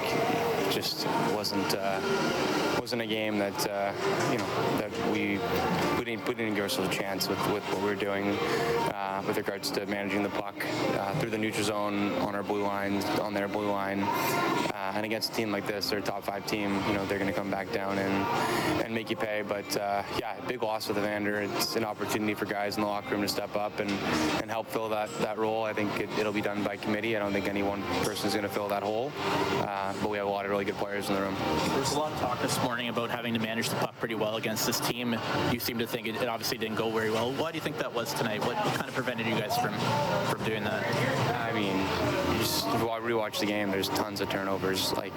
just 0.70 1.04
wasn't 1.34 1.74
uh, 1.74 2.00
wasn't 2.78 3.02
a 3.02 3.06
game 3.06 3.38
that 3.38 3.68
uh, 3.68 3.92
you 4.30 4.38
know 4.38 4.78
that 4.78 4.92
we 5.10 5.38
we 6.04 6.16
didn't, 6.16 6.54
give 6.54 6.64
ourselves 6.64 6.94
a 6.94 6.98
chance 7.00 7.28
with, 7.28 7.38
with 7.50 7.62
what 7.70 7.78
we 7.78 7.84
were 7.84 7.94
doing 7.94 8.36
uh, 8.92 9.22
with 9.26 9.36
regards 9.38 9.70
to 9.70 9.86
managing 9.86 10.22
the 10.22 10.28
puck 10.28 10.54
uh, 10.98 11.14
through 11.18 11.30
the 11.30 11.38
neutral 11.38 11.64
zone 11.64 12.12
on 12.18 12.34
our 12.34 12.42
blue 12.42 12.62
line, 12.62 13.02
on 13.20 13.32
their 13.32 13.48
blue 13.48 13.70
line, 13.70 14.02
uh, 14.02 14.92
and 14.94 15.06
against 15.06 15.32
a 15.32 15.34
team 15.34 15.50
like 15.50 15.66
this, 15.66 15.88
their 15.88 16.00
top 16.00 16.22
five 16.22 16.44
team, 16.46 16.78
you 16.88 16.94
know 16.94 17.06
they're 17.06 17.18
going 17.18 17.30
to 17.30 17.36
come 17.36 17.50
back 17.50 17.72
down 17.72 17.96
and 17.96 18.84
and 18.84 18.94
make 18.94 19.08
you 19.08 19.16
pay. 19.16 19.42
But 19.46 19.64
yeah, 19.74 20.34
big 20.46 20.62
loss 20.62 20.88
with 20.88 20.98
Evander. 20.98 21.40
It's 21.40 21.76
an 21.76 21.84
opportunity 21.84 22.34
for 22.34 22.44
guys 22.44 22.76
in 22.76 22.82
the 22.82 22.88
locker 22.88 23.10
room 23.10 23.22
to 23.22 23.28
step 23.28 23.56
up 23.56 23.80
and 23.80 23.90
and 24.42 24.50
help 24.50 24.68
fill 24.68 24.88
that, 24.90 25.08
that 25.20 25.38
role. 25.38 25.64
I 25.64 25.72
think 25.72 26.00
it, 26.00 26.10
will 26.18 26.32
be 26.32 26.42
done 26.42 26.62
by 26.62 26.76
committee. 26.76 27.16
I 27.16 27.20
don't 27.20 27.32
think 27.32 27.48
any 27.48 27.62
one 27.62 27.82
person 28.02 28.26
is 28.26 28.34
going 28.34 28.46
to 28.46 28.52
fill 28.52 28.68
that 28.68 28.82
hole, 28.82 29.10
uh, 29.60 29.94
but 30.02 30.10
we 30.10 30.18
have 30.18 30.26
a 30.26 30.30
lot 30.30 30.44
of 30.44 30.50
really 30.50 30.64
good 30.64 30.76
players 30.76 31.08
in 31.08 31.14
the 31.14 31.20
room. 31.22 31.34
There 31.68 31.78
was 31.78 31.92
a 31.92 31.98
lot 31.98 32.12
of 32.12 32.18
talk 32.18 32.42
this 32.42 32.62
morning 32.62 32.88
about 32.88 33.10
having 33.10 33.32
to 33.34 33.40
manage 33.40 33.70
the 33.70 33.76
puck 33.76 33.98
pretty 33.98 34.14
well 34.14 34.36
against 34.36 34.66
this 34.66 34.80
team. 34.80 35.16
You 35.50 35.60
seem 35.60 35.78
to 35.78 35.86
think 35.94 36.08
it, 36.08 36.20
it 36.20 36.28
obviously 36.28 36.58
didn't 36.58 36.74
go 36.74 36.90
very 36.90 37.10
well. 37.10 37.30
Why 37.34 37.52
do 37.52 37.56
you 37.56 37.62
think 37.62 37.78
that 37.78 37.94
was 37.94 38.12
tonight? 38.14 38.40
What, 38.40 38.56
what 38.56 38.74
kind 38.74 38.88
of 38.88 38.94
prevented 38.94 39.26
you 39.26 39.34
guys 39.34 39.56
from, 39.56 39.72
from 40.28 40.44
doing 40.44 40.64
that? 40.64 40.84
I 41.36 41.52
mean, 41.52 41.76
you 42.32 42.38
just 42.40 42.66
rewatch 42.66 43.38
the 43.38 43.46
game. 43.46 43.70
There's 43.70 43.88
tons 43.90 44.20
of 44.20 44.28
turnovers. 44.28 44.92
Like, 44.94 45.14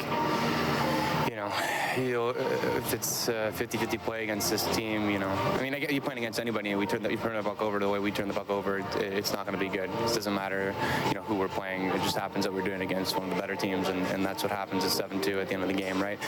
know, 1.37 1.51
you 1.97 2.13
know, 2.13 2.29
if 2.77 2.93
it's 2.93 3.27
50-50 3.27 3.93
uh, 3.93 3.97
play 3.99 4.23
against 4.23 4.49
this 4.49 4.63
team, 4.75 5.09
you 5.09 5.19
know, 5.19 5.29
I 5.29 5.61
mean, 5.61 5.73
I 5.73 5.79
get 5.79 5.91
you 5.91 6.01
playing 6.01 6.19
against 6.19 6.39
anybody, 6.39 6.71
and 6.71 6.79
we 6.79 6.85
turn 6.85 7.03
the, 7.03 7.11
you 7.11 7.17
turn 7.17 7.35
the 7.35 7.43
puck 7.43 7.61
over 7.61 7.79
the 7.79 7.87
way 7.87 7.99
we 7.99 8.11
turn 8.11 8.27
the 8.27 8.33
puck 8.33 8.49
over, 8.49 8.79
it, 8.79 8.95
it's 8.95 9.31
not 9.31 9.45
going 9.45 9.57
to 9.57 9.63
be 9.63 9.69
good. 9.69 9.89
It 9.89 10.13
doesn't 10.13 10.33
matter, 10.33 10.75
you 11.07 11.13
know, 11.13 11.21
who 11.21 11.35
we're 11.35 11.47
playing. 11.47 11.85
It 11.85 12.01
just 12.01 12.17
happens 12.17 12.45
that 12.45 12.53
we're 12.53 12.63
doing 12.65 12.81
against 12.81 13.15
one 13.15 13.29
of 13.29 13.35
the 13.35 13.41
better 13.41 13.55
teams, 13.55 13.87
and, 13.87 14.05
and 14.07 14.25
that's 14.25 14.43
what 14.43 14.51
happens 14.51 14.83
at 14.83 15.09
7-2 15.09 15.41
at 15.41 15.47
the 15.47 15.53
end 15.53 15.63
of 15.63 15.69
the 15.69 15.75
game, 15.75 16.01
right? 16.01 16.19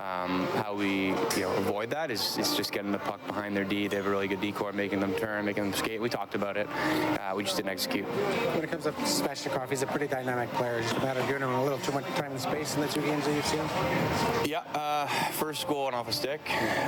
Um, 0.00 0.46
how 0.62 0.74
we, 0.74 1.08
you 1.08 1.40
know, 1.40 1.52
avoid 1.56 1.90
that 1.90 2.10
is, 2.10 2.38
is 2.38 2.56
just 2.56 2.72
getting 2.72 2.92
the 2.92 2.98
puck 2.98 3.24
behind 3.26 3.56
their 3.56 3.64
D. 3.64 3.88
They 3.88 3.96
have 3.96 4.06
a 4.06 4.10
really 4.10 4.28
good 4.28 4.40
decor, 4.40 4.72
making 4.72 5.00
them 5.00 5.14
turn, 5.14 5.44
making 5.44 5.64
them 5.64 5.72
skate. 5.72 6.00
We 6.00 6.08
talked 6.08 6.34
about 6.34 6.56
it. 6.56 6.68
Uh, 6.68 7.34
we 7.34 7.44
just 7.44 7.56
didn't 7.56 7.70
execute. 7.70 8.04
When 8.04 8.64
it 8.64 8.70
comes 8.70 8.84
to 8.84 8.92
Svechnikov, 8.92 9.70
he's 9.70 9.82
a 9.82 9.86
pretty 9.86 10.06
dynamic 10.06 10.50
player. 10.52 10.80
Just 10.82 10.96
a 10.96 11.00
matter 11.00 11.20
of 11.20 11.26
giving 11.26 11.42
him 11.42 11.50
a 11.50 11.62
little 11.62 11.78
too 11.78 11.92
much 11.92 12.04
time 12.16 12.32
and 12.32 12.40
space 12.40 12.74
in 12.74 12.80
the 12.80 12.88
two 12.88 13.00
games 13.00 13.24
that 13.24 13.34
you've 13.34 13.46
seen. 13.46 14.50
Yeah. 14.50 14.57
Uh, 14.74 15.06
first 15.32 15.66
goal 15.66 15.84
went 15.84 15.96
off 15.96 16.08
a 16.08 16.12
stick. 16.12 16.40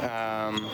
Um, 0.05 0.69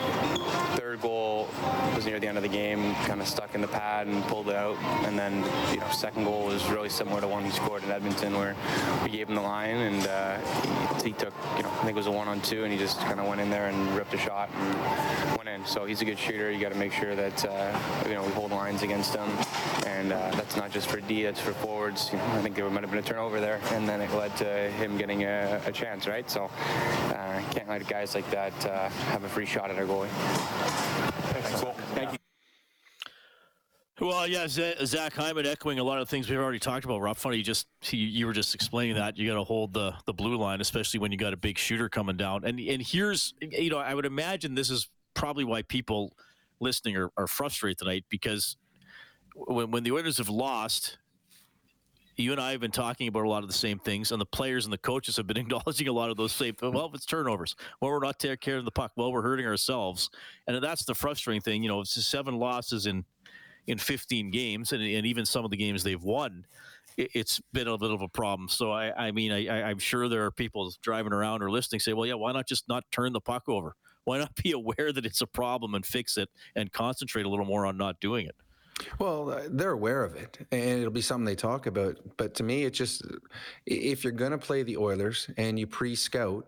third 0.76 1.00
goal 1.00 1.48
was 1.94 2.06
near 2.06 2.20
the 2.20 2.26
end 2.26 2.37
of 2.37 2.42
the 2.42 2.48
game, 2.48 2.94
kind 3.06 3.20
of 3.20 3.28
stuck 3.28 3.54
in 3.54 3.61
the 3.61 3.68
pad 3.68 4.06
and 4.06 4.22
pulled 4.24 4.48
it 4.48 4.56
out. 4.56 4.76
And 5.04 5.18
then, 5.18 5.44
you 5.72 5.80
know, 5.80 5.88
second 5.90 6.24
goal 6.24 6.46
was 6.46 6.68
really 6.70 6.88
similar 6.88 7.20
to 7.20 7.28
one 7.28 7.44
he 7.44 7.50
scored 7.50 7.82
in 7.85 7.90
Edmonton, 7.90 8.35
where 8.35 8.54
we 9.02 9.11
gave 9.11 9.28
him 9.28 9.35
the 9.35 9.40
line 9.40 9.76
and 9.76 10.06
uh, 10.06 11.02
he, 11.02 11.12
took, 11.12 11.35
you 11.56 11.62
know, 11.62 11.70
I 11.70 11.85
think 11.85 11.90
it 11.90 11.96
was 11.96 12.06
a 12.06 12.11
one-on-two, 12.11 12.64
and 12.64 12.72
he 12.72 12.78
just 12.78 12.98
kind 13.00 13.20
of 13.20 13.26
went 13.26 13.40
in 13.40 13.50
there 13.50 13.66
and 13.66 13.96
ripped 13.96 14.14
a 14.14 14.18
shot 14.18 14.50
and 14.54 15.37
went 15.37 15.48
in. 15.48 15.66
So 15.66 15.85
he's 15.85 16.02
a 16.02 16.04
good 16.04 16.18
shooter. 16.18 16.50
You 16.50 16.61
got 16.61 16.72
to 16.72 16.78
make 16.78 16.92
sure 16.92 17.14
that 17.14 17.44
uh, 17.44 17.78
you 18.06 18.14
know 18.14 18.22
we 18.22 18.30
hold 18.32 18.50
lines 18.50 18.82
against 18.82 19.14
him, 19.14 19.28
and 19.87 20.12
uh, 20.12 20.30
that's 20.32 20.56
not 20.56 20.70
just 20.70 20.88
for 20.88 21.00
D, 21.00 21.22
that's 21.22 21.40
for 21.40 21.52
forwards. 21.52 22.11
You 22.12 22.18
know, 22.18 22.24
I 22.26 22.42
think 22.42 22.56
there 22.56 22.68
might 22.70 22.82
have 22.82 22.90
been 22.90 23.00
a 23.00 23.02
turnover 23.02 23.40
there, 23.40 23.61
and 23.72 23.88
then 23.88 24.00
it 24.00 24.12
led 24.12 24.37
to 24.38 24.70
him 24.72 24.96
getting 24.96 25.24
a, 25.24 25.61
a 25.66 25.72
chance, 25.72 26.06
right? 26.06 26.28
So. 26.30 26.50
Uh, 26.87 27.42
can't 27.51 27.68
let 27.68 27.87
guys 27.88 28.14
like 28.14 28.29
that 28.31 28.66
uh, 28.66 28.88
have 28.88 29.25
a 29.25 29.29
free 29.29 29.46
shot 29.46 29.70
at 29.70 29.77
our 29.77 29.85
goalie. 29.85 30.09
Thanks. 30.09 31.61
Cool. 31.61 31.75
Thank 31.94 32.12
you. 32.12 32.18
Well, 33.99 34.27
yeah, 34.27 34.46
Zach 34.46 35.14
Hyman 35.14 35.46
echoing 35.46 35.79
a 35.79 35.85
lot 35.85 36.03
of 36.03 36.09
things 36.09 36.29
we've 36.29 36.38
already 36.38 36.59
talked 36.59 36.85
about. 36.85 37.01
Rob, 37.01 37.16
funny, 37.16 37.38
you 37.38 37.42
just 37.42 37.66
you 37.90 38.27
were 38.27 38.35
just 38.35 38.55
explaining 38.55 38.96
that 38.96 39.16
you 39.16 39.27
got 39.27 39.37
to 39.37 39.44
hold 39.44 39.72
the 39.72 39.94
the 40.05 40.12
blue 40.12 40.37
line, 40.37 40.61
especially 40.61 41.01
when 41.01 41.12
you 41.12 41.18
got 41.18 41.33
a 41.33 41.37
big 41.37 41.57
shooter 41.57 41.88
coming 41.88 42.16
down. 42.16 42.44
And 42.44 42.61
and 42.61 42.83
here's 42.83 43.33
you 43.40 43.70
know 43.70 43.79
I 43.79 43.94
would 43.94 44.05
imagine 44.05 44.55
this 44.55 44.68
is 44.68 44.88
probably 45.14 45.45
why 45.45 45.62
people 45.62 46.12
listening 46.61 46.97
are, 46.97 47.11
are 47.16 47.26
frustrated 47.26 47.78
tonight 47.78 48.05
because 48.11 48.59
when 49.34 49.70
when 49.70 49.82
the 49.82 49.93
Oilers 49.93 50.18
have 50.18 50.28
lost, 50.28 50.99
you 52.17 52.33
and 52.33 52.41
I 52.41 52.53
have 52.53 52.61
been 52.61 52.71
talking 52.71 53.09
about 53.09 53.25
a 53.25 53.29
lot 53.29 53.43
of 53.43 53.49
the 53.49 53.55
same 53.55 53.79
things, 53.79 54.12
and 54.12 54.21
the 54.21 54.27
players 54.27 54.64
and 54.64 54.73
the 54.73 54.79
coaches 54.79 55.17
have 55.17 55.27
been 55.27 55.37
acknowledging 55.37 55.89
a 55.89 55.93
lot 55.93 56.11
of 56.11 56.17
those 56.17 56.33
same. 56.33 56.55
Well, 56.61 56.91
it's 56.95 57.07
turnovers. 57.07 57.57
Well, 57.81 57.91
we're 57.91 58.01
not 58.01 58.19
taking 58.19 58.39
care 58.39 58.57
of 58.57 58.64
the 58.64 58.71
puck. 58.71 58.93
Well, 58.97 59.12
we're 59.12 59.23
hurting 59.23 59.47
ourselves, 59.47 60.11
and 60.47 60.62
that's 60.62 60.85
the 60.85 60.95
frustrating 60.95 61.43
thing. 61.43 61.62
You 61.62 61.69
know, 61.69 61.81
it's 61.81 62.05
seven 62.07 62.39
losses 62.39 62.87
in 62.87 63.05
in 63.67 63.79
15 63.79 64.31
games, 64.31 64.73
and, 64.73 64.83
and 64.83 65.07
even 65.07 65.27
some 65.27 65.45
of 65.45 65.51
the 65.51 65.57
games 65.57 65.83
they've 65.83 66.03
won. 66.03 66.47
It, 66.97 67.11
has 67.14 67.41
been 67.53 67.69
a 67.69 67.77
bit 67.77 67.91
of 67.91 68.01
a 68.01 68.09
problem. 68.09 68.49
So 68.49 68.71
I, 68.71 69.09
I 69.09 69.11
mean, 69.11 69.31
I, 69.31 69.69
I'm 69.69 69.79
sure 69.79 70.09
there 70.09 70.25
are 70.25 70.31
people 70.31 70.73
driving 70.83 71.12
around 71.12 71.43
or 71.43 71.51
listening 71.51 71.81
say, 71.81 71.93
"Well, 71.93 72.07
yeah, 72.07 72.14
why 72.14 72.33
not 72.33 72.47
just 72.49 72.69
not 72.69 72.85
turn 72.91 73.12
the 73.12 73.21
puck 73.21 73.43
over? 73.49 73.75
Why 74.05 74.19
not 74.19 74.35
be 74.37 74.53
aware 74.53 74.93
that 74.93 75.05
it's 75.05 75.21
a 75.21 75.27
problem 75.27 75.75
and 75.75 75.85
fix 75.85 76.17
it 76.17 76.31
and 76.55 76.73
concentrate 76.73 77.27
a 77.27 77.29
little 77.29 77.45
more 77.45 77.67
on 77.67 77.77
not 77.77 78.01
doing 78.01 78.27
it?" 78.27 78.37
Well, 78.99 79.31
uh, 79.31 79.43
they're 79.51 79.72
aware 79.72 80.05
of 80.05 80.14
it, 80.16 80.39
and 80.53 80.81
it'll 80.81 80.91
be 80.91 81.01
something 81.01 81.24
they 81.24 81.35
talk 81.35 81.66
about. 81.66 81.99
But 82.16 82.35
to 82.35 82.43
me, 82.43 82.64
it's 82.64 82.77
just 82.77 83.03
if 83.66 84.05
you're 84.05 84.12
going 84.12 84.33
to 84.33 84.39
play 84.39 84.62
the 84.62 84.77
Oilers 84.77 85.31
and 85.37 85.59
you 85.59 85.66
pre-scout, 85.66 86.47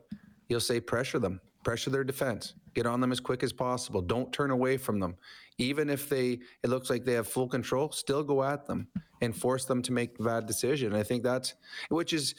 you'll 0.49 0.61
say 0.61 0.81
pressure 0.81 1.18
them, 1.18 1.41
pressure 1.64 1.91
their 1.91 2.05
defense, 2.05 2.55
get 2.74 2.87
on 2.87 3.01
them 3.01 3.12
as 3.12 3.20
quick 3.20 3.43
as 3.43 3.53
possible. 3.53 4.03
Don't 4.03 4.33
turn 4.33 4.51
away 4.51 4.76
from 4.76 5.01
them, 5.01 5.16
even 5.59 5.89
if 5.89 6.09
they 6.09 6.39
it 6.62 6.68
looks 6.68 6.91
like 6.91 7.05
they 7.05 7.14
have 7.14 7.29
full 7.29 7.49
control. 7.49 7.91
Still 7.93 8.22
go 8.22 8.43
at 8.43 8.66
them 8.66 8.89
and 9.20 9.35
force 9.35 9.64
them 9.64 9.83
to 9.83 9.93
make 9.93 10.18
bad 10.22 10.47
decision. 10.47 10.95
I 10.95 11.03
think 11.03 11.22
that's 11.22 11.55
which 11.89 12.12
is. 12.12 12.35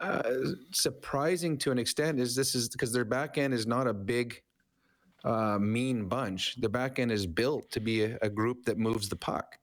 Uh, 0.00 0.54
surprising 0.72 1.56
to 1.56 1.70
an 1.70 1.78
extent 1.78 2.18
is 2.18 2.34
this 2.34 2.56
is 2.56 2.68
because 2.68 2.92
their 2.92 3.04
back 3.04 3.38
end 3.38 3.54
is 3.54 3.68
not 3.68 3.86
a 3.86 3.94
big 3.94 4.42
uh, 5.24 5.58
mean 5.58 6.08
bunch. 6.08 6.56
The 6.60 6.68
back 6.68 6.98
end 6.98 7.12
is 7.12 7.26
built 7.26 7.70
to 7.72 7.80
be 7.80 8.04
a, 8.04 8.18
a, 8.22 8.28
group 8.28 8.64
that 8.64 8.78
moves 8.78 9.08
the 9.08 9.16
puck, 9.16 9.58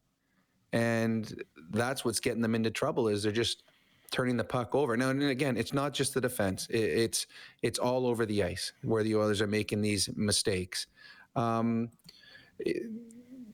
and 0.72 1.44
that's 1.72 2.06
what's 2.06 2.20
getting 2.20 2.42
them 2.42 2.56
into 2.56 2.72
trouble. 2.72 3.08
Is 3.08 3.24
they're 3.24 3.32
just 3.32 3.64
turning 4.12 4.38
the 4.38 4.44
puck 4.44 4.74
over. 4.74 4.96
Now, 4.98 5.10
and 5.10 5.22
again, 5.24 5.58
it's 5.58 5.74
not 5.74 5.94
just 5.94 6.14
the 6.14 6.22
defense; 6.22 6.68
it, 6.70 6.78
it's 6.80 7.28
it's 7.62 7.80
all 7.80 8.08
over 8.08 8.26
the 8.26 8.44
ice 8.44 8.72
where 8.84 9.04
the 9.04 9.16
Oilers 9.16 9.42
are 9.42 9.48
making 9.48 9.82
these 9.82 10.10
mistakes. 10.16 10.88
Um, 11.36 11.90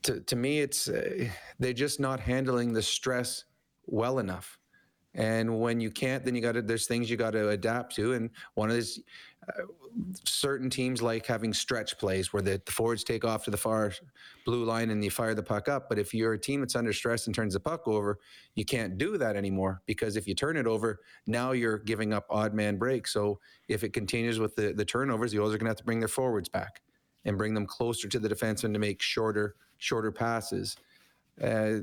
to, 0.04 0.20
to 0.22 0.36
me, 0.36 0.60
it's 0.60 0.88
uh, 0.88 1.28
they're 1.60 1.74
just 1.74 2.00
not 2.00 2.20
handling 2.20 2.74
the 2.74 2.82
stress 2.82 3.46
well 3.86 4.20
enough. 4.20 4.58
And 5.16 5.62
when 5.62 5.80
you 5.80 5.92
can't, 5.92 6.26
then 6.26 6.36
you 6.36 6.42
got 6.42 6.54
to. 6.54 6.62
There's 6.62 6.88
things 6.88 7.10
you 7.10 7.18
got 7.18 7.32
to 7.32 7.50
adapt 7.50 7.96
to, 7.96 8.14
and 8.14 8.30
one 8.56 8.70
of 8.70 8.76
these 8.76 9.02
certain 10.26 10.70
teams 10.70 11.02
like 11.02 11.26
having 11.26 11.54
stretch 11.54 11.98
plays 11.98 12.34
where 12.34 12.42
the, 12.42 12.62
the, 12.66 12.72
forwards 12.72 13.04
take 13.04 13.24
off 13.24 13.46
to 13.46 13.52
the 13.52 13.58
far 13.58 13.94
blue 14.46 14.64
line 14.64 14.90
and 14.90 15.04
you 15.04 15.10
fire 15.10 15.34
the 15.34 15.44
puck 15.44 15.70
up. 15.70 15.88
But 15.90 16.00
if 16.00 16.14
you're 16.14 16.34
a 16.34 16.40
team 16.40 16.60
that's 16.60 16.76
under 16.76 16.94
stress 16.94 17.28
and 17.28 17.36
turns 17.36 17.54
the 17.54 17.60
puck 17.60 17.88
over, 17.88 18.20
you 18.56 18.66
can't 18.66 18.98
do 18.98 19.18
that 19.18 19.36
anymore 19.36 19.82
because 19.86 20.16
if 20.16 20.28
you 20.28 20.36
turn 20.36 20.58
it 20.58 20.68
over, 20.68 21.02
now 21.28 21.52
you're 21.52 21.78
giving 21.80 22.14
up 22.14 22.26
odd 22.30 22.54
man 22.54 22.78
breaks. 22.78 23.14
So 23.14 23.40
if 23.68 23.84
it 23.84 23.94
continues 23.94 24.40
with 24.40 24.56
the, 24.56 24.74
the 24.74 24.86
turnovers, 24.86 25.32
the 25.32 25.40
Oilers 25.40 25.56
are 25.56 25.58
going 25.58 25.66
to 25.66 25.72
have 25.72 25.78
to 25.78 25.84
bring 25.86 26.00
their 26.00 26.08
forwards 26.08 26.50
back 26.50 26.82
and 27.24 27.38
bring 27.38 27.54
them 27.54 27.66
closer 27.66 28.08
to 28.08 28.20
the 28.20 28.30
defenseman 28.30 28.74
to 28.74 28.80
make 28.80 29.02
shorter 29.02 29.56
shorter 29.78 30.12
passes. 30.12 30.78
Uh, 31.42 31.80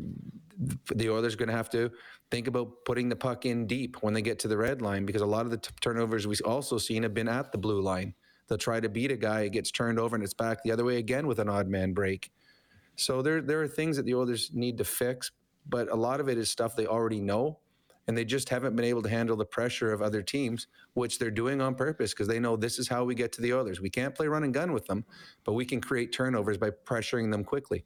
the 0.94 1.10
Oilers 1.10 1.34
are 1.34 1.38
going 1.38 1.48
to 1.48 1.56
have 1.56 1.70
to 1.70 1.90
think 2.30 2.46
about 2.46 2.84
putting 2.84 3.08
the 3.08 3.16
puck 3.16 3.44
in 3.46 3.66
deep 3.66 3.96
when 4.02 4.14
they 4.14 4.22
get 4.22 4.38
to 4.40 4.48
the 4.48 4.56
red 4.56 4.80
line 4.80 5.04
because 5.04 5.22
a 5.22 5.26
lot 5.26 5.44
of 5.44 5.50
the 5.50 5.58
t- 5.58 5.70
turnovers 5.80 6.26
we've 6.26 6.40
also 6.44 6.78
seen 6.78 7.02
have 7.02 7.14
been 7.14 7.28
at 7.28 7.52
the 7.52 7.58
blue 7.58 7.80
line. 7.80 8.14
They'll 8.48 8.58
try 8.58 8.80
to 8.80 8.88
beat 8.88 9.10
a 9.10 9.16
guy, 9.16 9.42
it 9.42 9.52
gets 9.52 9.70
turned 9.70 9.98
over, 9.98 10.14
and 10.16 10.24
it's 10.24 10.34
back 10.34 10.62
the 10.62 10.72
other 10.72 10.84
way 10.84 10.98
again 10.98 11.26
with 11.26 11.38
an 11.38 11.48
odd 11.48 11.68
man 11.68 11.92
break. 11.92 12.30
So 12.96 13.22
there, 13.22 13.40
there 13.40 13.62
are 13.62 13.68
things 13.68 13.96
that 13.96 14.04
the 14.04 14.14
Oilers 14.14 14.50
need 14.52 14.78
to 14.78 14.84
fix, 14.84 15.30
but 15.68 15.90
a 15.90 15.94
lot 15.94 16.20
of 16.20 16.28
it 16.28 16.38
is 16.38 16.50
stuff 16.50 16.76
they 16.76 16.86
already 16.86 17.20
know, 17.20 17.58
and 18.06 18.16
they 18.16 18.24
just 18.24 18.48
haven't 18.48 18.76
been 18.76 18.84
able 18.84 19.02
to 19.02 19.08
handle 19.08 19.36
the 19.36 19.44
pressure 19.44 19.92
of 19.92 20.02
other 20.02 20.22
teams, 20.22 20.66
which 20.94 21.18
they're 21.18 21.30
doing 21.30 21.60
on 21.60 21.74
purpose 21.74 22.12
because 22.12 22.28
they 22.28 22.40
know 22.40 22.56
this 22.56 22.78
is 22.78 22.88
how 22.88 23.04
we 23.04 23.14
get 23.14 23.32
to 23.32 23.40
the 23.42 23.54
Oilers. 23.54 23.80
We 23.80 23.90
can't 23.90 24.14
play 24.14 24.26
run 24.26 24.44
and 24.44 24.52
gun 24.52 24.72
with 24.72 24.86
them, 24.86 25.04
but 25.44 25.52
we 25.52 25.64
can 25.64 25.80
create 25.80 26.12
turnovers 26.12 26.58
by 26.58 26.70
pressuring 26.70 27.30
them 27.30 27.44
quickly. 27.44 27.84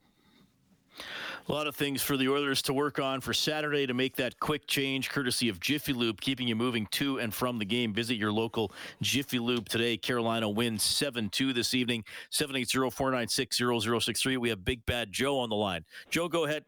A 1.49 1.53
lot 1.53 1.67
of 1.67 1.77
things 1.77 2.03
for 2.03 2.17
the 2.17 2.29
Oilers 2.29 2.61
to 2.63 2.73
work 2.73 2.99
on 2.99 3.21
for 3.21 3.33
Saturday 3.33 3.87
to 3.87 3.95
make 3.95 4.17
that 4.17 4.41
quick 4.41 4.67
change, 4.67 5.11
courtesy 5.11 5.49
of 5.49 5.61
Jiffy 5.61 5.93
Lube, 5.93 6.21
keeping 6.21 6.49
you 6.49 6.57
moving 6.57 6.87
to 6.93 7.21
and 7.21 7.33
from 7.33 7.59
the 7.59 7.65
game. 7.65 7.93
Visit 7.93 8.17
your 8.17 8.33
local 8.33 8.73
Jiffy 9.01 9.39
Lube 9.39 9.69
today. 9.69 9.97
Carolina 9.97 10.49
wins 10.49 10.83
7 10.83 11.29
2 11.29 11.53
this 11.53 11.73
evening, 11.73 12.05
780 12.31 12.91
496 12.91 13.59
0063. 13.59 14.37
We 14.39 14.49
have 14.49 14.65
Big 14.65 14.85
Bad 14.87 15.13
Joe 15.13 15.39
on 15.39 15.49
the 15.49 15.57
line. 15.57 15.85
Joe, 16.11 16.29
go 16.29 16.47
ahead. 16.47 16.65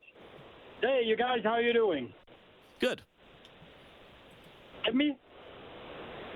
Hey, 0.80 1.02
you 1.04 1.16
guys, 1.16 1.40
how 1.42 1.58
you 1.58 1.72
doing? 1.72 2.12
Good. 2.78 3.02
Get 4.84 4.94
me? 4.94 5.16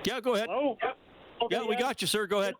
Yeah, 0.03 0.19
go 0.19 0.35
ahead. 0.35 0.49
Oh, 0.49 0.77
okay, 1.43 1.55
yeah, 1.55 1.63
we 1.63 1.75
yeah. 1.75 1.79
got 1.79 2.01
you, 2.01 2.07
sir. 2.07 2.27
Go 2.27 2.41
ahead. 2.41 2.55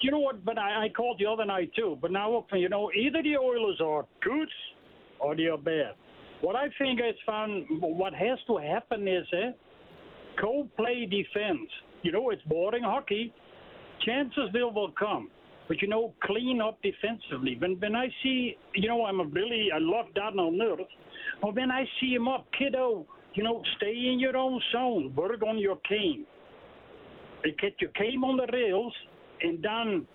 You 0.00 0.10
know 0.10 0.18
what? 0.20 0.44
But 0.44 0.58
I, 0.58 0.84
I 0.84 0.88
called 0.88 1.18
the 1.18 1.26
other 1.26 1.44
night 1.44 1.70
too. 1.76 1.98
But 2.00 2.10
now, 2.10 2.46
you 2.52 2.68
know, 2.68 2.90
either 2.92 3.22
the 3.22 3.36
Oilers 3.36 3.80
are 3.84 4.06
good 4.22 4.48
or 5.20 5.36
they 5.36 5.46
are 5.46 5.58
bad. 5.58 5.94
What 6.40 6.56
I 6.56 6.68
think 6.78 7.00
is 7.00 7.16
fun, 7.26 7.66
what 7.80 8.14
has 8.14 8.38
to 8.46 8.56
happen 8.56 9.06
is 9.06 9.26
eh, 9.32 9.50
co 10.40 10.66
play 10.76 11.06
defense. 11.06 11.68
You 12.02 12.12
know, 12.12 12.30
it's 12.30 12.42
boring 12.42 12.82
hockey. 12.82 13.32
Chances 14.06 14.48
will, 14.54 14.72
will 14.72 14.92
come. 14.98 15.30
But, 15.68 15.82
you 15.82 15.88
know, 15.88 16.14
clean 16.24 16.60
up 16.60 16.78
defensively. 16.82 17.56
When, 17.58 17.78
when 17.78 17.94
I 17.94 18.08
see, 18.22 18.56
you 18.74 18.88
know, 18.88 19.04
I'm 19.04 19.20
a 19.20 19.24
really, 19.24 19.68
I 19.72 19.78
love 19.78 20.06
Darnell 20.14 20.50
Nurse. 20.50 20.80
But 21.42 21.54
when 21.54 21.70
I 21.70 21.84
see 22.00 22.14
him 22.14 22.26
up, 22.26 22.46
kiddo, 22.58 23.06
you 23.34 23.44
know, 23.44 23.62
stay 23.76 24.10
in 24.12 24.18
your 24.18 24.36
own 24.36 24.60
zone. 24.72 25.14
Work 25.14 25.42
on 25.46 25.58
your 25.58 25.78
game. 25.88 26.24
Get 27.44 27.74
your 27.80 27.90
game 27.92 28.24
on 28.24 28.36
the 28.38 28.46
rails 28.52 28.92
and 29.42 29.62
then, 29.62 30.06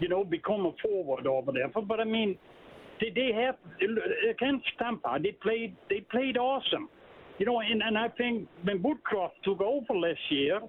you 0.00 0.08
know, 0.08 0.24
become 0.24 0.66
a 0.66 0.72
forward 0.82 1.26
or 1.26 1.42
whatever. 1.42 1.80
But, 1.82 2.00
I 2.00 2.04
mean, 2.04 2.38
they, 3.00 3.10
they 3.14 3.32
have 3.32 3.56
against 4.30 4.66
Tampa. 4.78 5.18
They 5.22 5.32
played 5.32 5.76
they 5.88 6.00
played 6.10 6.36
awesome, 6.36 6.88
you 7.38 7.46
know. 7.46 7.60
And, 7.60 7.82
and 7.82 7.96
I 7.96 8.08
think 8.08 8.48
when 8.64 8.82
Woodcroft 8.82 9.42
took 9.44 9.60
over 9.60 9.94
last 9.94 10.18
year, 10.30 10.60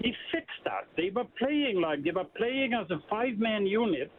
he 0.00 0.12
fixed 0.32 0.62
that. 0.64 0.86
They 0.96 1.10
were 1.14 1.26
playing 1.38 1.80
like 1.80 2.04
they 2.04 2.10
were 2.10 2.30
playing 2.36 2.72
as 2.74 2.90
a 2.90 3.00
five-man 3.10 3.66
unit, 3.66 4.10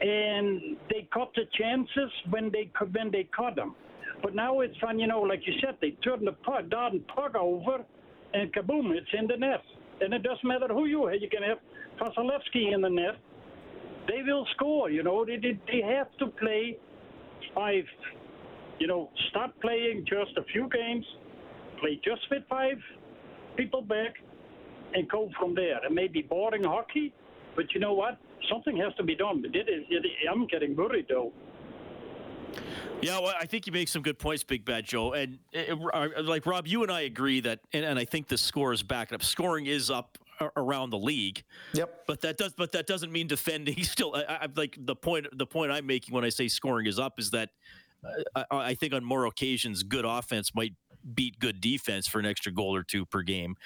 and 0.00 0.76
they 0.90 1.08
cut 1.12 1.30
the 1.34 1.44
chances 1.58 2.12
when 2.30 2.50
they 2.52 2.70
when 2.92 3.10
they 3.10 3.28
cut 3.36 3.56
them. 3.56 3.74
But 4.22 4.34
now 4.34 4.60
it's 4.60 4.76
fun, 4.78 4.98
you 4.98 5.06
know. 5.06 5.20
Like 5.20 5.40
you 5.46 5.54
said, 5.60 5.76
they 5.80 5.90
turn 6.02 6.24
the 6.24 6.32
puck, 6.32 6.68
darn 6.70 7.00
puck 7.14 7.34
over, 7.36 7.84
and 8.34 8.52
kaboom, 8.52 8.90
it's 8.92 9.06
in 9.18 9.26
the 9.26 9.36
net. 9.36 9.62
And 10.00 10.14
it 10.14 10.22
doesn't 10.22 10.44
matter 10.44 10.68
who 10.68 10.86
you 10.86 11.06
have. 11.06 11.20
You 11.20 11.28
can 11.28 11.42
have 11.42 11.58
Vasilevskiy 11.98 12.72
in 12.74 12.80
the 12.80 12.90
net 12.90 13.16
they 14.08 14.22
will 14.22 14.46
score. 14.54 14.90
You 14.90 15.02
know, 15.02 15.24
they, 15.24 15.36
they, 15.36 15.58
they 15.70 15.82
have 15.82 16.08
to 16.18 16.26
play 16.26 16.76
five. 17.54 17.84
You 18.80 18.86
know, 18.86 19.10
start 19.30 19.50
playing 19.60 20.06
just 20.08 20.36
a 20.36 20.44
few 20.52 20.68
games, 20.72 21.04
play 21.80 22.00
just 22.04 22.22
with 22.30 22.42
five 22.48 22.78
people 23.56 23.82
back, 23.82 24.14
and 24.94 25.08
go 25.08 25.30
from 25.38 25.54
there. 25.54 25.84
It 25.84 25.92
may 25.92 26.08
be 26.08 26.22
boring 26.22 26.64
hockey, 26.64 27.12
but 27.54 27.66
you 27.74 27.80
know 27.80 27.92
what? 27.92 28.18
Something 28.50 28.76
has 28.78 28.94
to 28.96 29.02
be 29.02 29.14
done. 29.14 29.44
It 29.44 29.68
it, 29.68 30.02
I'm 30.30 30.46
getting 30.46 30.74
worried 30.74 31.06
though. 31.08 31.32
Yeah, 33.02 33.20
well, 33.20 33.34
I 33.38 33.46
think 33.46 33.66
you 33.66 33.72
make 33.72 33.88
some 33.88 34.02
good 34.02 34.18
points, 34.18 34.42
Big 34.42 34.64
Bad 34.64 34.84
Joe. 34.84 35.12
And 35.12 35.38
uh, 35.54 35.76
uh, 35.92 36.08
like 36.22 36.46
Rob, 36.46 36.66
you 36.66 36.82
and 36.82 36.90
I 36.90 37.02
agree 37.02 37.40
that, 37.40 37.60
and, 37.72 37.84
and 37.84 37.98
I 37.98 38.04
think 38.04 38.26
the 38.26 38.38
score 38.38 38.72
is 38.72 38.82
back 38.82 39.12
up. 39.12 39.22
Scoring 39.22 39.66
is 39.66 39.90
up 39.90 40.18
around 40.56 40.90
the 40.90 40.98
league. 40.98 41.42
Yep. 41.74 42.04
But 42.06 42.20
that 42.22 42.36
does 42.36 42.54
but 42.54 42.72
that 42.72 42.86
doesn't 42.86 43.12
mean 43.12 43.26
defending 43.26 43.82
still 43.82 44.14
I, 44.14 44.22
I 44.42 44.48
like 44.56 44.76
the 44.78 44.96
point 44.96 45.26
the 45.32 45.46
point 45.46 45.72
I'm 45.72 45.86
making 45.86 46.14
when 46.14 46.24
I 46.24 46.28
say 46.28 46.48
scoring 46.48 46.86
is 46.86 46.98
up 46.98 47.18
is 47.18 47.30
that 47.30 47.50
uh, 48.34 48.44
I, 48.50 48.56
I, 48.56 48.74
think 48.74 48.94
on 48.94 49.04
more 49.04 49.26
occasions 49.26 49.82
good 49.82 50.04
offense 50.04 50.54
might 50.54 50.74
beat 51.14 51.38
good 51.38 51.60
defense 51.60 52.06
for 52.06 52.18
an 52.20 52.26
extra 52.26 52.52
goal 52.52 52.74
or 52.74 52.82
two 52.82 53.04
per 53.04 53.22
game. 53.22 53.56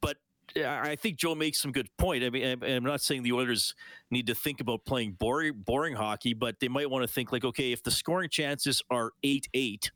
But 0.00 0.16
I 0.56 0.96
think 0.96 1.16
Joe 1.16 1.34
makes 1.34 1.60
some 1.60 1.72
good 1.72 1.88
point. 1.96 2.24
I 2.24 2.30
mean, 2.30 2.62
I'm 2.62 2.82
not 2.82 3.00
saying 3.00 3.22
the 3.22 3.32
Oilers 3.32 3.74
need 4.10 4.26
to 4.26 4.34
think 4.34 4.60
about 4.60 4.84
playing 4.84 5.12
boring, 5.12 5.54
boring 5.64 5.94
hockey, 5.94 6.34
but 6.34 6.58
they 6.60 6.68
might 6.68 6.90
want 6.90 7.02
to 7.06 7.08
think 7.08 7.30
like, 7.30 7.44
okay, 7.44 7.72
if 7.72 7.82
the 7.82 7.90
scoring 7.90 8.28
chances 8.28 8.82
are 8.90 9.12
eight 9.22 9.48
eight, 9.54 9.90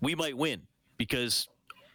we 0.00 0.14
might 0.14 0.36
win 0.36 0.62
because 0.98 1.48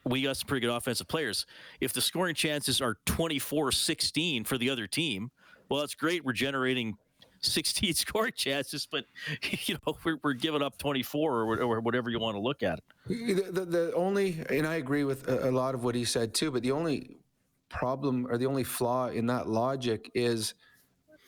we 0.06 0.22
got 0.22 0.38
some 0.38 0.48
pretty 0.48 0.66
good 0.66 0.74
offensive 0.74 1.08
players. 1.08 1.46
If 1.80 1.94
the 1.94 2.02
scoring 2.02 2.36
chances 2.36 2.82
are 2.82 2.98
24 3.06 3.72
16 3.72 4.44
for 4.44 4.58
the 4.58 4.70
other 4.70 4.88
team, 4.88 5.32
well, 5.70 5.80
that's 5.80 5.96
great. 5.96 6.24
We're 6.24 6.34
generating 6.34 6.98
16 7.42 7.94
scoring 7.96 8.34
chances, 8.36 8.88
but 8.90 9.06
you 9.66 9.76
know 9.76 9.98
we're, 10.04 10.18
we're 10.24 10.34
giving 10.34 10.62
up 10.62 10.78
24 10.78 11.34
or, 11.34 11.60
or 11.60 11.80
whatever 11.82 12.10
you 12.10 12.20
want 12.20 12.36
to 12.36 12.42
look 12.42 12.64
at 12.64 12.80
it. 12.80 12.84
The, 13.08 13.52
the, 13.52 13.66
the, 13.66 13.94
only, 13.94 14.44
and 14.50 14.68
I 14.68 14.76
agree 14.76 15.04
with 15.04 15.28
a, 15.28 15.50
a 15.50 15.52
lot 15.52 15.76
of 15.76 15.84
what 15.84 15.96
he 15.96 16.06
said 16.06 16.34
too, 16.34 16.52
but 16.52 16.62
the 16.62 16.72
only 16.72 17.18
problem 17.70 18.28
or 18.30 18.38
the 18.38 18.46
only 18.46 18.64
flaw 18.64 19.08
in 19.08 19.26
that 19.28 19.48
logic 19.48 20.12
is 20.14 20.54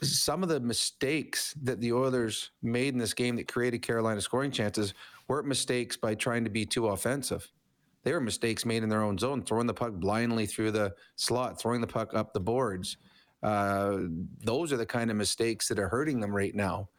some 0.01 0.43
of 0.43 0.49
the 0.49 0.59
mistakes 0.59 1.55
that 1.63 1.81
the 1.81 1.91
Oilers 1.91 2.51
made 2.61 2.93
in 2.93 2.99
this 2.99 3.15
game 3.15 3.35
that 3.37 3.47
created 3.47 3.81
Carolina 3.81 4.21
scoring 4.21 4.51
chances 4.51 4.93
weren't 5.27 5.47
mistakes 5.47 5.97
by 5.97 6.13
trying 6.13 6.43
to 6.43 6.51
be 6.51 6.65
too 6.65 6.87
offensive. 6.87 7.51
They 8.03 8.13
were 8.13 8.21
mistakes 8.21 8.65
made 8.65 8.83
in 8.83 8.89
their 8.89 9.03
own 9.03 9.17
zone, 9.17 9.43
throwing 9.43 9.67
the 9.67 9.73
puck 9.73 9.93
blindly 9.93 10.45
through 10.45 10.71
the 10.71 10.93
slot, 11.15 11.59
throwing 11.59 11.81
the 11.81 11.87
puck 11.87 12.13
up 12.13 12.33
the 12.33 12.39
boards. 12.39 12.97
Uh, 13.43 13.99
those 14.43 14.71
are 14.71 14.77
the 14.77 14.85
kind 14.85 15.11
of 15.11 15.17
mistakes 15.17 15.67
that 15.67 15.79
are 15.79 15.89
hurting 15.89 16.19
them 16.19 16.35
right 16.35 16.55
now. 16.55 16.89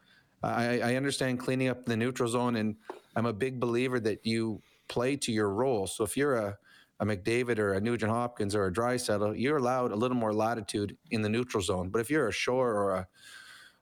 I, 0.41 0.79
I 0.79 0.95
understand 0.95 1.39
cleaning 1.39 1.67
up 1.67 1.85
the 1.85 1.97
neutral 1.97 2.29
zone, 2.29 2.55
and 2.55 2.75
I'm 3.15 3.25
a 3.25 3.33
big 3.33 3.59
believer 3.59 3.99
that 4.01 4.25
you 4.25 4.61
play 4.87 5.15
to 5.17 5.31
your 5.31 5.49
role. 5.49 5.85
So 5.87 6.03
if 6.03 6.15
you're 6.15 6.35
a, 6.35 6.57
a 6.99 7.05
McDavid 7.05 7.59
or 7.59 7.73
a 7.73 7.81
Nugent 7.81 8.11
Hopkins 8.11 8.55
or 8.55 8.67
a 8.67 8.71
Draisaitl, 8.71 9.37
you're 9.37 9.57
allowed 9.57 9.91
a 9.91 9.95
little 9.95 10.17
more 10.17 10.33
latitude 10.33 10.95
in 11.11 11.21
the 11.21 11.29
neutral 11.29 11.61
zone. 11.61 11.89
But 11.89 11.99
if 11.99 12.09
you're 12.09 12.27
a 12.27 12.31
Shore 12.31 12.73
or 12.73 12.95
a 12.95 13.07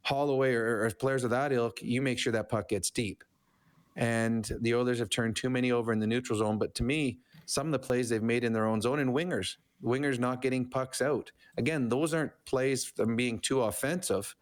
Holloway 0.01 0.53
or, 0.53 0.86
or 0.86 0.91
players 0.91 1.24
of 1.24 1.30
that 1.32 1.51
ilk, 1.51 1.80
you 1.82 2.01
make 2.01 2.18
sure 2.18 2.34
that 2.34 2.49
puck 2.49 2.70
gets 2.70 2.89
deep 2.89 3.24
and 3.97 4.49
the 4.61 4.75
Oilers 4.75 4.99
have 4.99 5.09
turned 5.09 5.35
too 5.35 5.49
many 5.49 5.71
over 5.71 5.91
in 5.91 5.99
the 5.99 6.07
neutral 6.07 6.37
zone. 6.37 6.59
But 6.59 6.75
to 6.75 6.83
me, 6.83 7.19
some 7.45 7.65
of 7.65 7.71
the 7.71 7.79
plays 7.79 8.09
they've 8.09 8.21
made 8.21 8.43
in 8.43 8.53
their 8.53 8.67
own 8.67 8.79
zone 8.79 8.99
and 8.99 9.09
wingers, 9.09 9.57
wingers 9.83 10.19
not 10.19 10.41
getting 10.41 10.69
pucks 10.69 11.01
out. 11.01 11.31
Again, 11.57 11.89
those 11.89 12.13
aren't 12.13 12.31
plays 12.45 12.91
them 12.95 13.15
being 13.15 13.39
too 13.39 13.63
offensive. 13.63 14.35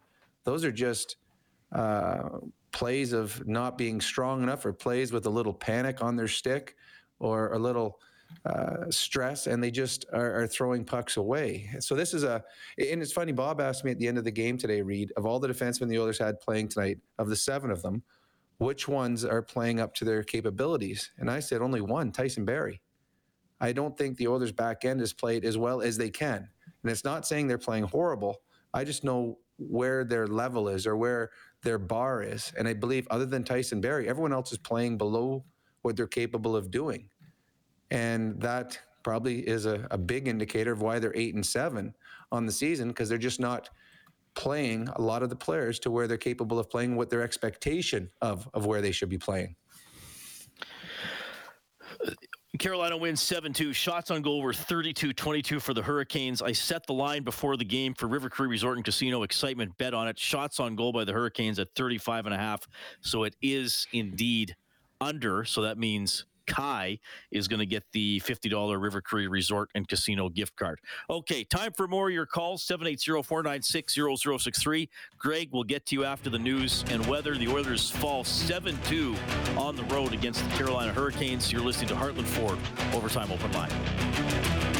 Those 0.44 0.62
are 0.62 0.70
just 0.70 1.16
uh, 1.72 2.28
plays 2.70 3.14
of 3.14 3.46
not 3.48 3.78
being 3.78 4.00
strong 4.00 4.42
enough 4.42 4.66
or 4.66 4.74
plays 4.74 5.10
with 5.10 5.24
a 5.24 5.30
little 5.30 5.54
panic 5.54 6.02
on 6.02 6.16
their 6.16 6.28
stick 6.28 6.76
or 7.18 7.52
a 7.54 7.58
little 7.58 7.98
uh, 8.44 8.90
stress 8.90 9.46
and 9.46 9.62
they 9.62 9.70
just 9.70 10.04
are, 10.12 10.42
are, 10.42 10.46
throwing 10.46 10.84
pucks 10.84 11.16
away. 11.16 11.70
So 11.78 11.94
this 11.94 12.12
is 12.12 12.24
a, 12.24 12.42
and 12.76 13.00
it's 13.00 13.12
funny. 13.12 13.32
Bob 13.32 13.60
asked 13.60 13.84
me 13.84 13.92
at 13.92 13.98
the 13.98 14.08
end 14.08 14.18
of 14.18 14.24
the 14.24 14.30
game 14.32 14.58
today, 14.58 14.82
Reed, 14.82 15.12
of 15.16 15.26
all 15.26 15.38
the 15.38 15.48
defensemen 15.48 15.88
the 15.88 15.98
Oilers 15.98 16.18
had 16.18 16.40
playing 16.40 16.68
tonight, 16.68 16.98
of 17.18 17.28
the 17.28 17.36
seven 17.36 17.70
of 17.70 17.82
them, 17.82 18.02
which 18.58 18.88
ones 18.88 19.24
are 19.24 19.42
playing 19.42 19.80
up 19.80 19.94
to 19.94 20.04
their 20.04 20.22
capabilities? 20.22 21.10
And 21.18 21.30
I 21.30 21.40
said 21.40 21.60
only 21.62 21.80
one, 21.80 22.12
Tyson 22.12 22.44
Barrie. 22.44 22.80
I 23.60 23.72
don't 23.72 23.96
think 23.96 24.16
the 24.16 24.28
Oilers 24.28 24.52
back 24.52 24.84
end 24.84 25.00
has 25.00 25.12
played 25.12 25.44
as 25.44 25.56
well 25.56 25.80
as 25.80 25.96
they 25.96 26.10
can. 26.10 26.48
And 26.82 26.90
it's 26.90 27.04
not 27.04 27.26
saying 27.26 27.46
they're 27.46 27.58
playing 27.58 27.84
horrible. 27.84 28.42
I 28.74 28.84
just 28.84 29.04
know 29.04 29.38
where 29.58 30.04
their 30.04 30.26
level 30.26 30.68
is 30.68 30.86
or 30.86 30.96
where 30.96 31.30
their 31.62 31.78
bar 31.78 32.22
is. 32.22 32.52
And 32.58 32.68
I 32.68 32.74
believe 32.74 33.08
other 33.10 33.26
than 33.26 33.44
Tyson 33.44 33.80
Barrie, 33.80 34.08
everyone 34.08 34.32
else 34.32 34.52
is 34.52 34.58
playing 34.58 34.98
below 34.98 35.44
what 35.82 35.96
they're 35.96 36.06
capable 36.06 36.54
of 36.54 36.70
doing. 36.70 37.08
And 37.90 38.40
that 38.40 38.78
probably 39.02 39.38
is 39.40 39.66
a, 39.66 39.86
a 39.90 39.98
big 39.98 40.28
indicator 40.28 40.72
of 40.72 40.82
why 40.82 40.98
they're 40.98 41.16
eight 41.16 41.34
and 41.34 41.46
seven 41.46 41.94
on 42.32 42.44
the 42.44 42.52
season 42.52 42.88
because 42.88 43.08
they're 43.08 43.18
just 43.18 43.40
not 43.40 43.70
playing 44.36 44.88
a 44.96 45.00
lot 45.00 45.22
of 45.22 45.30
the 45.30 45.36
players 45.36 45.78
to 45.80 45.90
where 45.90 46.06
they're 46.06 46.16
capable 46.16 46.58
of 46.58 46.70
playing 46.70 46.94
what 46.94 47.10
their 47.10 47.22
expectation 47.22 48.10
of 48.22 48.48
of 48.54 48.66
where 48.66 48.80
they 48.80 48.92
should 48.92 49.08
be 49.08 49.18
playing. 49.18 49.56
Carolina 52.58 52.96
wins 52.96 53.20
7 53.20 53.52
2. 53.52 53.72
Shots 53.72 54.10
on 54.10 54.22
goal 54.22 54.40
were 54.40 54.52
32 54.52 55.12
22 55.12 55.60
for 55.60 55.74
the 55.74 55.82
Hurricanes. 55.82 56.40
I 56.40 56.52
set 56.52 56.86
the 56.86 56.94
line 56.94 57.22
before 57.22 57.56
the 57.56 57.64
game 57.64 57.94
for 57.94 58.06
River 58.06 58.30
Cree 58.30 58.48
Resort 58.48 58.76
and 58.76 58.84
Casino. 58.84 59.22
Excitement 59.22 59.76
bet 59.78 59.94
on 59.94 60.08
it. 60.08 60.18
Shots 60.18 60.60
on 60.60 60.76
goal 60.76 60.92
by 60.92 61.04
the 61.04 61.12
Hurricanes 61.12 61.58
at 61.58 61.68
35 61.74 62.26
and 62.26 62.34
a 62.34 62.38
half. 62.38 62.66
So 63.00 63.24
it 63.24 63.36
is 63.42 63.86
indeed 63.92 64.56
under. 65.00 65.44
So 65.44 65.62
that 65.62 65.76
means 65.76 66.24
Kai 66.46 66.98
is 67.30 67.48
going 67.48 67.60
to 67.60 67.66
get 67.66 67.84
the 67.92 68.20
$50 68.20 68.80
River 68.80 69.00
Cree 69.00 69.26
Resort 69.26 69.70
and 69.74 69.86
Casino 69.86 70.28
gift 70.28 70.56
card. 70.56 70.80
Okay, 71.10 71.44
time 71.44 71.72
for 71.72 71.86
more 71.88 72.08
of 72.08 72.14
your 72.14 72.26
calls 72.26 72.62
780 72.64 73.22
496 73.22 73.94
0063. 73.94 74.88
Greg 75.18 75.52
will 75.52 75.64
get 75.64 75.86
to 75.86 75.96
you 75.96 76.04
after 76.04 76.30
the 76.30 76.38
news 76.38 76.84
and 76.90 77.04
weather. 77.06 77.36
The 77.36 77.48
Oilers 77.48 77.90
fall 77.90 78.24
7 78.24 78.78
2 78.84 79.16
on 79.56 79.76
the 79.76 79.84
road 79.84 80.12
against 80.12 80.42
the 80.44 80.56
Carolina 80.56 80.92
Hurricanes. 80.92 81.52
You're 81.52 81.62
listening 81.62 81.88
to 81.88 81.94
Heartland 81.94 82.26
Ford 82.26 82.58
Overtime 82.94 83.30
Open 83.30 83.52
Line. 83.52 84.75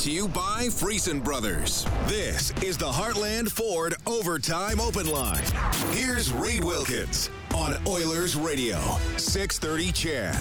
To 0.00 0.10
you 0.10 0.28
by 0.28 0.64
Friesen 0.68 1.22
Brothers. 1.22 1.84
This 2.06 2.54
is 2.62 2.78
the 2.78 2.90
Heartland 2.90 3.50
Ford 3.50 3.94
Overtime 4.06 4.80
Open 4.80 5.06
Line. 5.06 5.44
Here's 5.90 6.32
Reed 6.32 6.64
Wilkins 6.64 7.28
on 7.54 7.76
Oilers 7.86 8.34
Radio, 8.34 8.78
630 9.18 9.92
CHED. 9.92 10.34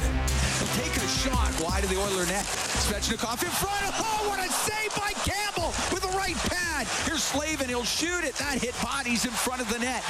Take 0.78 0.96
a 0.96 1.08
shot 1.08 1.52
wide 1.62 1.84
of 1.84 1.90
the 1.90 1.98
Oiler 1.98 2.26
net. 2.28 2.46
Svechnikov 2.46 3.44
in 3.44 3.50
front. 3.50 3.94
Oh, 4.00 4.30
what 4.30 4.40
a 4.40 4.50
save 4.50 4.96
by 4.96 5.12
Campbell 5.30 5.74
with 5.92 6.04
the 6.04 6.18
right 6.18 6.38
pad. 6.48 6.88
Here's 7.06 7.24
Slavin. 7.24 7.68
He'll 7.68 7.84
shoot 7.84 8.24
it. 8.24 8.36
That 8.36 8.62
hit 8.62 8.74
bodies 8.82 9.26
in 9.26 9.32
front 9.32 9.62
of 9.62 9.70
the 9.70 9.80
net. 9.80 10.10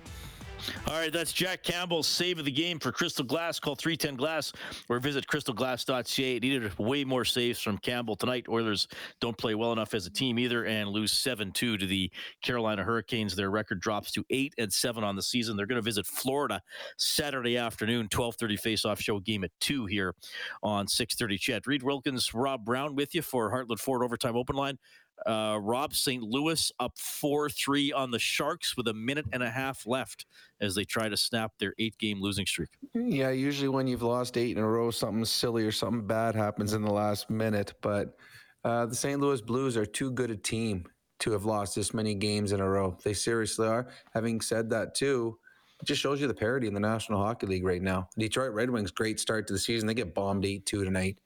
All 0.87 0.93
right, 0.95 1.11
that's 1.11 1.31
Jack 1.31 1.63
Campbell's 1.63 2.07
save 2.07 2.39
of 2.39 2.45
the 2.45 2.51
game 2.51 2.79
for 2.79 2.91
Crystal 2.91 3.23
Glass. 3.23 3.59
Call 3.59 3.75
310 3.75 4.15
Glass 4.15 4.53
or 4.89 4.99
visit 4.99 5.25
crystalglass.ca. 5.27 6.35
It 6.35 6.43
needed 6.43 6.77
way 6.77 7.03
more 7.03 7.25
saves 7.25 7.59
from 7.59 7.77
Campbell 7.77 8.15
tonight. 8.15 8.47
Oilers 8.49 8.87
don't 9.21 9.37
play 9.37 9.55
well 9.55 9.71
enough 9.71 9.93
as 9.93 10.05
a 10.05 10.09
team 10.09 10.39
either 10.39 10.65
and 10.65 10.89
lose 10.89 11.11
7 11.11 11.51
2 11.51 11.77
to 11.77 11.85
the 11.85 12.11
Carolina 12.41 12.83
Hurricanes. 12.83 13.35
Their 13.35 13.49
record 13.49 13.81
drops 13.81 14.11
to 14.13 14.23
8 14.29 14.53
and 14.57 14.71
7 14.71 15.03
on 15.03 15.15
the 15.15 15.21
season. 15.21 15.55
They're 15.55 15.65
going 15.65 15.81
to 15.81 15.81
visit 15.81 16.05
Florida 16.05 16.61
Saturday 16.97 17.57
afternoon, 17.57 18.09
1230 18.11 18.57
face-off 18.57 18.99
show 18.99 19.19
game 19.19 19.43
at 19.43 19.51
2 19.61 19.85
here 19.85 20.15
on 20.63 20.87
630 20.87 21.37
CHED. 21.37 21.67
Reed 21.67 21.83
Wilkins, 21.83 22.33
Rob 22.33 22.65
Brown 22.65 22.95
with 22.95 23.15
you 23.15 23.21
for 23.21 23.51
Heartland 23.51 23.79
Ford 23.79 24.03
Overtime 24.03 24.35
Open 24.35 24.55
Line. 24.55 24.77
Uh, 25.25 25.59
Rob 25.61 25.93
St. 25.93 26.23
Louis 26.23 26.71
up 26.79 26.97
4 26.97 27.49
3 27.49 27.91
on 27.91 28.11
the 28.11 28.19
Sharks 28.19 28.75
with 28.77 28.87
a 28.87 28.93
minute 28.93 29.25
and 29.33 29.43
a 29.43 29.49
half 29.49 29.85
left 29.85 30.25
as 30.61 30.75
they 30.75 30.83
try 30.83 31.09
to 31.09 31.17
snap 31.17 31.53
their 31.59 31.73
eight 31.79 31.97
game 31.97 32.21
losing 32.21 32.45
streak. 32.45 32.69
Yeah, 32.93 33.29
usually 33.29 33.69
when 33.69 33.87
you've 33.87 34.01
lost 34.03 34.37
eight 34.37 34.57
in 34.57 34.63
a 34.63 34.67
row, 34.67 34.91
something 34.91 35.25
silly 35.25 35.63
or 35.65 35.71
something 35.71 36.05
bad 36.05 36.35
happens 36.35 36.73
in 36.73 36.81
the 36.81 36.91
last 36.91 37.29
minute. 37.29 37.73
But 37.81 38.17
uh, 38.63 38.85
the 38.85 38.95
St. 38.95 39.19
Louis 39.19 39.41
Blues 39.41 39.77
are 39.77 39.85
too 39.85 40.11
good 40.11 40.31
a 40.31 40.37
team 40.37 40.85
to 41.19 41.31
have 41.31 41.45
lost 41.45 41.75
this 41.75 41.93
many 41.93 42.15
games 42.15 42.51
in 42.51 42.59
a 42.59 42.67
row. 42.69 42.97
They 43.03 43.13
seriously 43.13 43.67
are. 43.67 43.87
Having 44.13 44.41
said 44.41 44.69
that, 44.69 44.95
too, 44.95 45.37
it 45.81 45.85
just 45.85 46.01
shows 46.01 46.19
you 46.21 46.27
the 46.27 46.33
parity 46.33 46.67
in 46.67 46.73
the 46.73 46.79
National 46.79 47.23
Hockey 47.23 47.47
League 47.47 47.65
right 47.65 47.81
now. 47.81 48.09
Detroit 48.17 48.53
Red 48.53 48.69
Wings, 48.69 48.91
great 48.91 49.19
start 49.19 49.47
to 49.47 49.53
the 49.53 49.59
season. 49.59 49.87
They 49.87 49.93
get 49.93 50.13
bombed 50.13 50.45
8 50.45 50.65
2 50.65 50.83
tonight. 50.83 51.17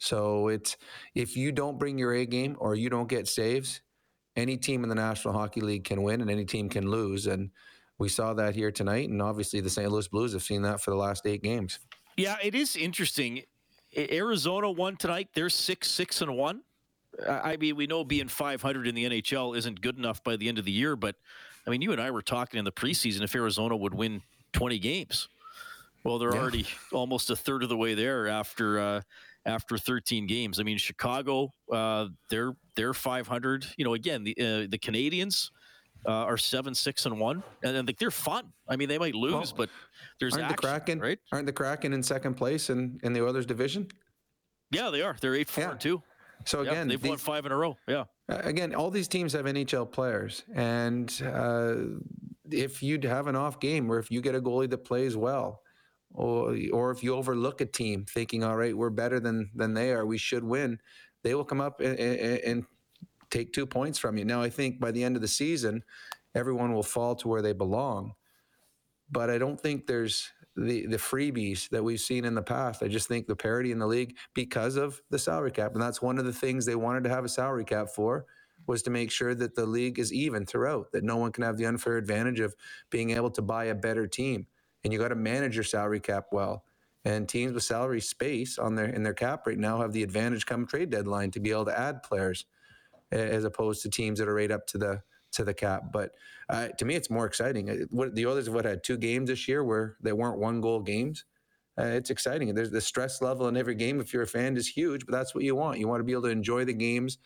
So 0.00 0.48
it's 0.48 0.76
if 1.14 1.36
you 1.36 1.52
don't 1.52 1.78
bring 1.78 1.98
your 1.98 2.14
A 2.14 2.26
game 2.26 2.56
or 2.58 2.74
you 2.74 2.88
don't 2.88 3.08
get 3.08 3.28
saves, 3.28 3.82
any 4.34 4.56
team 4.56 4.82
in 4.82 4.88
the 4.88 4.94
National 4.94 5.34
Hockey 5.34 5.60
League 5.60 5.84
can 5.84 6.02
win 6.02 6.22
and 6.22 6.30
any 6.30 6.44
team 6.44 6.68
can 6.68 6.90
lose. 6.90 7.26
And 7.26 7.50
we 7.98 8.08
saw 8.08 8.32
that 8.34 8.54
here 8.54 8.72
tonight. 8.72 9.10
And 9.10 9.20
obviously, 9.20 9.60
the 9.60 9.68
St. 9.68 9.90
Louis 9.90 10.08
Blues 10.08 10.32
have 10.32 10.42
seen 10.42 10.62
that 10.62 10.80
for 10.80 10.90
the 10.90 10.96
last 10.96 11.26
eight 11.26 11.42
games. 11.42 11.78
Yeah, 12.16 12.36
it 12.42 12.54
is 12.54 12.76
interesting. 12.76 13.42
Arizona 13.96 14.70
won 14.70 14.96
tonight. 14.96 15.28
They're 15.34 15.50
six, 15.50 15.90
six, 15.90 16.22
and 16.22 16.34
one. 16.36 16.62
I 17.28 17.56
mean, 17.58 17.76
we 17.76 17.86
know 17.86 18.02
being 18.02 18.28
500 18.28 18.86
in 18.86 18.94
the 18.94 19.04
NHL 19.04 19.56
isn't 19.56 19.80
good 19.82 19.98
enough 19.98 20.24
by 20.24 20.36
the 20.36 20.48
end 20.48 20.58
of 20.58 20.64
the 20.64 20.72
year, 20.72 20.96
but 20.96 21.16
I 21.66 21.70
mean, 21.70 21.82
you 21.82 21.92
and 21.92 22.00
I 22.00 22.10
were 22.10 22.22
talking 22.22 22.58
in 22.58 22.64
the 22.64 22.72
preseason 22.72 23.22
if 23.22 23.34
Arizona 23.34 23.76
would 23.76 23.94
win 23.94 24.22
20 24.52 24.78
games. 24.78 25.28
Well, 26.04 26.18
they're 26.18 26.34
yeah. 26.34 26.40
already 26.40 26.66
almost 26.92 27.28
a 27.28 27.36
third 27.36 27.62
of 27.62 27.68
the 27.68 27.76
way 27.76 27.94
there 27.94 28.28
after 28.28 28.78
uh, 28.78 29.00
after 29.46 29.78
13 29.78 30.26
games. 30.26 30.60
I 30.60 30.62
mean, 30.62 30.78
Chicago, 30.78 31.52
uh, 31.72 32.08
they're 32.28 32.54
they're 32.76 32.94
500. 32.94 33.66
You 33.76 33.84
know, 33.84 33.94
again, 33.94 34.24
the 34.24 34.34
uh, 34.38 34.66
the 34.68 34.78
Canadiens 34.78 35.50
uh, 36.06 36.10
are 36.10 36.36
seven, 36.36 36.74
six, 36.74 37.06
and 37.06 37.18
one, 37.18 37.42
and, 37.62 37.76
and 37.76 37.94
they're 37.98 38.10
fun. 38.10 38.52
I 38.68 38.76
mean, 38.76 38.88
they 38.88 38.98
might 38.98 39.14
lose, 39.14 39.32
well, 39.32 39.54
but 39.56 39.70
there's 40.18 40.34
aren't 40.34 40.44
action, 40.44 40.56
the 40.56 40.62
Kraken 40.62 41.00
right? 41.00 41.18
Aren't 41.32 41.46
the 41.46 41.52
Kraken 41.52 41.92
in 41.92 42.02
second 42.02 42.34
place 42.34 42.70
in 42.70 42.98
in 43.02 43.12
the 43.12 43.24
Oilers 43.24 43.46
division? 43.46 43.88
Yeah, 44.70 44.90
they 44.90 45.02
are. 45.02 45.16
They're 45.20 45.34
eight, 45.34 45.48
four, 45.48 45.64
yeah. 45.64 45.70
and 45.72 45.80
two. 45.80 46.02
So 46.46 46.60
again, 46.60 46.88
they've 46.88 47.00
these, 47.00 47.08
won 47.08 47.18
five 47.18 47.44
in 47.44 47.52
a 47.52 47.56
row. 47.56 47.76
Yeah. 47.86 48.04
Again, 48.28 48.74
all 48.74 48.90
these 48.90 49.08
teams 49.08 49.32
have 49.34 49.44
NHL 49.44 49.90
players, 49.90 50.44
and 50.54 51.12
uh, 51.26 51.74
if 52.50 52.82
you 52.82 52.98
have 53.02 53.26
an 53.26 53.36
off 53.36 53.60
game, 53.60 53.90
or 53.90 53.98
if 53.98 54.10
you 54.10 54.20
get 54.20 54.34
a 54.34 54.40
goalie 54.40 54.70
that 54.70 54.84
plays 54.84 55.16
well, 55.16 55.62
or 56.14 56.56
or 56.72 56.90
if 56.90 57.02
you 57.02 57.14
overlook 57.14 57.60
a 57.60 57.66
team 57.66 58.04
thinking, 58.04 58.44
all 58.44 58.56
right, 58.56 58.76
we're 58.76 58.90
better 58.90 59.20
than 59.20 59.50
than 59.54 59.74
they 59.74 59.92
are, 59.92 60.04
we 60.06 60.18
should 60.18 60.44
win, 60.44 60.78
they 61.22 61.34
will 61.34 61.44
come 61.44 61.60
up 61.60 61.80
and, 61.80 61.98
and, 61.98 62.38
and 62.40 62.64
take 63.30 63.52
two 63.52 63.66
points 63.66 63.98
from 63.98 64.16
you. 64.16 64.24
Now, 64.24 64.42
I 64.42 64.50
think 64.50 64.80
by 64.80 64.90
the 64.90 65.04
end 65.04 65.16
of 65.16 65.22
the 65.22 65.28
season, 65.28 65.84
everyone 66.34 66.72
will 66.72 66.82
fall 66.82 67.14
to 67.16 67.28
where 67.28 67.42
they 67.42 67.52
belong, 67.52 68.14
but 69.10 69.30
I 69.30 69.38
don't 69.38 69.60
think 69.60 69.86
there's 69.86 70.30
the 70.56 70.86
the 70.86 70.96
freebies 70.96 71.68
that 71.70 71.84
we've 71.84 72.00
seen 72.00 72.24
in 72.24 72.34
the 72.34 72.42
past. 72.42 72.82
I 72.82 72.88
just 72.88 73.08
think 73.08 73.26
the 73.26 73.36
parity 73.36 73.70
in 73.70 73.78
the 73.78 73.86
league 73.86 74.16
because 74.34 74.76
of 74.76 75.00
the 75.10 75.18
salary 75.18 75.52
cap, 75.52 75.72
and 75.74 75.82
that's 75.82 76.02
one 76.02 76.18
of 76.18 76.24
the 76.24 76.32
things 76.32 76.66
they 76.66 76.76
wanted 76.76 77.04
to 77.04 77.10
have 77.10 77.24
a 77.24 77.28
salary 77.28 77.64
cap 77.64 77.88
for 77.88 78.26
was 78.66 78.82
to 78.82 78.90
make 78.90 79.10
sure 79.10 79.34
that 79.34 79.54
the 79.54 79.64
league 79.64 79.98
is 79.98 80.12
even 80.12 80.44
throughout, 80.44 80.92
that 80.92 81.02
no 81.02 81.16
one 81.16 81.32
can 81.32 81.42
have 81.42 81.56
the 81.56 81.64
unfair 81.64 81.96
advantage 81.96 82.40
of 82.40 82.54
being 82.90 83.10
able 83.10 83.30
to 83.30 83.42
buy 83.42 83.64
a 83.64 83.74
better 83.74 84.06
team 84.06 84.46
and 84.84 84.92
you 84.92 84.98
got 84.98 85.08
to 85.08 85.14
manage 85.14 85.54
your 85.54 85.64
salary 85.64 86.00
cap 86.00 86.26
well. 86.32 86.64
And 87.04 87.28
teams 87.28 87.52
with 87.52 87.62
salary 87.62 88.00
space 88.00 88.58
on 88.58 88.74
their 88.74 88.86
in 88.86 89.02
their 89.02 89.14
cap 89.14 89.46
right 89.46 89.58
now 89.58 89.80
have 89.80 89.92
the 89.92 90.02
advantage 90.02 90.44
come 90.44 90.66
trade 90.66 90.90
deadline 90.90 91.30
to 91.30 91.40
be 91.40 91.50
able 91.50 91.64
to 91.66 91.78
add 91.78 92.02
players, 92.02 92.44
as 93.10 93.44
opposed 93.44 93.82
to 93.82 93.90
teams 93.90 94.18
that 94.18 94.28
are 94.28 94.34
right 94.34 94.50
up 94.50 94.66
to 94.68 94.78
the 94.78 95.02
to 95.32 95.44
the 95.44 95.54
cap. 95.54 95.92
But 95.92 96.12
uh, 96.48 96.68
to 96.68 96.84
me, 96.84 96.96
it's 96.96 97.10
more 97.10 97.24
exciting. 97.24 97.70
Uh, 97.70 97.76
what, 97.90 98.14
the 98.14 98.26
others 98.26 98.46
have 98.46 98.54
what, 98.54 98.64
had 98.64 98.82
two 98.82 98.96
games 98.96 99.28
this 99.28 99.48
year 99.48 99.64
where 99.64 99.96
they 100.02 100.12
weren't 100.12 100.38
one 100.38 100.60
goal 100.60 100.80
games. 100.80 101.24
Uh, 101.78 101.84
it's 101.84 102.10
exciting. 102.10 102.52
There's 102.54 102.70
the 102.70 102.80
stress 102.80 103.22
level 103.22 103.48
in 103.48 103.56
every 103.56 103.74
game. 103.74 104.00
If 104.00 104.12
you're 104.12 104.24
a 104.24 104.26
fan, 104.26 104.56
is 104.56 104.68
huge, 104.68 105.06
but 105.06 105.12
that's 105.12 105.34
what 105.34 105.44
you 105.44 105.54
want. 105.54 105.78
You 105.78 105.88
want 105.88 106.00
to 106.00 106.04
be 106.04 106.12
able 106.12 106.22
to 106.22 106.28
enjoy 106.28 106.64
the 106.64 106.74
games 106.74 107.18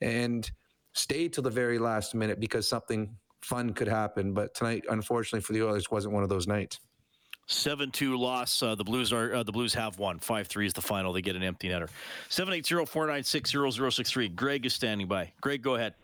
and 0.00 0.50
stay 0.94 1.28
till 1.28 1.42
the 1.42 1.50
very 1.50 1.78
last 1.78 2.14
minute 2.14 2.40
because 2.40 2.66
something 2.66 3.14
fun 3.42 3.72
could 3.74 3.88
happen. 3.88 4.32
But 4.32 4.54
tonight, 4.54 4.84
unfortunately 4.90 5.42
for 5.42 5.52
the 5.52 5.62
Oilers, 5.62 5.90
wasn't 5.90 6.14
one 6.14 6.22
of 6.22 6.28
those 6.28 6.46
nights. 6.46 6.80
Seven 7.50 7.90
two 7.90 8.16
loss. 8.16 8.62
Uh, 8.62 8.76
the 8.76 8.84
Blues 8.84 9.12
are 9.12 9.34
uh, 9.34 9.42
the 9.42 9.50
Blues 9.50 9.74
have 9.74 9.98
won. 9.98 10.20
Five 10.20 10.46
three 10.46 10.66
is 10.66 10.72
the 10.72 10.80
final. 10.80 11.12
They 11.12 11.20
get 11.20 11.34
an 11.34 11.42
empty 11.42 11.68
netter. 11.68 11.88
Seven 12.28 12.54
eight 12.54 12.64
zero 12.64 12.86
four 12.86 13.08
nine 13.08 13.24
six 13.24 13.50
zero 13.50 13.70
zero 13.70 13.90
six 13.90 14.08
three. 14.08 14.28
Greg 14.28 14.66
is 14.66 14.72
standing 14.72 15.08
by. 15.08 15.32
Greg, 15.40 15.60
go 15.60 15.74
ahead. 15.74 15.94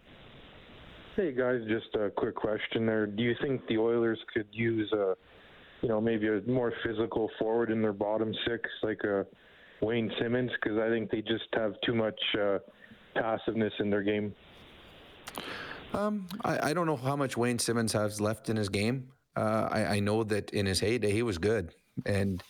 Hey 1.14 1.30
guys, 1.30 1.60
just 1.68 1.94
a 1.94 2.10
quick 2.10 2.34
question 2.34 2.84
there. 2.84 3.06
Do 3.06 3.22
you 3.22 3.36
think 3.40 3.64
the 3.68 3.78
Oilers 3.78 4.18
could 4.34 4.48
use 4.50 4.92
a, 4.92 5.14
you 5.82 5.88
know, 5.88 6.00
maybe 6.00 6.26
a 6.26 6.40
more 6.48 6.72
physical 6.84 7.30
forward 7.38 7.70
in 7.70 7.80
their 7.80 7.92
bottom 7.92 8.34
six, 8.44 8.68
like 8.82 9.04
a 9.04 9.24
Wayne 9.80 10.12
Simmonds? 10.20 10.52
Because 10.60 10.78
I 10.78 10.88
think 10.88 11.12
they 11.12 11.22
just 11.22 11.46
have 11.54 11.74
too 11.86 11.94
much 11.94 12.20
uh, 12.38 12.58
passiveness 13.14 13.72
in 13.78 13.88
their 13.88 14.02
game. 14.02 14.34
Um, 15.94 16.26
I, 16.44 16.70
I 16.70 16.74
don't 16.74 16.86
know 16.86 16.96
how 16.96 17.14
much 17.14 17.36
Wayne 17.36 17.60
Simmonds 17.60 17.92
has 17.92 18.20
left 18.20 18.48
in 18.48 18.56
his 18.56 18.68
game. 18.68 19.12
Uh, 19.36 19.68
I, 19.70 19.84
I 19.84 20.00
know 20.00 20.24
that 20.24 20.50
in 20.50 20.66
his 20.66 20.80
heyday 20.80 21.12
he 21.12 21.22
was 21.22 21.38
good, 21.38 21.74
and 22.06 22.42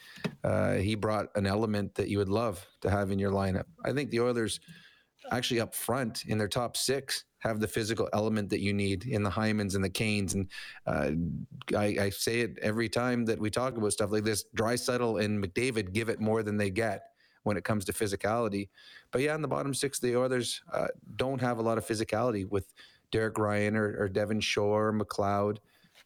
uh, 0.44 0.74
he 0.74 0.94
brought 0.94 1.28
an 1.34 1.46
element 1.46 1.94
that 1.96 2.08
you 2.08 2.18
would 2.18 2.28
love 2.28 2.64
to 2.82 2.90
have 2.90 3.10
in 3.10 3.18
your 3.18 3.32
lineup. 3.32 3.64
I 3.84 3.92
think 3.92 4.10
the 4.10 4.20
Oilers, 4.20 4.60
actually 5.32 5.60
up 5.60 5.74
front 5.74 6.24
in 6.26 6.38
their 6.38 6.48
top 6.48 6.76
six, 6.76 7.24
have 7.40 7.60
the 7.60 7.68
physical 7.68 8.08
element 8.12 8.50
that 8.50 8.60
you 8.60 8.72
need 8.72 9.04
in 9.04 9.22
the 9.22 9.30
Hymans 9.30 9.74
and 9.74 9.84
the 9.84 9.90
Canes. 9.90 10.34
And 10.34 10.50
uh, 10.86 11.10
I, 11.76 11.96
I, 12.00 12.10
say 12.10 12.40
it 12.40 12.58
every 12.60 12.88
time 12.88 13.24
that 13.26 13.38
we 13.38 13.50
talk 13.50 13.76
about 13.76 13.92
stuff 13.92 14.12
like 14.12 14.24
this: 14.24 14.44
Draisaitl 14.56 15.22
and 15.22 15.42
McDavid 15.42 15.92
give 15.92 16.08
it 16.08 16.20
more 16.20 16.42
than 16.42 16.56
they 16.56 16.70
get 16.70 17.10
when 17.42 17.56
it 17.56 17.64
comes 17.64 17.84
to 17.84 17.92
physicality. 17.92 18.68
But 19.12 19.22
yeah, 19.22 19.34
in 19.34 19.42
the 19.42 19.48
bottom 19.48 19.74
six, 19.74 19.98
the 19.98 20.16
Oilers 20.16 20.60
uh, 20.72 20.88
don't 21.14 21.40
have 21.40 21.58
a 21.58 21.62
lot 21.62 21.78
of 21.78 21.86
physicality 21.86 22.48
with 22.48 22.72
Derek 23.12 23.38
Ryan 23.38 23.76
or, 23.76 23.96
or 23.98 24.08
Devin 24.08 24.40
Shore, 24.40 24.92
McLeod, 24.92 25.58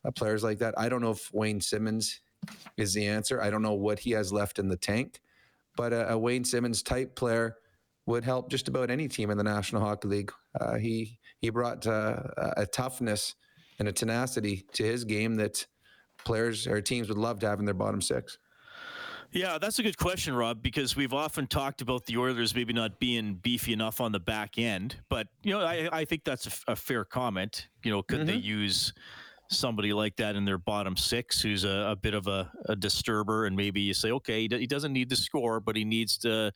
uh, 0.04 0.10
players 0.10 0.42
like 0.42 0.58
that. 0.58 0.74
I 0.78 0.88
don't 0.88 1.02
know 1.02 1.10
if 1.10 1.32
Wayne 1.32 1.60
Simmonds 1.60 2.20
is 2.76 2.94
the 2.94 3.06
answer. 3.06 3.42
I 3.42 3.50
don't 3.50 3.62
know 3.62 3.74
what 3.74 3.98
he 3.98 4.10
has 4.12 4.32
left 4.32 4.58
in 4.58 4.68
the 4.68 4.76
tank, 4.76 5.20
but 5.76 5.92
a, 5.92 6.12
a 6.12 6.18
Wayne 6.18 6.44
Simmonds 6.44 6.82
type 6.82 7.14
player 7.16 7.56
would 8.06 8.24
help 8.24 8.50
just 8.50 8.68
about 8.68 8.90
any 8.90 9.08
team 9.08 9.30
in 9.30 9.38
the 9.38 9.44
National 9.44 9.82
Hockey 9.82 10.08
League. 10.08 10.32
Uh, 10.60 10.76
he 10.76 11.18
he 11.40 11.50
brought 11.50 11.86
uh, 11.86 12.22
a 12.56 12.66
toughness 12.66 13.34
and 13.78 13.88
a 13.88 13.92
tenacity 13.92 14.66
to 14.74 14.84
his 14.84 15.04
game 15.04 15.36
that 15.36 15.66
players 16.24 16.66
or 16.66 16.80
teams 16.80 17.08
would 17.08 17.18
love 17.18 17.40
to 17.40 17.48
have 17.48 17.60
in 17.60 17.64
their 17.64 17.74
bottom 17.74 18.00
six. 18.00 18.38
Yeah, 19.32 19.58
that's 19.58 19.78
a 19.78 19.82
good 19.82 19.96
question, 19.96 20.34
Rob, 20.34 20.60
because 20.60 20.96
we've 20.96 21.14
often 21.14 21.46
talked 21.46 21.82
about 21.82 22.04
the 22.06 22.16
Oilers 22.16 22.54
maybe 22.54 22.72
not 22.72 22.98
being 22.98 23.34
beefy 23.34 23.72
enough 23.72 24.00
on 24.00 24.10
the 24.10 24.18
back 24.18 24.58
end. 24.58 24.96
But, 25.08 25.28
you 25.44 25.52
know, 25.52 25.60
I, 25.60 25.88
I 25.92 26.04
think 26.04 26.24
that's 26.24 26.64
a, 26.66 26.72
a, 26.72 26.76
fair 26.76 27.04
comment. 27.04 27.68
You 27.84 27.92
know, 27.92 28.02
could 28.02 28.18
mm-hmm. 28.18 28.26
they 28.26 28.34
use 28.34 28.92
somebody 29.50 29.92
like 29.92 30.16
that 30.16 30.36
in 30.36 30.44
their 30.44 30.58
bottom 30.58 30.96
six 30.96 31.40
who's 31.40 31.64
a, 31.64 31.90
a 31.90 31.96
bit 31.96 32.14
of 32.14 32.26
a, 32.26 32.50
a, 32.66 32.76
disturber? 32.76 33.46
And 33.46 33.56
maybe 33.56 33.80
you 33.80 33.94
say, 33.94 34.10
okay, 34.12 34.42
he 34.42 34.66
doesn't 34.66 34.92
need 34.92 35.10
to 35.10 35.16
score, 35.16 35.60
but 35.60 35.76
he 35.76 35.84
needs 35.84 36.16
to. 36.18 36.52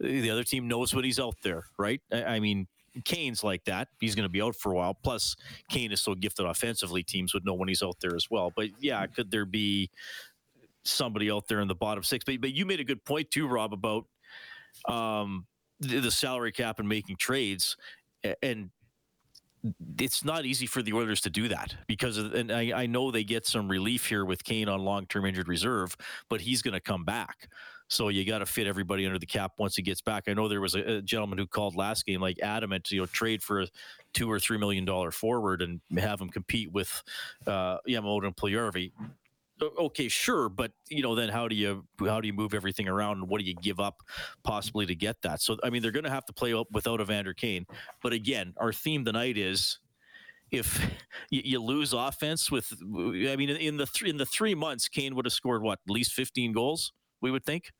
The 0.00 0.30
other 0.30 0.44
team 0.44 0.68
knows 0.68 0.94
what 0.94 1.04
he's 1.04 1.18
out 1.18 1.34
there, 1.42 1.64
right? 1.76 2.00
I, 2.12 2.24
I 2.24 2.40
mean, 2.40 2.68
Kane's 3.04 3.42
like 3.42 3.64
that. 3.64 3.88
He's 4.00 4.14
going 4.14 4.24
to 4.24 4.30
be 4.30 4.40
out 4.40 4.54
for 4.54 4.72
a 4.72 4.76
while. 4.76 4.94
Plus, 4.94 5.34
Kane 5.68 5.90
is 5.90 6.00
so 6.00 6.14
gifted 6.14 6.46
offensively, 6.46 7.02
teams 7.02 7.34
would 7.34 7.44
know 7.44 7.54
when 7.54 7.68
he's 7.68 7.82
out 7.82 7.96
there 8.00 8.14
as 8.14 8.30
well. 8.30 8.52
But 8.54 8.68
yeah, 8.80 9.04
could 9.06 9.30
there 9.30 9.44
be 9.44 9.90
somebody 10.88 11.30
out 11.30 11.48
there 11.48 11.60
in 11.60 11.68
the 11.68 11.74
bottom 11.74 12.02
six. 12.02 12.24
But 12.24 12.40
but 12.40 12.52
you 12.52 12.66
made 12.66 12.80
a 12.80 12.84
good 12.84 13.04
point 13.04 13.30
too, 13.30 13.46
Rob, 13.46 13.72
about 13.72 14.06
um, 14.88 15.46
the, 15.80 16.00
the 16.00 16.10
salary 16.10 16.52
cap 16.52 16.78
and 16.78 16.88
making 16.88 17.16
trades, 17.16 17.76
and 18.42 18.70
it's 19.98 20.24
not 20.24 20.44
easy 20.44 20.66
for 20.66 20.82
the 20.82 20.92
Oilers 20.92 21.20
to 21.22 21.30
do 21.30 21.48
that 21.48 21.74
because 21.86 22.18
and 22.18 22.52
I, 22.52 22.82
I 22.82 22.86
know 22.86 23.10
they 23.10 23.24
get 23.24 23.46
some 23.46 23.68
relief 23.68 24.06
here 24.06 24.24
with 24.24 24.44
Kane 24.44 24.68
on 24.68 24.80
long-term 24.80 25.26
injured 25.26 25.48
reserve, 25.48 25.96
but 26.28 26.40
he's 26.40 26.62
going 26.62 26.74
to 26.74 26.80
come 26.80 27.04
back. 27.04 27.48
So 27.88 28.10
you 28.10 28.24
got 28.26 28.38
to 28.38 28.46
fit 28.46 28.66
everybody 28.66 29.06
under 29.06 29.18
the 29.18 29.26
cap 29.26 29.52
once 29.56 29.74
he 29.74 29.82
gets 29.82 30.02
back. 30.02 30.24
I 30.28 30.34
know 30.34 30.46
there 30.46 30.60
was 30.60 30.74
a, 30.74 30.96
a, 30.96 31.02
gentleman 31.02 31.38
who 31.38 31.46
called 31.46 31.74
last 31.74 32.04
game 32.04 32.20
like 32.20 32.38
adamant, 32.42 32.90
you 32.90 33.00
know, 33.00 33.06
trade 33.06 33.42
for 33.42 33.62
a 33.62 33.68
two 34.12 34.30
or 34.30 34.38
three 34.38 34.58
million 34.58 34.84
dollar 34.84 35.10
forward 35.10 35.62
and 35.62 35.80
have 35.96 36.20
him 36.20 36.28
compete 36.28 36.70
with 36.70 37.02
uh, 37.46 37.78
Yamamoto 37.88 38.26
and 38.26 38.36
Puljujarvi 38.36 38.92
okay, 39.62 40.08
sure, 40.08 40.48
but 40.48 40.72
you 40.88 41.02
know, 41.02 41.14
then 41.14 41.28
how 41.28 41.48
do 41.48 41.54
you 41.54 41.84
how 42.00 42.20
do 42.20 42.26
you 42.26 42.32
move 42.32 42.54
everything 42.54 42.88
around, 42.88 43.18
and 43.18 43.28
what 43.28 43.40
do 43.40 43.46
you 43.46 43.54
give 43.54 43.80
up 43.80 44.02
possibly 44.44 44.86
to 44.86 44.94
get 44.94 45.20
that? 45.22 45.40
So, 45.40 45.56
I 45.62 45.70
mean, 45.70 45.82
they're 45.82 45.92
going 45.92 46.04
to 46.04 46.10
have 46.10 46.26
to 46.26 46.32
play 46.32 46.52
up 46.52 46.66
without 46.72 47.00
Evander 47.00 47.34
Kane. 47.34 47.66
But 48.02 48.12
again, 48.12 48.54
our 48.56 48.72
theme 48.72 49.04
tonight 49.04 49.36
is 49.36 49.78
if 50.50 50.80
you, 51.30 51.42
you, 51.44 51.62
lose 51.62 51.92
offense 51.92 52.50
with, 52.50 52.72
I 52.82 53.36
mean, 53.36 53.50
in 53.50 53.76
the 53.76 53.86
three 53.86 54.10
in 54.10 54.16
the 54.16 54.26
three 54.26 54.54
months, 54.54 54.88
Kane 54.88 55.14
would 55.16 55.24
have 55.26 55.32
scored 55.32 55.62
what 55.62 55.78
at 55.86 55.92
least 55.92 56.12
fifteen 56.12 56.52
goals. 56.52 56.92
We 57.20 57.30
would 57.30 57.44
think. 57.44 57.70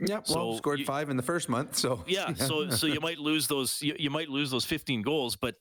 Yeah, 0.00 0.20
well, 0.28 0.52
so 0.52 0.56
scored 0.56 0.80
you, 0.80 0.84
five 0.84 1.10
in 1.10 1.16
the 1.16 1.22
first 1.22 1.48
month. 1.48 1.76
So 1.76 2.02
yeah, 2.06 2.32
so 2.34 2.70
so 2.70 2.86
you 2.86 3.00
might 3.00 3.18
lose 3.18 3.46
those 3.46 3.80
you, 3.82 3.94
you 3.98 4.10
might 4.10 4.28
lose 4.28 4.50
those 4.50 4.64
fifteen 4.64 5.02
goals, 5.02 5.36
but 5.36 5.54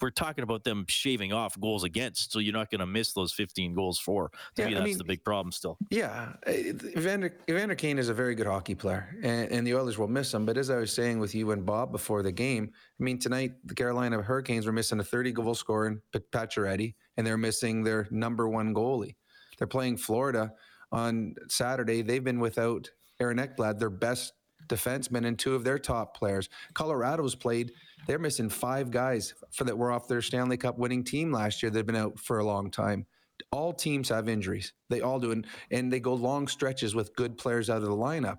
we're 0.00 0.10
talking 0.10 0.42
about 0.42 0.64
them 0.64 0.84
shaving 0.88 1.32
off 1.32 1.58
goals 1.58 1.84
against, 1.84 2.32
so 2.32 2.38
you're 2.38 2.52
not 2.52 2.70
going 2.70 2.80
to 2.80 2.86
miss 2.86 3.12
those 3.12 3.32
15 3.32 3.74
goals 3.74 3.98
for. 3.98 4.30
To 4.56 4.62
yeah, 4.62 4.68
me, 4.68 4.74
that's 4.74 4.82
I 4.82 4.86
mean, 4.86 4.98
the 4.98 5.04
big 5.04 5.24
problem 5.24 5.52
still. 5.52 5.78
Yeah, 5.90 6.32
eh, 6.46 6.72
Evander, 6.96 7.36
Evander 7.48 7.74
Kane 7.74 7.98
is 7.98 8.08
a 8.08 8.14
very 8.14 8.34
good 8.34 8.46
hockey 8.46 8.74
player, 8.74 9.16
and, 9.22 9.50
and, 9.50 9.66
the 9.66 9.74
Oilers 9.74 9.98
will 9.98 10.08
miss 10.08 10.32
him. 10.34 10.44
But 10.44 10.58
as 10.58 10.68
I 10.70 10.76
was 10.76 10.92
saying 10.92 11.18
with 11.18 11.34
you 11.34 11.50
and 11.52 11.64
Bob 11.64 11.92
before 11.92 12.22
the 12.22 12.32
game, 12.32 12.70
I 12.72 13.02
mean, 13.02 13.18
tonight 13.18 13.52
the 13.64 13.74
Carolina 13.74 14.20
Hurricanes 14.20 14.66
were 14.66 14.72
missing 14.72 15.00
a 15.00 15.04
30 15.04 15.32
goal 15.32 15.54
scorer 15.54 15.86
in 15.86 16.02
Pacioretty, 16.32 16.94
and 17.16 17.26
they're 17.26 17.38
missing 17.38 17.82
their 17.82 18.08
number 18.10 18.48
one 18.48 18.74
goalie. 18.74 19.16
They're 19.58 19.66
playing 19.66 19.96
Florida 19.98 20.52
on 20.92 21.34
Saturday. 21.48 22.02
They've 22.02 22.24
been 22.24 22.40
without 22.40 22.90
Aaron 23.20 23.38
Ekblad, 23.38 23.78
their 23.78 23.90
best 23.90 24.32
defenseman, 24.68 25.26
and 25.26 25.38
two 25.38 25.54
of 25.54 25.64
their 25.64 25.78
top 25.78 26.16
players. 26.16 26.50
Colorado's 26.74 27.34
played– 27.34 27.72
they're 28.06 28.18
missing 28.18 28.48
five 28.48 28.90
guys 28.90 29.34
for 29.52 29.64
that 29.64 29.76
were 29.76 29.92
off 29.92 30.08
their 30.08 30.22
Stanley 30.22 30.56
Cup 30.56 30.78
winning 30.78 31.04
team 31.04 31.32
last 31.32 31.62
year. 31.62 31.70
They've 31.70 31.86
been 31.86 31.96
out 31.96 32.18
for 32.18 32.38
a 32.38 32.44
long 32.44 32.70
time. 32.70 33.06
All 33.52 33.72
teams 33.72 34.08
have 34.10 34.28
injuries. 34.28 34.72
They 34.90 35.00
all 35.00 35.18
do, 35.18 35.32
and, 35.32 35.46
and 35.70 35.92
they 35.92 36.00
go 36.00 36.14
long 36.14 36.46
stretches 36.46 36.94
with 36.94 37.14
good 37.16 37.38
players 37.38 37.70
out 37.70 37.78
of 37.78 37.88
the 37.88 37.96
lineup. 37.96 38.38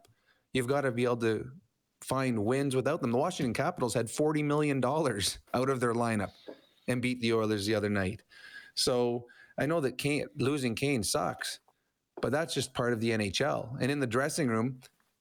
You've 0.53 0.67
got 0.67 0.81
to 0.81 0.91
be 0.91 1.05
able 1.05 1.17
to 1.17 1.45
find 2.01 2.43
wins 2.43 2.75
without 2.75 3.01
them. 3.01 3.11
The 3.11 3.17
Washington 3.17 3.53
Capitals 3.53 3.93
had 3.93 4.09
forty 4.09 4.43
million 4.43 4.79
dollars 4.79 5.39
out 5.53 5.69
of 5.69 5.79
their 5.79 5.93
lineup 5.93 6.31
and 6.87 7.01
beat 7.01 7.19
the 7.21 7.33
Oilers 7.33 7.65
the 7.65 7.75
other 7.75 7.89
night. 7.89 8.21
So 8.75 9.25
I 9.59 9.65
know 9.65 9.79
that 9.81 9.97
Kane, 9.97 10.25
losing 10.37 10.75
Kane 10.75 11.03
sucks, 11.03 11.59
but 12.21 12.31
that's 12.31 12.53
just 12.53 12.73
part 12.73 12.93
of 12.93 12.99
the 12.99 13.11
NHL. 13.11 13.77
And 13.79 13.91
in 13.91 13.99
the 13.99 14.07
dressing 14.07 14.47
room, 14.47 14.79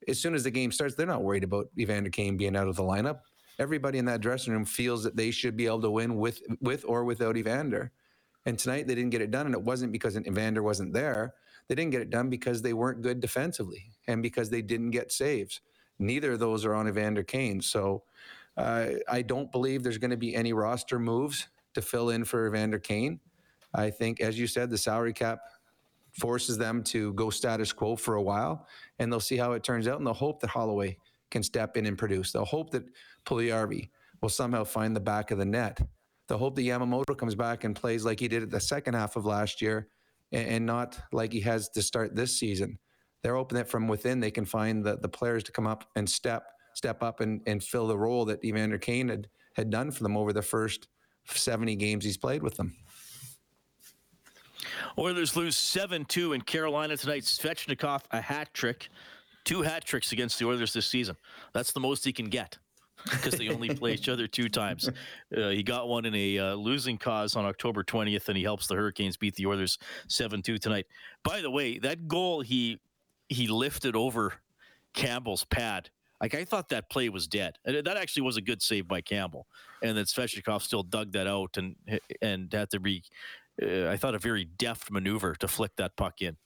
as 0.08 0.18
soon 0.18 0.34
as 0.34 0.44
the 0.44 0.50
game 0.50 0.72
starts, 0.72 0.94
they're 0.94 1.06
not 1.06 1.22
worried 1.22 1.44
about 1.44 1.66
Evander 1.78 2.10
Kane 2.10 2.36
being 2.36 2.56
out 2.56 2.68
of 2.68 2.76
the 2.76 2.82
lineup 2.82 3.20
everybody 3.60 3.98
in 3.98 4.06
that 4.06 4.22
dressing 4.22 4.52
room 4.52 4.64
feels 4.64 5.04
that 5.04 5.14
they 5.14 5.30
should 5.30 5.56
be 5.56 5.66
able 5.66 5.82
to 5.82 5.90
win 5.90 6.16
with 6.16 6.42
with 6.60 6.84
or 6.88 7.04
without 7.04 7.36
Evander. 7.36 7.92
And 8.46 8.58
tonight 8.58 8.86
they 8.86 8.94
didn't 8.94 9.10
get 9.10 9.20
it 9.20 9.30
done, 9.30 9.46
and 9.46 9.54
it 9.54 9.62
wasn't 9.62 9.92
because 9.92 10.16
Evander 10.16 10.62
wasn't 10.62 10.94
there. 10.94 11.34
They 11.68 11.74
didn't 11.74 11.92
get 11.92 12.00
it 12.00 12.10
done 12.10 12.30
because 12.30 12.62
they 12.62 12.72
weren't 12.72 13.02
good 13.02 13.20
defensively 13.20 13.92
and 14.08 14.22
because 14.22 14.50
they 14.50 14.62
didn't 14.62 14.90
get 14.90 15.12
saves. 15.12 15.60
Neither 15.98 16.32
of 16.32 16.40
those 16.40 16.64
are 16.64 16.74
on 16.74 16.88
Evander 16.88 17.22
Kane. 17.22 17.60
So 17.60 18.02
uh, 18.56 18.86
I 19.08 19.22
don't 19.22 19.52
believe 19.52 19.82
there's 19.82 19.98
going 19.98 20.10
to 20.10 20.16
be 20.16 20.34
any 20.34 20.54
roster 20.54 20.98
moves 20.98 21.46
to 21.74 21.82
fill 21.82 22.10
in 22.10 22.24
for 22.24 22.48
Evander 22.48 22.78
Kane. 22.78 23.20
I 23.74 23.90
think, 23.90 24.20
as 24.20 24.38
you 24.38 24.46
said, 24.46 24.70
the 24.70 24.78
salary 24.78 25.12
cap 25.12 25.40
forces 26.18 26.58
them 26.58 26.82
to 26.82 27.12
go 27.12 27.30
status 27.30 27.72
quo 27.72 27.94
for 27.94 28.16
a 28.16 28.22
while, 28.22 28.66
and 28.98 29.12
they'll 29.12 29.20
see 29.20 29.36
how 29.36 29.52
it 29.52 29.62
turns 29.62 29.86
out, 29.86 29.98
and 29.98 30.06
they'll 30.06 30.14
hope 30.14 30.40
that 30.40 30.50
Holloway 30.50 30.96
can 31.30 31.42
step 31.42 31.76
in 31.76 31.86
and 31.86 31.96
produce. 31.96 32.32
They'll 32.32 32.44
hope 32.44 32.70
that 32.70 32.84
Puljujarvi 33.24 33.90
will 34.20 34.28
somehow 34.28 34.64
find 34.64 34.94
the 34.94 35.00
back 35.00 35.30
of 35.30 35.38
the 35.38 35.44
net. 35.44 35.80
They'll 36.28 36.38
hope 36.38 36.54
that 36.56 36.62
Yamamoto 36.62 37.16
comes 37.16 37.34
back 37.34 37.64
and 37.64 37.74
plays 37.74 38.04
like 38.04 38.20
he 38.20 38.28
did 38.28 38.42
at 38.42 38.50
the 38.50 38.60
second 38.60 38.94
half 38.94 39.16
of 39.16 39.26
last 39.26 39.60
year 39.60 39.88
and, 40.32 40.46
and 40.46 40.66
not 40.66 40.98
like 41.12 41.32
he 41.32 41.40
has 41.40 41.68
to 41.70 41.82
start 41.82 42.14
this 42.14 42.38
season. 42.38 42.78
They're 43.22 43.34
hoping 43.34 43.56
that 43.56 43.68
from 43.68 43.88
within 43.88 44.20
they 44.20 44.30
can 44.30 44.44
find 44.44 44.84
the, 44.84 44.96
the 44.96 45.08
players 45.08 45.42
to 45.44 45.52
come 45.52 45.66
up 45.66 45.84
and 45.96 46.08
step 46.08 46.44
step 46.74 47.02
up 47.02 47.20
and, 47.20 47.40
and 47.46 47.62
fill 47.62 47.88
the 47.88 47.98
role 47.98 48.24
that 48.24 48.44
Evander 48.44 48.78
Kane 48.78 49.08
had, 49.08 49.28
had 49.54 49.70
done 49.70 49.90
for 49.90 50.04
them 50.04 50.16
over 50.16 50.32
the 50.32 50.40
first 50.40 50.86
70 51.26 51.74
games 51.76 52.04
he's 52.04 52.16
played 52.16 52.42
with 52.42 52.56
them. 52.56 52.76
Oilers 54.96 55.36
lose 55.36 55.56
7 55.56 56.04
2 56.04 56.32
in 56.32 56.40
Carolina 56.42 56.96
tonight. 56.96 57.24
Svechnikov, 57.24 58.02
a 58.12 58.20
hat 58.20 58.54
trick. 58.54 58.88
Two 59.44 59.62
hat 59.62 59.84
tricks 59.84 60.12
against 60.12 60.38
the 60.38 60.46
Oilers 60.46 60.72
this 60.72 60.86
season. 60.86 61.16
That's 61.52 61.72
the 61.72 61.80
most 61.80 62.04
he 62.04 62.12
can 62.12 62.26
get 62.26 62.58
because 63.04 63.34
they 63.34 63.48
only 63.48 63.74
play 63.74 63.94
each 63.94 64.08
other 64.08 64.26
two 64.26 64.48
times. 64.48 64.88
Uh, 65.36 65.48
he 65.48 65.62
got 65.62 65.88
one 65.88 66.04
in 66.04 66.14
a 66.14 66.38
uh, 66.38 66.54
losing 66.54 66.98
cause 66.98 67.36
on 67.36 67.44
October 67.44 67.82
20th, 67.82 68.28
and 68.28 68.36
he 68.36 68.42
helps 68.42 68.66
the 68.66 68.74
Hurricanes 68.74 69.16
beat 69.16 69.34
the 69.36 69.46
Oilers 69.46 69.78
7 70.08 70.42
2 70.42 70.58
tonight. 70.58 70.86
By 71.24 71.40
the 71.40 71.50
way, 71.50 71.78
that 71.78 72.08
goal 72.08 72.40
he 72.40 72.78
he 73.28 73.46
lifted 73.46 73.94
over 73.96 74.34
Campbell's 74.94 75.44
pad. 75.44 75.90
Like 76.20 76.34
I 76.34 76.44
thought 76.44 76.68
that 76.68 76.90
play 76.90 77.08
was 77.08 77.26
dead. 77.26 77.56
And 77.64 77.86
that 77.86 77.96
actually 77.96 78.22
was 78.22 78.36
a 78.36 78.42
good 78.42 78.60
save 78.60 78.86
by 78.86 79.00
Campbell, 79.00 79.46
and 79.82 79.96
then 79.96 80.04
Svechnikov 80.04 80.62
still 80.62 80.82
dug 80.82 81.12
that 81.12 81.26
out 81.26 81.56
and 81.56 81.76
and 82.20 82.52
had 82.52 82.70
to 82.70 82.80
be, 82.80 83.02
uh, 83.62 83.88
I 83.88 83.96
thought, 83.96 84.14
a 84.14 84.18
very 84.18 84.44
deft 84.44 84.90
maneuver 84.90 85.34
to 85.36 85.48
flick 85.48 85.76
that 85.76 85.96
puck 85.96 86.20
in. 86.20 86.36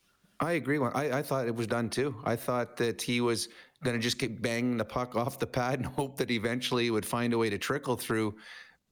I 0.40 0.52
agree. 0.52 0.78
I, 0.78 1.18
I 1.18 1.22
thought 1.22 1.46
it 1.46 1.55
was 1.55 1.66
done 1.66 1.88
too. 1.88 2.14
I 2.24 2.36
thought 2.36 2.76
that 2.76 3.00
he 3.00 3.20
was 3.20 3.48
going 3.85 3.97
to 3.97 4.03
just 4.03 4.18
keep 4.18 4.43
banging 4.43 4.76
the 4.76 4.85
puck 4.85 5.14
off 5.16 5.39
the 5.39 5.47
pad 5.47 5.78
and 5.78 5.87
hope 5.87 6.16
that 6.16 6.30
eventually 6.30 6.87
it 6.89 6.91
would 6.91 7.07
find 7.07 7.32
a 7.32 7.39
way 7.39 7.51
to 7.51 7.59
trickle 7.59 7.97
through. 7.97 8.35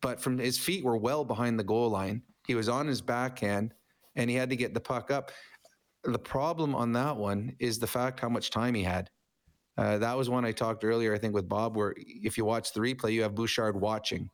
but 0.01 0.20
from 0.20 0.38
his 0.38 0.59
feet 0.59 0.84
were 0.84 0.97
well 0.97 1.24
behind 1.24 1.59
the 1.59 1.64
goal 1.64 1.88
line. 1.88 2.22
He 2.47 2.55
was 2.55 2.68
on 2.68 2.86
his 2.86 3.01
backhand, 3.01 3.72
and 4.16 4.28
he 4.28 4.36
had 4.36 4.51
to 4.51 4.57
get 4.57 4.74
the 4.74 4.80
puck 4.80 5.11
up. 5.11 5.30
The 6.05 6.18
problem 6.18 6.74
on 6.74 6.93
that 6.93 7.16
one 7.16 7.55
is 7.61 7.78
the 7.78 7.86
fact 7.86 8.18
how 8.18 8.28
much 8.28 8.51
time 8.51 8.74
he 8.74 8.82
had. 8.82 9.09
Uh, 9.78 9.99
that 9.99 10.16
was 10.16 10.28
one 10.28 10.45
I 10.45 10.53
talked 10.53 10.84
earlier, 10.84 11.14
I 11.14 11.18
think, 11.18 11.34
with 11.34 11.49
Bob, 11.49 11.76
where 11.76 11.95
if 11.97 12.36
you 12.36 12.45
watch 12.45 12.72
the 12.72 12.80
replay, 12.80 13.12
you 13.12 13.22
have 13.22 13.34
Bouchard 13.34 13.80
watching. 13.80 14.28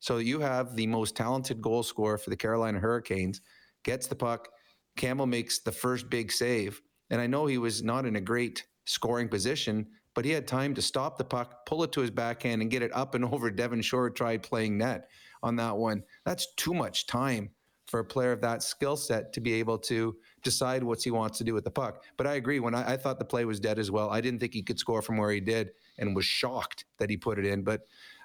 So 0.00 0.18
you 0.18 0.40
have 0.40 0.76
the 0.76 0.86
most 0.86 1.16
talented 1.16 1.60
goal 1.60 1.82
scorer 1.82 2.18
for 2.18 2.30
the 2.30 2.36
Carolina 2.36 2.78
Hurricanes, 2.78 3.40
gets 3.84 4.06
the 4.06 4.14
puck. 4.14 4.48
Campbell 4.96 5.26
makes 5.26 5.58
the 5.58 5.72
first 5.72 6.08
big 6.08 6.32
save. 6.32 6.80
And 7.10 7.20
I 7.20 7.26
know 7.26 7.46
he 7.46 7.58
was 7.58 7.82
not 7.82 8.06
in 8.06 8.16
a 8.16 8.20
great 8.20 8.64
scoring 8.86 9.28
position, 9.28 9.86
but 10.18 10.24
he 10.24 10.32
had 10.32 10.48
time 10.48 10.74
to 10.74 10.82
stop 10.82 11.16
the 11.16 11.22
puck, 11.22 11.64
pull 11.64 11.84
it 11.84 11.92
to 11.92 12.00
his 12.00 12.10
backhand, 12.10 12.60
and 12.60 12.72
get 12.72 12.82
it 12.82 12.90
up 12.92 13.14
and 13.14 13.24
over. 13.32 13.52
Devin 13.52 13.80
Shore 13.80 14.10
tried 14.10 14.42
playing 14.42 14.76
net 14.76 15.10
on 15.44 15.54
that 15.54 15.76
one. 15.76 16.02
That's 16.26 16.52
too 16.56 16.74
much 16.74 17.06
time 17.06 17.50
for 17.86 18.00
a 18.00 18.04
player 18.04 18.32
of 18.32 18.40
that 18.40 18.64
skill 18.64 18.96
set 18.96 19.32
to 19.34 19.40
be 19.40 19.52
able 19.52 19.78
to 19.78 20.16
decide 20.42 20.82
what 20.82 21.00
he 21.00 21.12
wants 21.12 21.38
to 21.38 21.44
do 21.44 21.54
with 21.54 21.62
the 21.62 21.70
puck. 21.70 22.02
But 22.16 22.26
I 22.26 22.34
agree. 22.34 22.58
When 22.58 22.74
I, 22.74 22.94
I, 22.94 22.96
thought 22.96 23.20
the 23.20 23.24
play 23.24 23.44
was 23.44 23.60
dead 23.60 23.78
as 23.78 23.92
well, 23.92 24.10
I 24.10 24.20
didn't 24.20 24.40
think 24.40 24.54
he 24.54 24.60
could 24.60 24.80
score 24.80 25.02
from 25.02 25.18
where 25.18 25.30
he 25.30 25.38
did, 25.38 25.70
and 25.98 26.16
was 26.16 26.24
shocked 26.24 26.86
that 26.98 27.10
he 27.10 27.16
put 27.16 27.38
it 27.38 27.46
in. 27.46 27.62
But 27.62 27.82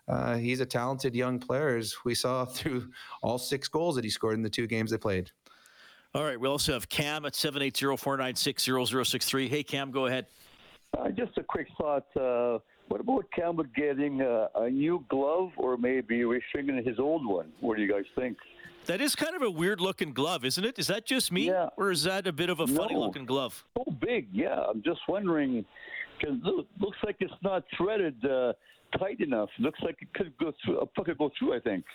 uh, 0.08 0.38
he's 0.38 0.62
a 0.62 0.66
talented 0.66 1.14
young 1.14 1.38
player, 1.38 1.78
as 1.78 1.94
we 2.04 2.16
saw 2.16 2.44
through 2.58 2.89
all 3.22 3.38
six 3.38 3.68
goals 3.68 3.94
that 3.98 4.04
he 4.04 4.10
scored 4.10 4.34
in 4.34 4.41
the 4.41 4.50
two 4.50 4.66
games 4.66 4.89
they 4.89 4.98
played. 4.98 5.30
All 6.16 6.24
right. 6.24 6.39
We 6.39 6.48
also 6.48 6.74
have 6.74 6.89
Cam 6.89 7.24
at 7.26 7.36
780 7.36 7.98
496 7.98 8.64
0063. 8.64 9.48
Hey, 9.48 9.62
Cam, 9.62 9.91
go 9.91 10.08
ahead. 10.08 10.26
Uh, 10.98 11.10
just 11.10 11.38
a 11.38 11.44
quick 11.44 11.68
thought. 11.78 12.06
Uh, 12.16 12.60
what 12.88 13.02
about 13.02 13.26
Campbell 13.36 13.66
getting 13.76 14.22
a, 14.22 14.50
a 14.56 14.70
new 14.70 15.04
glove 15.10 15.52
or 15.58 15.78
maybe 15.78 16.20
restringing 16.20 16.86
his 16.86 17.00
old 17.00 17.26
one? 17.26 17.52
What 17.62 17.78
do 17.78 17.84
you 17.84 17.91
guys 17.91 18.06
think? 18.16 18.38
That 18.86 19.00
is 19.00 19.16
kind 19.16 19.36
of 19.36 19.41
a 19.41 19.50
weird 19.50 19.80
looking 19.80 20.14
glove, 20.14 20.44
isn't 20.44 20.64
it? 20.64 20.78
Is 20.78 20.88
that 20.88 21.06
just 21.06 21.32
me? 21.32 21.48
Yeah. 21.48 21.70
Or 21.78 21.89
is 21.91 22.04
that 22.04 22.28
a 22.28 22.34
bit 22.34 22.50
of 22.50 22.60
a 22.60 22.66
no. 22.66 22.76
funny 22.76 22.96
looking 22.96 23.26
glove? 23.26 23.64
So 23.78 23.86
big, 24.02 24.28
yeah. 24.32 24.60
I'm 24.70 24.84
just 24.84 25.00
wondering 25.08 25.66
because 26.20 26.36
look, 26.44 26.68
looks 26.80 26.98
like 27.04 27.16
it's 27.20 27.34
not 27.41 27.64
threaded 27.78 28.24
uh, 28.26 28.54
tight 29.00 29.22
enough. 29.22 29.50
Looks 29.60 29.80
like 29.82 29.98
it 30.02 30.14
could 30.14 30.34
go 30.38 30.52
through. 30.64 30.80
A 30.80 30.86
puck 30.86 31.06
could 31.06 31.18
go 31.18 31.32
through. 31.39 31.56
I 31.56 31.60
think. 31.60 31.86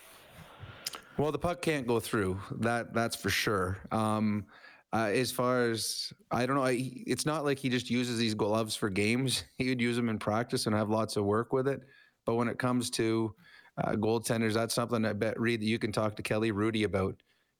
Well, 1.18 1.32
the 1.32 1.38
puck 1.38 1.61
can't 1.61 1.86
go 1.86 2.01
through. 2.01 2.40
That 2.53 2.94
that's 2.94 3.16
for 3.16 3.30
sure. 3.30 3.78
Um, 3.92 4.46
uh, 4.93 5.11
as 5.12 5.30
far 5.30 5.70
as 5.70 6.12
I 6.30 6.47
don't 6.47 6.57
know, 6.57 6.64
I, 6.64 6.91
it's 7.07 7.26
not 7.26 7.45
like 7.45 7.59
he 7.59 7.68
just 7.68 7.91
uses 7.91 8.18
these 8.18 8.34
gloves 8.34 8.74
for 8.74 8.89
games. 8.89 9.45
He 9.57 9.68
would 9.68 9.80
use 9.80 9.97
them 9.97 10.09
in 10.09 10.18
practice 10.18 10.66
and 10.66 10.74
have 10.74 10.89
lots 10.89 11.16
of 11.16 11.24
work 11.24 11.53
with 11.53 11.68
it. 11.68 11.80
But 12.24 12.36
when 12.36 12.49
it 12.49 12.59
comes 12.59 12.91
to 12.91 13.34
uh, 13.82 13.93
goaltenders, 13.93 14.55
that's 14.55 14.74
something 14.74 15.05
I 15.05 15.12
bet 15.12 15.39
Reed 15.39 15.61
that 15.61 15.66
you 15.66 15.78
can 15.78 15.93
talk 15.93 16.16
to 16.16 16.22
Kelly 16.22 16.53
Hrudey 16.53 16.84
about. 16.84 17.16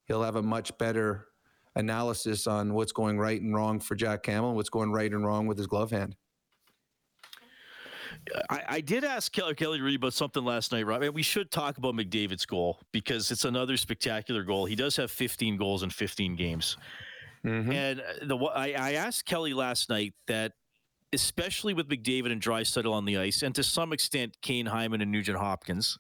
He'll 0.07 0.22
have 0.22 0.37
a 0.37 0.43
much 0.43 0.76
better 0.79 1.26
analysis 1.74 2.47
on 2.47 2.72
what's 2.72 2.93
going 2.93 3.18
right 3.18 3.41
and 3.41 3.55
wrong 3.55 3.81
for 3.81 3.95
Jack 3.95 4.22
Campbell 4.22 4.49
and 4.49 4.57
what's 4.57 4.70
going 4.70 4.91
right 4.91 5.11
and 5.11 5.24
wrong 5.24 5.47
with 5.47 5.59
his 5.59 5.66
glove 5.66 5.91
hand. 5.91 6.16
I, 8.51 8.62
I, 8.68 8.81
did 8.81 9.05
ask 9.05 9.33
Kelly, 9.33 9.55
Kelly 9.55 9.79
Hrudey 9.79 9.97
about 9.97 10.12
something 10.14 10.45
last 10.45 10.72
night, 10.72 10.87
right? 10.87 10.97
I 10.97 11.01
mean, 11.01 11.14
we 11.14 11.22
should 11.22 11.51
talk 11.51 11.79
about 11.79 11.95
McDavid's 11.95 12.47
goal 12.47 12.81
because 12.93 13.31
it's 13.31 13.45
another 13.45 13.76
spectacular 13.76 14.43
goal. 14.43 14.64
He 14.64 14.74
does 14.74 14.97
have 14.97 15.11
15 15.11 15.57
goals 15.57 15.83
in 15.83 15.91
15 15.91 16.37
games. 16.37 16.76
Mm-hmm. 17.45 17.72
And 17.72 18.03
the 18.22 18.36
I, 18.36 18.74
I, 18.78 18.93
asked 18.95 19.26
Kelly 19.26 19.55
last 19.55 19.89
night 19.89 20.14
that, 20.26 20.53
especially 21.12 21.72
with 21.72 21.89
McDavid 21.89 22.32
and 22.32 22.43
Draisaitl 22.43 22.93
on 22.93 23.05
the 23.05 23.16
ice, 23.16 23.43
and 23.43 23.55
to 23.55 23.62
some 23.62 23.93
extent 23.93 24.36
Kane 24.43 24.66
Hyman 24.66 25.01
and 25.01 25.12
Nugent 25.12 25.39
Hopkins, 25.39 25.99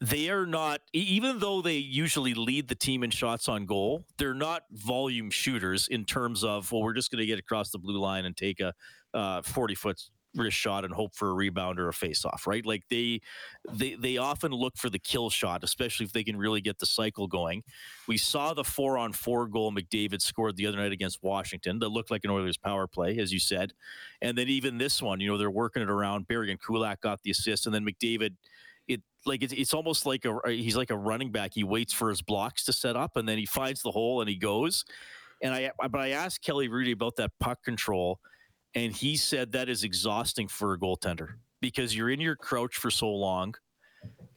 they 0.00 0.28
are 0.28 0.46
not 0.46 0.80
even 0.92 1.38
though 1.38 1.62
they 1.62 1.76
usually 1.76 2.34
lead 2.34 2.68
the 2.68 2.74
team 2.74 3.02
in 3.02 3.10
shots 3.10 3.48
on 3.48 3.64
goal 3.64 4.04
they're 4.18 4.34
not 4.34 4.62
volume 4.72 5.30
shooters 5.30 5.88
in 5.88 6.04
terms 6.04 6.44
of 6.44 6.70
well 6.70 6.82
we're 6.82 6.92
just 6.92 7.10
going 7.10 7.18
to 7.18 7.26
get 7.26 7.38
across 7.38 7.70
the 7.70 7.78
blue 7.78 7.98
line 7.98 8.26
and 8.26 8.36
take 8.36 8.60
a 8.60 8.74
uh, 9.14 9.40
40 9.40 9.74
foot 9.74 10.02
wrist 10.36 10.56
shot 10.56 10.84
and 10.84 10.92
hope 10.92 11.14
for 11.14 11.30
a 11.30 11.32
rebound 11.32 11.80
or 11.80 11.88
a 11.88 11.92
face 11.92 12.24
off, 12.24 12.46
right? 12.46 12.64
Like 12.64 12.84
they 12.88 13.20
they 13.72 13.94
they 13.94 14.16
often 14.18 14.52
look 14.52 14.76
for 14.76 14.90
the 14.90 14.98
kill 14.98 15.30
shot, 15.30 15.64
especially 15.64 16.04
if 16.04 16.12
they 16.12 16.24
can 16.24 16.36
really 16.36 16.60
get 16.60 16.78
the 16.78 16.86
cycle 16.86 17.26
going. 17.26 17.62
We 18.06 18.18
saw 18.18 18.54
the 18.54 18.64
four 18.64 18.98
on 18.98 19.12
four 19.12 19.46
goal 19.46 19.72
McDavid 19.72 20.20
scored 20.20 20.56
the 20.56 20.66
other 20.66 20.78
night 20.78 20.92
against 20.92 21.22
Washington 21.22 21.78
that 21.80 21.88
looked 21.88 22.10
like 22.10 22.24
an 22.24 22.30
Oilers 22.30 22.56
power 22.56 22.86
play, 22.86 23.18
as 23.18 23.32
you 23.32 23.40
said. 23.40 23.72
And 24.20 24.36
then 24.36 24.48
even 24.48 24.78
this 24.78 25.02
one, 25.02 25.20
you 25.20 25.28
know, 25.28 25.38
they're 25.38 25.50
working 25.50 25.82
it 25.82 25.90
around. 25.90 26.28
Barrie 26.28 26.50
and 26.50 26.60
Kulak 26.60 27.00
got 27.00 27.22
the 27.22 27.30
assist, 27.30 27.66
and 27.66 27.74
then 27.74 27.84
McDavid 27.84 28.34
it 28.88 29.02
like 29.24 29.42
it's, 29.42 29.52
it's 29.52 29.74
almost 29.74 30.06
like 30.06 30.24
a 30.24 30.38
he's 30.46 30.76
like 30.76 30.90
a 30.90 30.96
running 30.96 31.32
back. 31.32 31.52
He 31.54 31.64
waits 31.64 31.92
for 31.92 32.08
his 32.08 32.22
blocks 32.22 32.64
to 32.64 32.72
set 32.72 32.96
up, 32.96 33.16
and 33.16 33.28
then 33.28 33.38
he 33.38 33.46
finds 33.46 33.82
the 33.82 33.90
hole 33.90 34.20
and 34.20 34.28
he 34.28 34.36
goes. 34.36 34.84
And 35.42 35.52
I 35.52 35.70
but 35.78 36.00
I 36.00 36.10
asked 36.10 36.42
Kelly 36.42 36.68
Hrudey 36.68 36.92
about 36.92 37.16
that 37.16 37.32
puck 37.40 37.62
control, 37.62 38.20
and 38.76 38.92
he 38.92 39.16
said 39.16 39.50
that 39.52 39.68
is 39.68 39.82
exhausting 39.82 40.46
for 40.46 40.74
a 40.74 40.78
goaltender 40.78 41.30
because 41.60 41.96
you're 41.96 42.10
in 42.10 42.20
your 42.20 42.36
crouch 42.36 42.76
for 42.76 42.90
so 42.90 43.10
long 43.10 43.54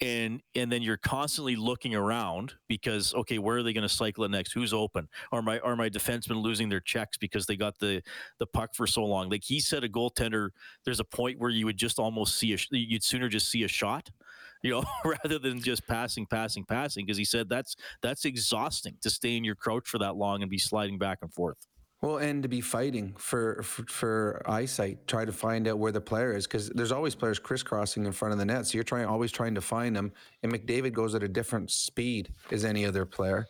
and 0.01 0.41
and 0.55 0.71
then 0.71 0.81
you're 0.81 0.97
constantly 0.97 1.57
looking 1.57 1.93
around 1.93 2.53
because 2.69 3.13
okay 3.13 3.37
where 3.37 3.57
are 3.57 3.63
they 3.63 3.73
going 3.73 3.87
to 3.87 3.93
cycle 3.93 4.23
it 4.23 4.31
next? 4.31 4.53
Who's 4.53 4.73
open? 4.73 5.09
Are 5.33 5.41
my 5.41 5.59
are 5.59 5.75
my 5.75 5.89
defensemen 5.89 6.41
losing 6.41 6.69
their 6.69 6.79
checks 6.79 7.17
because 7.17 7.45
they 7.45 7.57
got 7.57 7.77
the 7.79 8.01
the 8.39 8.47
puck 8.47 8.73
for 8.73 8.87
so 8.87 9.03
long? 9.03 9.29
Like 9.29 9.43
he 9.43 9.59
said 9.59 9.83
a 9.83 9.89
goaltender 9.89 10.49
there's 10.85 11.01
a 11.01 11.05
point 11.05 11.37
where 11.37 11.51
you 11.51 11.65
would 11.65 11.77
just 11.77 11.99
almost 11.99 12.37
see 12.37 12.53
a 12.53 12.57
you'd 12.71 13.03
sooner 13.03 13.27
just 13.27 13.51
see 13.51 13.63
a 13.63 13.67
shot 13.67 14.09
you 14.63 14.71
know 14.71 14.83
rather 15.05 15.37
than 15.39 15.61
just 15.61 15.85
passing 15.87 16.25
passing 16.25 16.65
passing 16.65 17.05
because 17.05 17.17
he 17.17 17.25
said 17.25 17.47
that's 17.49 17.75
that's 18.01 18.25
exhausting 18.25 18.95
to 19.01 19.09
stay 19.09 19.37
in 19.37 19.43
your 19.43 19.55
crouch 19.55 19.87
for 19.87 19.97
that 19.97 20.15
long 20.15 20.41
and 20.41 20.51
be 20.51 20.57
sliding 20.57 20.97
back 20.97 21.19
and 21.21 21.33
forth 21.33 21.67
well, 22.01 22.17
and 22.17 22.43
to 22.43 22.49
be 22.49 22.61
fighting 22.61 23.13
for, 23.17 23.61
for, 23.61 23.83
for 23.83 24.41
eyesight, 24.49 25.05
try 25.05 25.25
to 25.25 25.33
find 25.33 25.67
out 25.67 25.79
where 25.79 25.91
the 25.91 25.99
player 25.99 26.33
is 26.33 26.47
because 26.47 26.69
there's 26.69 26.93
always 26.93 27.13
players 27.13 27.39
crisscrossing 27.39 28.05
in 28.05 28.13
front 28.13 28.31
of 28.31 28.39
the 28.39 28.45
net. 28.45 28.67
So 28.67 28.77
you're 28.77 28.85
trying 28.85 29.05
always 29.05 29.31
trying 29.33 29.55
to 29.55 29.61
find 29.61 29.95
them. 29.95 30.13
And 30.41 30.53
McDavid 30.53 30.93
goes 30.93 31.13
at 31.13 31.23
a 31.23 31.27
different 31.27 31.71
speed 31.71 32.33
as 32.51 32.63
any 32.63 32.85
other 32.85 33.05
player. 33.05 33.47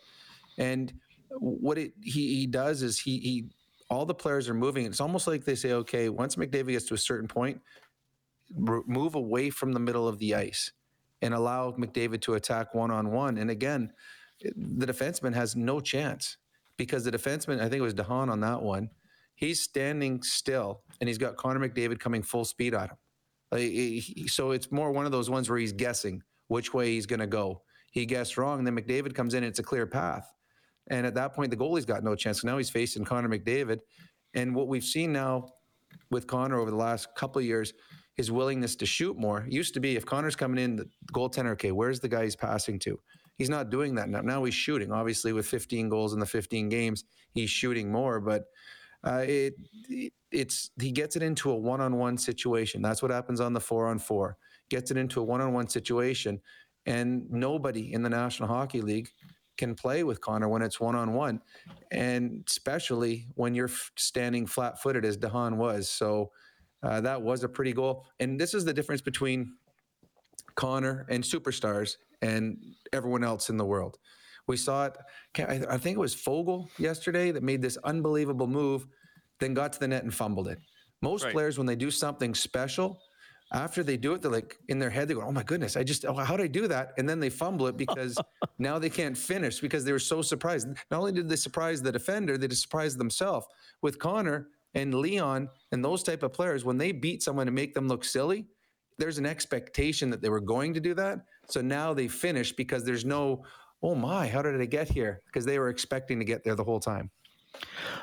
And 0.58 0.92
what 1.30 1.78
it, 1.78 1.92
he 2.02 2.34
he 2.34 2.46
does 2.46 2.82
is 2.82 2.98
he 2.98 3.18
he 3.20 3.50
all 3.88 4.04
the 4.04 4.14
players 4.14 4.48
are 4.48 4.54
moving. 4.54 4.84
It's 4.84 5.00
almost 5.00 5.28
like 5.28 5.44
they 5.44 5.54
say, 5.54 5.72
okay, 5.72 6.08
once 6.08 6.34
McDavid 6.34 6.70
gets 6.70 6.86
to 6.86 6.94
a 6.94 6.98
certain 6.98 7.28
point, 7.28 7.60
move 8.52 9.14
away 9.14 9.50
from 9.50 9.72
the 9.72 9.80
middle 9.80 10.08
of 10.08 10.18
the 10.18 10.34
ice 10.34 10.72
and 11.22 11.34
allow 11.34 11.70
McDavid 11.72 12.20
to 12.22 12.34
attack 12.34 12.74
one 12.74 12.90
on 12.90 13.12
one. 13.12 13.38
And 13.38 13.50
again, 13.50 13.92
the 14.40 14.86
defenseman 14.86 15.34
has 15.34 15.54
no 15.54 15.78
chance 15.78 16.36
because 16.80 17.04
the 17.04 17.12
defenseman, 17.12 17.60
I 17.60 17.68
think 17.68 17.74
it 17.74 17.82
was 17.82 17.92
de 17.92 18.02
Haan 18.02 18.30
on 18.30 18.40
that 18.40 18.62
one, 18.62 18.88
he's 19.34 19.62
standing 19.62 20.22
still 20.22 20.80
and 20.98 21.08
he's 21.08 21.18
got 21.18 21.36
Connor 21.36 21.68
McDavid 21.68 22.00
coming 22.00 22.22
full 22.22 22.46
speed 22.46 22.72
at 22.72 22.88
him. 23.52 24.28
So 24.28 24.52
it's 24.52 24.72
more 24.72 24.90
one 24.90 25.04
of 25.04 25.12
those 25.12 25.28
ones 25.28 25.50
where 25.50 25.58
he's 25.58 25.74
guessing 25.74 26.22
which 26.48 26.72
way 26.72 26.92
he's 26.94 27.04
going 27.04 27.20
to 27.20 27.26
go. 27.26 27.60
He 27.90 28.06
guessed 28.06 28.38
wrong, 28.38 28.56
and 28.58 28.66
then 28.66 28.74
McDavid 28.74 29.14
comes 29.14 29.34
in 29.34 29.42
and 29.42 29.50
it's 29.50 29.58
a 29.58 29.62
clear 29.62 29.86
path. 29.86 30.32
And 30.88 31.06
at 31.06 31.14
that 31.16 31.34
point, 31.34 31.50
the 31.50 31.56
goalie's 31.58 31.84
got 31.84 32.02
no 32.02 32.14
chance. 32.14 32.42
Now 32.44 32.56
he's 32.56 32.70
facing 32.70 33.04
Connor 33.04 33.28
McDavid. 33.28 33.80
And 34.32 34.54
what 34.54 34.66
we've 34.66 34.82
seen 34.82 35.12
now 35.12 35.48
with 36.10 36.26
Connor 36.26 36.58
over 36.60 36.70
the 36.70 36.78
last 36.78 37.14
couple 37.14 37.42
years, 37.42 37.74
his 38.16 38.30
willingness 38.30 38.74
to 38.76 38.86
shoot 38.86 39.18
more. 39.18 39.44
Used 39.50 39.74
to 39.74 39.80
be 39.80 39.96
if 39.96 40.06
Connor's 40.06 40.34
coming 40.34 40.64
in, 40.64 40.76
the 40.76 40.88
goaltender, 41.12 41.50
okay, 41.52 41.72
where's 41.72 42.00
the 42.00 42.08
guy 42.08 42.24
he's 42.24 42.36
passing 42.36 42.78
to? 42.78 42.98
He's 43.40 43.48
not 43.48 43.70
doing 43.70 43.94
that 43.94 44.10
now. 44.10 44.20
Now 44.20 44.44
he's 44.44 44.52
shooting. 44.52 44.92
Obviously, 44.92 45.32
with 45.32 45.46
15 45.46 45.88
goals 45.88 46.12
in 46.12 46.20
the 46.20 46.26
15 46.26 46.68
games, 46.68 47.04
he's 47.32 47.48
shooting 47.48 47.90
more. 47.90 48.20
But 48.20 48.44
uh, 49.02 49.24
it, 49.26 49.54
it, 49.88 50.12
it's 50.30 50.68
he 50.78 50.92
gets 50.92 51.16
it 51.16 51.22
into 51.22 51.50
a 51.50 51.56
one-on-one 51.56 52.18
situation. 52.18 52.82
That's 52.82 53.00
what 53.00 53.10
happens 53.10 53.40
on 53.40 53.54
the 53.54 53.60
four-on-four. 53.60 54.36
Gets 54.68 54.90
it 54.90 54.98
into 54.98 55.20
a 55.20 55.24
one-on-one 55.24 55.68
situation, 55.68 56.38
and 56.84 57.30
nobody 57.30 57.94
in 57.94 58.02
the 58.02 58.10
National 58.10 58.46
Hockey 58.46 58.82
League 58.82 59.08
can 59.56 59.74
play 59.74 60.04
with 60.04 60.20
Connor 60.20 60.50
when 60.50 60.60
it's 60.60 60.78
one-on-one, 60.78 61.40
and 61.90 62.44
especially 62.46 63.26
when 63.36 63.54
you're 63.54 63.70
standing 63.96 64.46
flat-footed 64.46 65.02
as 65.02 65.16
de 65.16 65.30
Haan 65.30 65.56
was. 65.56 65.88
So. 65.88 66.30
Uh, 66.82 66.98
that 66.98 67.20
was 67.20 67.44
a 67.44 67.48
pretty 67.48 67.74
goal. 67.74 68.06
And 68.20 68.40
this 68.40 68.54
is 68.54 68.64
the 68.64 68.72
difference 68.72 69.02
between 69.02 69.52
Connor 70.54 71.04
and 71.10 71.22
superstars 71.22 71.96
and 72.22 72.56
everyone 72.92 73.24
else 73.24 73.50
in 73.50 73.56
the 73.56 73.64
world. 73.64 73.98
We 74.46 74.56
saw 74.56 74.86
it, 74.86 74.96
I 75.38 75.78
think 75.78 75.96
it 75.96 76.00
was 76.00 76.14
Foegele 76.14 76.68
yesterday 76.78 77.30
that 77.30 77.42
made 77.42 77.62
this 77.62 77.76
unbelievable 77.84 78.46
move, 78.46 78.86
then 79.38 79.54
got 79.54 79.72
to 79.74 79.80
the 79.80 79.88
net 79.88 80.02
and 80.02 80.12
fumbled 80.12 80.48
it. 80.48 80.58
Most 81.02 81.24
right. 81.24 81.32
players, 81.32 81.56
when 81.56 81.66
they 81.66 81.76
do 81.76 81.90
something 81.90 82.34
special, 82.34 83.00
after 83.52 83.82
they 83.82 83.96
do 83.96 84.14
it, 84.14 84.22
they're 84.22 84.30
like 84.30 84.56
in 84.68 84.78
their 84.78 84.90
head, 84.90 85.08
they 85.08 85.14
go, 85.14 85.22
"Oh 85.22 85.32
my 85.32 85.42
goodness, 85.42 85.76
I 85.76 85.82
just 85.82 86.04
oh, 86.04 86.14
how 86.14 86.36
did 86.36 86.44
I 86.44 86.46
do 86.46 86.68
that?" 86.68 86.92
And 86.98 87.08
then 87.08 87.18
they 87.18 87.30
fumble 87.30 87.66
it 87.66 87.76
because 87.76 88.16
now 88.58 88.78
they 88.78 88.90
can't 88.90 89.16
finish 89.16 89.60
because 89.60 89.84
they 89.84 89.92
were 89.92 89.98
so 89.98 90.22
surprised. 90.22 90.68
Not 90.90 90.98
only 90.98 91.12
did 91.12 91.28
they 91.28 91.36
surprise 91.36 91.82
the 91.82 91.90
defender, 91.90 92.38
they 92.38 92.48
just 92.48 92.62
surprised 92.62 92.98
themselves. 92.98 93.46
With 93.82 93.98
Connor 93.98 94.48
and 94.74 94.94
Leon 94.94 95.48
and 95.72 95.84
those 95.84 96.02
type 96.02 96.22
of 96.22 96.32
players, 96.32 96.64
when 96.64 96.78
they 96.78 96.92
beat 96.92 97.22
someone 97.22 97.48
and 97.48 97.54
make 97.54 97.74
them 97.74 97.88
look 97.88 98.04
silly, 98.04 98.46
there's 99.00 99.18
an 99.18 99.26
expectation 99.26 100.10
that 100.10 100.20
they 100.20 100.28
were 100.28 100.40
going 100.40 100.74
to 100.74 100.80
do 100.80 100.94
that. 100.94 101.20
So 101.48 101.60
now 101.60 101.92
they 101.92 102.06
finish 102.06 102.52
because 102.52 102.84
there's 102.84 103.04
no, 103.04 103.44
oh 103.82 103.94
my, 103.94 104.28
how 104.28 104.42
did 104.42 104.60
I 104.60 104.66
get 104.66 104.88
here? 104.88 105.22
Because 105.26 105.44
they 105.44 105.58
were 105.58 105.70
expecting 105.70 106.18
to 106.18 106.24
get 106.24 106.44
there 106.44 106.54
the 106.54 106.62
whole 106.62 106.78
time. 106.78 107.10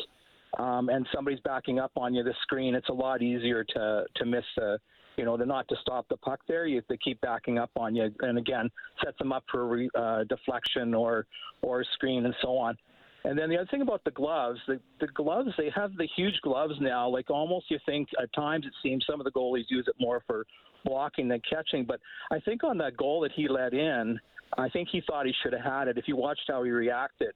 um, 0.59 0.89
and 0.89 1.07
somebody's 1.15 1.41
backing 1.41 1.79
up 1.79 1.93
on 1.97 2.15
you 2.15 2.23
the 2.23 2.35
screen, 2.43 2.75
it's 2.75 2.89
a 2.89 2.93
lot 2.93 3.23
easier 3.23 3.65
to 3.65 4.05
to 4.17 4.25
miss 4.25 4.45
the 4.57 4.79
you 5.17 5.27
know, 5.27 5.37
to 5.37 5.45
not 5.45 5.69
to 5.69 5.77
stop 5.83 6.09
the 6.09 6.17
puck 6.17 6.41
there. 6.49 6.67
You 6.67 6.83
they 6.89 6.97
keep 6.97 7.21
backing 7.21 7.59
up 7.59 7.71
on 7.77 7.95
you, 7.95 8.11
and 8.21 8.39
again 8.39 8.71
sets 9.05 9.19
them 9.19 9.33
up 9.33 9.45
for 9.51 9.67
re, 9.67 9.91
uh, 9.95 10.25
deflection 10.25 10.95
or 10.95 11.27
or 11.63 11.85
screen 11.95 12.25
and 12.25 12.35
so 12.41 12.57
on. 12.57 12.77
And 13.25 13.39
then 13.39 13.51
the 13.51 13.57
other 13.57 13.69
thing 13.71 13.83
about 13.83 14.03
the 14.05 14.13
gloves, 14.13 14.59
the, 14.67 14.81
the 14.99 15.09
gloves, 15.09 15.51
they 15.59 15.71
have 15.75 15.95
the 15.97 16.09
huge 16.17 16.41
gloves 16.43 16.73
now. 16.81 17.07
Like 17.07 17.29
almost 17.29 17.71
you 17.71 17.79
think 17.85 18.09
at 18.21 18.33
times 18.33 18.65
it 18.65 18.73
seems 18.83 19.05
some 19.09 19.21
of 19.21 19.25
the 19.25 19.31
goalies 19.33 19.65
use 19.69 19.85
it 19.89 19.95
more 20.01 20.23
for 20.27 20.47
blocking 20.87 21.29
than 21.29 21.43
catching. 21.49 21.85
But 21.85 22.01
I 22.31 22.41
think 22.41 22.65
on 22.65 22.79
that 22.79 22.97
goal 22.97 23.21
that 23.21 23.33
he 23.33 23.47
let 23.47 23.75
in, 23.75 24.19
I 24.57 24.71
think 24.71 24.89
he 24.91 25.03
thought 25.07 25.27
he 25.27 25.35
should 25.43 25.53
have 25.53 25.63
had 25.63 25.89
it. 25.89 25.99
If 25.99 26.09
you 26.09 26.17
watched 26.17 26.45
how 26.49 26.63
he 26.63 26.71
reacted, 26.71 27.33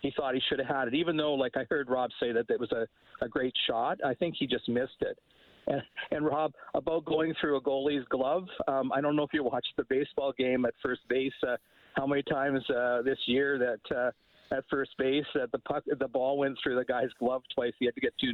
he 0.00 0.12
thought 0.16 0.34
he 0.34 0.40
should 0.48 0.58
have 0.58 0.68
had 0.68 0.88
it. 0.88 0.94
Even 0.94 1.16
though, 1.16 1.34
like 1.34 1.56
I 1.56 1.64
heard 1.68 1.88
Rob 1.88 2.10
say 2.20 2.32
that 2.32 2.48
it 2.48 2.60
was 2.60 2.72
a, 2.72 2.86
a 3.24 3.28
great 3.28 3.54
shot, 3.66 3.98
I 4.04 4.14
think 4.14 4.34
he 4.38 4.46
just 4.46 4.68
missed 4.68 5.00
it. 5.00 5.18
And, 5.66 5.82
and 6.10 6.24
Rob, 6.24 6.52
about 6.74 7.04
going 7.04 7.34
through 7.40 7.56
a 7.56 7.60
goalie's 7.60 8.06
glove, 8.08 8.46
um, 8.66 8.90
I 8.92 9.00
don't 9.00 9.16
know 9.16 9.22
if 9.22 9.34
you 9.34 9.44
watched 9.44 9.72
the 9.76 9.84
baseball 9.84 10.32
game 10.36 10.64
at 10.64 10.74
first 10.82 11.02
base. 11.08 11.32
Uh, 11.46 11.56
how 11.94 12.06
many 12.06 12.22
times 12.22 12.62
uh, 12.70 13.02
this 13.02 13.18
year 13.26 13.58
that 13.58 13.96
uh, 13.96 14.10
at 14.56 14.64
first 14.70 14.92
base 14.98 15.24
that 15.34 15.52
the 15.52 15.58
puck, 15.58 15.84
the 15.98 16.08
ball 16.08 16.38
went 16.38 16.56
through 16.62 16.76
the 16.76 16.84
guy's 16.84 17.10
glove 17.18 17.42
twice. 17.54 17.72
He 17.78 17.84
had 17.84 17.94
to 17.94 18.00
get 18.00 18.14
two 18.20 18.32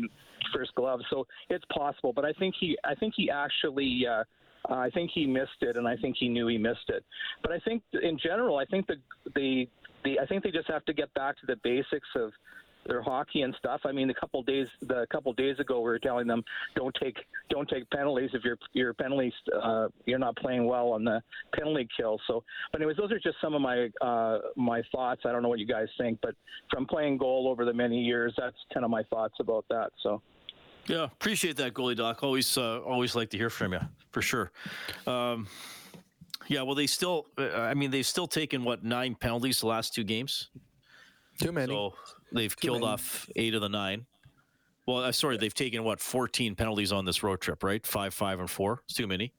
first 0.54 0.74
gloves, 0.74 1.04
so 1.10 1.26
it's 1.48 1.64
possible. 1.72 2.12
But 2.12 2.24
I 2.24 2.32
think 2.34 2.54
he, 2.58 2.78
I 2.84 2.94
think 2.94 3.14
he 3.16 3.30
actually. 3.30 4.06
Uh, 4.06 4.24
I 4.70 4.88
think 4.88 5.10
he 5.14 5.26
missed 5.26 5.60
it, 5.60 5.76
and 5.76 5.86
I 5.86 5.94
think 5.94 6.16
he 6.18 6.26
knew 6.26 6.46
he 6.46 6.56
missed 6.56 6.88
it. 6.88 7.04
But 7.42 7.52
I 7.52 7.58
think, 7.58 7.82
in 8.02 8.18
general, 8.18 8.56
I 8.56 8.64
think 8.64 8.86
the 8.86 8.94
the, 9.34 9.68
the 10.04 10.20
I 10.20 10.26
think 10.26 10.44
they 10.44 10.50
just 10.50 10.68
have 10.68 10.84
to 10.86 10.92
get 10.92 11.12
back 11.14 11.38
to 11.40 11.46
the 11.46 11.56
basics 11.62 12.08
of 12.16 12.32
their 12.86 13.02
hockey 13.02 13.42
and 13.42 13.54
stuff. 13.58 13.80
I 13.84 13.92
mean, 13.92 14.10
a 14.10 14.14
couple 14.14 14.42
days 14.42 14.66
the 14.82 15.06
couple 15.10 15.32
days 15.32 15.58
ago, 15.58 15.78
we 15.78 15.84
were 15.84 15.98
telling 15.98 16.26
them 16.26 16.42
don't 16.76 16.94
take 17.02 17.16
don't 17.50 17.68
take 17.68 17.88
penalties 17.90 18.30
if 18.34 18.44
your 18.44 18.58
your 18.72 18.94
penalties 18.94 19.32
uh, 19.62 19.88
you're 20.06 20.18
not 20.18 20.36
playing 20.36 20.66
well 20.66 20.90
on 20.90 21.04
the 21.04 21.22
penalty 21.54 21.88
kill. 21.96 22.20
So, 22.26 22.44
but 22.72 22.80
anyways, 22.80 22.96
those 22.96 23.12
are 23.12 23.18
just 23.18 23.36
some 23.40 23.54
of 23.54 23.62
my 23.62 23.88
uh, 24.00 24.38
my 24.56 24.82
thoughts. 24.92 25.22
I 25.24 25.32
don't 25.32 25.42
know 25.42 25.48
what 25.48 25.58
you 25.58 25.66
guys 25.66 25.88
think, 25.98 26.18
but 26.22 26.34
from 26.70 26.86
playing 26.86 27.18
goal 27.18 27.48
over 27.48 27.64
the 27.64 27.72
many 27.72 28.00
years, 28.00 28.34
that's 28.36 28.56
kind 28.72 28.84
of 28.84 28.90
my 28.90 29.02
thoughts 29.04 29.34
about 29.40 29.64
that. 29.70 29.90
So. 30.02 30.22
Yeah, 30.86 31.04
appreciate 31.04 31.56
that, 31.56 31.72
goalie 31.72 31.96
doc. 31.96 32.22
Always, 32.22 32.58
uh, 32.58 32.80
always 32.80 33.14
like 33.14 33.30
to 33.30 33.38
hear 33.38 33.48
from 33.48 33.72
you 33.72 33.80
for 34.10 34.20
sure. 34.20 34.52
Um, 35.06 35.46
yeah, 36.48 36.62
well, 36.62 36.74
they 36.74 36.86
still. 36.86 37.26
uh, 37.38 37.50
I 37.52 37.74
mean, 37.74 37.90
they've 37.90 38.06
still 38.06 38.26
taken 38.26 38.64
what 38.64 38.84
nine 38.84 39.14
penalties 39.14 39.60
the 39.60 39.66
last 39.66 39.94
two 39.94 40.04
games. 40.04 40.50
Too 41.40 41.52
many. 41.52 41.72
So 41.72 41.94
they've 42.32 42.56
killed 42.56 42.80
many. 42.80 42.92
off 42.92 43.28
eight 43.36 43.54
of 43.54 43.60
the 43.60 43.68
nine. 43.68 44.06
Well, 44.86 44.98
uh, 44.98 45.12
sorry, 45.12 45.36
they've 45.36 45.54
taken 45.54 45.84
what 45.84 46.00
fourteen 46.00 46.54
penalties 46.54 46.92
on 46.92 47.04
this 47.04 47.22
road 47.22 47.40
trip, 47.40 47.62
right? 47.62 47.84
Five, 47.86 48.14
five, 48.14 48.40
and 48.40 48.50
four. 48.50 48.82
It's 48.84 48.94
too 48.94 49.06
many. 49.06 49.32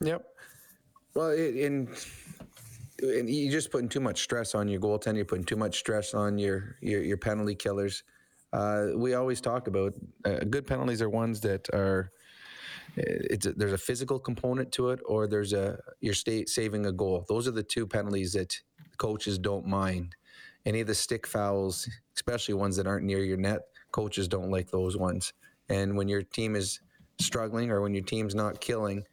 Yep. 0.00 0.24
Well, 1.14 1.30
it, 1.30 1.54
and 1.56 1.88
and 3.02 3.28
you're 3.28 3.52
just 3.52 3.70
putting 3.70 3.88
too 3.88 4.00
much 4.00 4.22
stress 4.22 4.54
on 4.54 4.68
your 4.68 4.80
goaltender. 4.80 5.16
You're 5.16 5.24
putting 5.24 5.44
too 5.44 5.56
much 5.56 5.78
stress 5.78 6.14
on 6.14 6.38
your 6.38 6.76
your, 6.80 7.02
your 7.02 7.16
penalty 7.16 7.54
killers. 7.54 8.02
Uh, 8.52 8.88
we 8.94 9.14
always 9.14 9.40
talk 9.40 9.66
about 9.66 9.94
uh, 10.24 10.40
good 10.50 10.66
penalties 10.66 11.02
are 11.02 11.08
ones 11.08 11.40
that 11.40 11.68
are. 11.70 12.10
There's 12.96 13.72
a 13.72 13.78
physical 13.78 14.18
component 14.18 14.72
to 14.72 14.90
it, 14.90 15.00
or 15.04 15.26
there's 15.26 15.52
a 15.52 15.78
you're 16.00 16.14
sta- 16.14 16.46
saving 16.46 16.86
a 16.86 16.92
goal. 16.92 17.24
Those 17.28 17.48
are 17.48 17.52
the 17.52 17.62
two 17.62 17.86
penalties 17.86 18.32
that 18.34 18.56
coaches 18.98 19.38
don't 19.38 19.66
mind. 19.66 20.14
Any 20.66 20.80
of 20.80 20.86
the 20.86 20.94
stick 20.94 21.26
fouls, 21.26 21.88
especially 22.14 22.54
ones 22.54 22.76
that 22.76 22.86
aren't 22.86 23.04
near 23.04 23.22
your 23.24 23.36
net, 23.36 23.62
coaches 23.92 24.28
don't 24.28 24.50
like 24.50 24.70
those 24.70 24.96
ones. 24.96 25.32
And 25.68 25.96
when 25.96 26.08
your 26.08 26.22
team 26.22 26.56
is 26.56 26.80
struggling 27.20 27.70
or 27.70 27.80
when 27.80 27.94
your 27.94 28.04
team's 28.04 28.34
not 28.34 28.60
killing, 28.60 29.04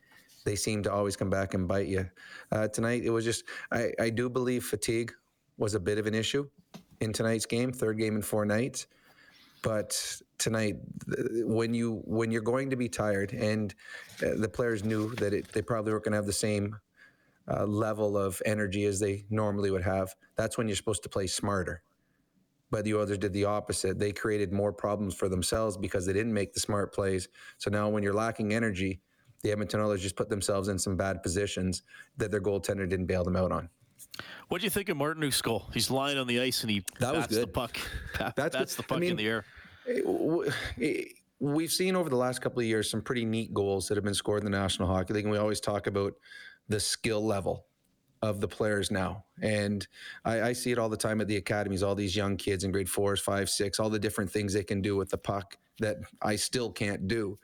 they 0.45 0.55
seem 0.55 0.83
to 0.83 0.91
always 0.91 1.15
come 1.15 1.29
back 1.29 1.53
and 1.53 1.67
bite 1.67 1.87
you. 1.87 2.09
Uh, 2.51 2.67
tonight, 2.67 3.03
it 3.03 3.09
was 3.09 3.25
just, 3.25 3.43
I, 3.71 3.91
I 3.99 4.09
do 4.09 4.29
believe 4.29 4.63
fatigue 4.63 5.11
was 5.57 5.75
a 5.75 5.79
bit 5.79 5.97
of 5.97 6.07
an 6.07 6.15
issue 6.15 6.47
in 6.99 7.13
tonight's 7.13 7.45
game, 7.45 7.71
third 7.71 7.97
game 7.97 8.15
in 8.15 8.21
four 8.21 8.45
nights. 8.45 8.87
But 9.61 10.21
tonight, 10.37 10.77
when 11.43 11.73
you 11.73 12.01
when 12.05 12.31
you're 12.31 12.41
going 12.41 12.71
to 12.71 12.75
be 12.75 12.89
tired, 12.89 13.31
and 13.33 13.73
uh, 14.23 14.31
the 14.35 14.49
players 14.49 14.83
knew 14.83 15.13
that 15.15 15.33
it, 15.33 15.51
they 15.53 15.61
probably 15.61 15.91
weren't 15.91 16.03
going 16.03 16.13
to 16.13 16.17
have 16.17 16.25
the 16.25 16.33
same 16.33 16.77
uh, 17.47 17.65
level 17.65 18.17
of 18.17 18.41
energy 18.45 18.85
as 18.85 18.99
they 18.99 19.25
normally 19.29 19.69
would 19.69 19.83
have. 19.83 20.15
That's 20.35 20.57
when 20.57 20.67
you're 20.67 20.75
supposed 20.75 21.03
to 21.03 21.09
play 21.09 21.27
smarter. 21.27 21.83
But 22.71 22.85
the 22.85 22.97
others 22.97 23.17
did 23.17 23.33
the 23.33 23.45
opposite. 23.45 23.99
They 23.99 24.13
created 24.13 24.53
more 24.53 24.71
problems 24.71 25.13
for 25.13 25.27
themselves 25.29 25.77
because 25.77 26.05
they 26.05 26.13
didn't 26.13 26.33
make 26.33 26.53
the 26.53 26.59
smart 26.59 26.93
plays. 26.93 27.27
So 27.57 27.69
now, 27.69 27.89
when 27.89 28.01
you're 28.01 28.13
lacking 28.13 28.53
energy, 28.53 29.01
the 29.43 29.51
Edmonton 29.51 29.81
Oilers 29.81 30.01
just 30.01 30.15
put 30.15 30.29
themselves 30.29 30.69
in 30.69 30.79
some 30.79 30.95
bad 30.95 31.21
positions 31.21 31.83
that 32.17 32.31
their 32.31 32.41
goaltender 32.41 32.87
didn't 32.87 33.07
bail 33.07 33.23
them 33.23 33.35
out 33.35 33.51
on. 33.51 33.69
What 34.49 34.59
do 34.61 34.65
you 34.65 34.69
think 34.69 34.89
of 34.89 34.97
Martinook's 34.97 35.41
goal? 35.41 35.69
He's 35.73 35.89
lying 35.89 36.17
on 36.17 36.27
the 36.27 36.41
ice 36.41 36.61
and 36.61 36.69
he 36.71 36.83
That 36.99 37.13
was 37.13 37.23
bats 37.27 37.37
the 37.37 37.47
puck. 37.47 37.77
That's 38.35 38.55
bats 38.55 38.75
good. 38.75 38.83
the 38.83 38.87
puck 38.87 38.97
I 38.97 38.99
mean, 39.01 39.11
in 39.11 39.17
the 39.17 39.27
air. 39.27 39.45
Eh, 39.87 39.91
it- 40.03 40.53
it- 40.77 41.07
eh, 41.07 41.11
we've 41.39 41.71
seen 41.71 41.95
over 41.95 42.09
the 42.09 42.15
last 42.17 42.39
couple 42.41 42.59
of 42.59 42.65
years 42.65 42.89
some 42.89 43.01
pretty 43.01 43.25
neat 43.25 43.53
goals 43.53 43.87
that 43.87 43.95
have 43.95 44.03
been 44.03 44.13
scored 44.13 44.43
in 44.43 44.51
the 44.51 44.55
National 44.57 44.87
Hockey 44.87 45.13
League, 45.13 45.23
and 45.25 45.31
we 45.31 45.37
always 45.39 45.59
talk 45.59 45.87
about 45.87 46.13
the 46.67 46.79
skill 46.79 47.25
level 47.25 47.65
of 48.21 48.39
the 48.39 48.47
players 48.47 48.91
now. 48.91 49.23
And 49.41 49.87
I, 50.23 50.41
I 50.49 50.53
see 50.53 50.71
it 50.71 50.77
all 50.77 50.89
the 50.89 50.97
time 50.97 51.19
at 51.21 51.27
the 51.27 51.37
academies, 51.37 51.81
all 51.81 51.95
these 51.95 52.15
young 52.15 52.37
kids 52.37 52.63
in 52.63 52.71
grade 52.71 52.87
fours, 52.89 53.19
five, 53.19 53.49
six, 53.49 53.79
all 53.79 53.89
the 53.89 53.97
different 53.97 54.29
things 54.29 54.53
they 54.53 54.63
can 54.63 54.81
do 54.81 54.95
with 54.95 55.09
the 55.09 55.17
puck 55.17 55.57
that 55.79 55.97
I 56.21 56.35
still 56.35 56.71
can't 56.71 57.07
do. 57.07 57.39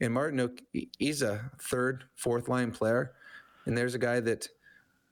And 0.00 0.14
Martin, 0.14 0.56
he- 0.72 0.88
he's 0.98 1.20
a 1.20 1.50
third, 1.60 2.04
fourth 2.14 2.48
line 2.48 2.70
player. 2.70 3.12
And 3.66 3.76
there's 3.76 3.94
a 3.94 3.98
guy 3.98 4.20
that 4.20 4.48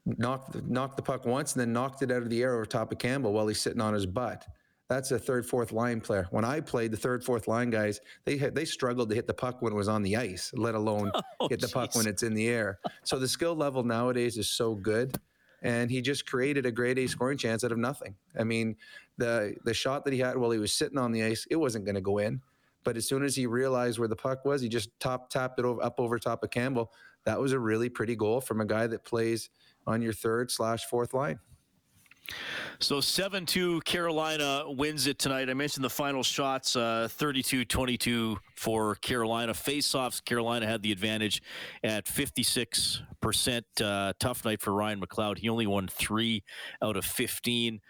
knocked 0.07 0.62
knocked 0.64 0.96
the 0.96 1.03
puck 1.03 1.26
once 1.26 1.53
and 1.53 1.61
then 1.61 1.72
knocked 1.72 2.03
it 2.03 2.11
out 2.11 2.22
of 2.22 2.30
the 2.30 2.42
air 2.42 2.55
over 2.55 2.64
top 2.64 2.92
of 2.92 2.98
Campbell 2.98 3.32
while 3.32 3.46
he's 3.46 3.61
sitting 3.61 3.80
on 3.80 3.94
his 3.94 4.07
butt. 4.07 4.46
That's 4.88 5.12
a 5.12 5.18
third, 5.20 5.46
fourth 5.46 5.70
line 5.70 6.01
player. 6.01 6.26
When 6.32 6.44
I 6.44 6.59
played, 6.61 6.90
the 6.90 6.96
third, 6.96 7.22
fourth 7.22 7.46
line 7.46 7.70
guys 7.70 8.01
they 8.24 8.36
they 8.36 8.64
struggled 8.64 9.09
to 9.11 9.14
hit 9.14 9.26
the 9.26 9.34
puck 9.34 9.62
when 9.62 9.72
it 9.72 9.76
was 9.76 9.88
on 9.88 10.03
the 10.03 10.16
ice, 10.16 10.51
let 10.55 10.74
alone 10.74 11.12
Oh, 11.40 11.48
hit 11.48 11.61
the 11.61 11.68
puck 11.68 11.94
when 11.94 12.07
it's 12.07 12.22
in 12.22 12.34
the 12.34 12.48
air. 12.48 12.80
So 13.05 13.18
the 13.18 13.28
skill 13.28 13.55
level 13.55 13.84
nowadays 13.84 14.36
is 14.36 14.51
so 14.51 14.74
good, 14.74 15.16
and 15.62 15.90
he 15.90 16.01
just 16.01 16.26
created 16.26 16.66
a 16.66 16.72
grade 16.72 16.98
A 16.98 17.07
scoring 17.07 17.38
chance 17.38 17.62
out 17.62 17.72
of 17.72 17.78
nothing. 17.78 18.16
I 18.38 18.44
mean, 18.44 18.76
the 19.16 19.55
the 19.64 19.74
shot 19.74 20.05
that 20.05 20.12
he 20.12 20.18
had 20.18 20.36
while 20.36 20.51
he 20.51 20.59
was 20.59 20.72
sitting 20.72 20.98
on 20.98 21.12
the 21.12 21.22
ice, 21.22 21.46
it 21.51 21.57
wasn't 21.57 21.84
going 21.84 21.94
to 21.94 22.01
go 22.01 22.18
in. 22.18 22.40
But 22.82 22.96
as 22.96 23.07
soon 23.07 23.22
as 23.22 23.36
he 23.36 23.46
realized 23.46 23.98
where 23.98 24.09
the 24.09 24.16
puck 24.16 24.44
was, 24.44 24.62
he 24.62 24.68
just 24.68 24.90
top 25.01 25.30
tapped 25.30 25.59
it 25.59 25.64
over, 25.64 25.82
up 25.84 26.01
over 26.01 26.18
top 26.18 26.42
of 26.42 26.51
Campbell. 26.51 26.92
That 27.26 27.38
was 27.38 27.53
a 27.53 27.59
really 27.59 27.90
pretty 27.90 28.16
goal 28.16 28.40
from 28.40 28.61
a 28.61 28.64
guy 28.64 28.86
that 28.86 29.05
plays 29.05 29.51
on 29.91 30.01
your 30.01 30.12
third 30.12 30.51
slash 30.51 30.84
fourth 30.86 31.12
line. 31.12 31.38
So 32.78 33.01
7 33.01 33.45
2, 33.45 33.80
Carolina 33.80 34.62
wins 34.66 35.07
it 35.07 35.18
tonight. 35.18 35.51
I 35.51 35.55
mentioned 35.55 35.84
the 35.84 35.91
final 35.91 36.22
shots 36.22 36.74
32 36.74 37.64
22 37.64 38.38
for 38.55 38.95
Carolina. 38.97 39.53
Face 39.53 39.95
offs, 39.95 40.20
Carolina 40.20 40.66
had 40.66 40.82
the 40.82 40.93
advantage 40.93 41.43
at 41.82 42.07
56%. 42.07 43.03
Uh, 43.80 44.12
tough 44.18 44.45
night 44.45 44.62
for 44.62 44.72
Ryan 44.72 45.01
McLeod. 45.01 45.38
He 45.38 45.49
only 45.49 45.66
won 45.66 45.88
three 45.88 46.45
out 46.80 46.97
of 46.97 47.05
15. 47.05 47.80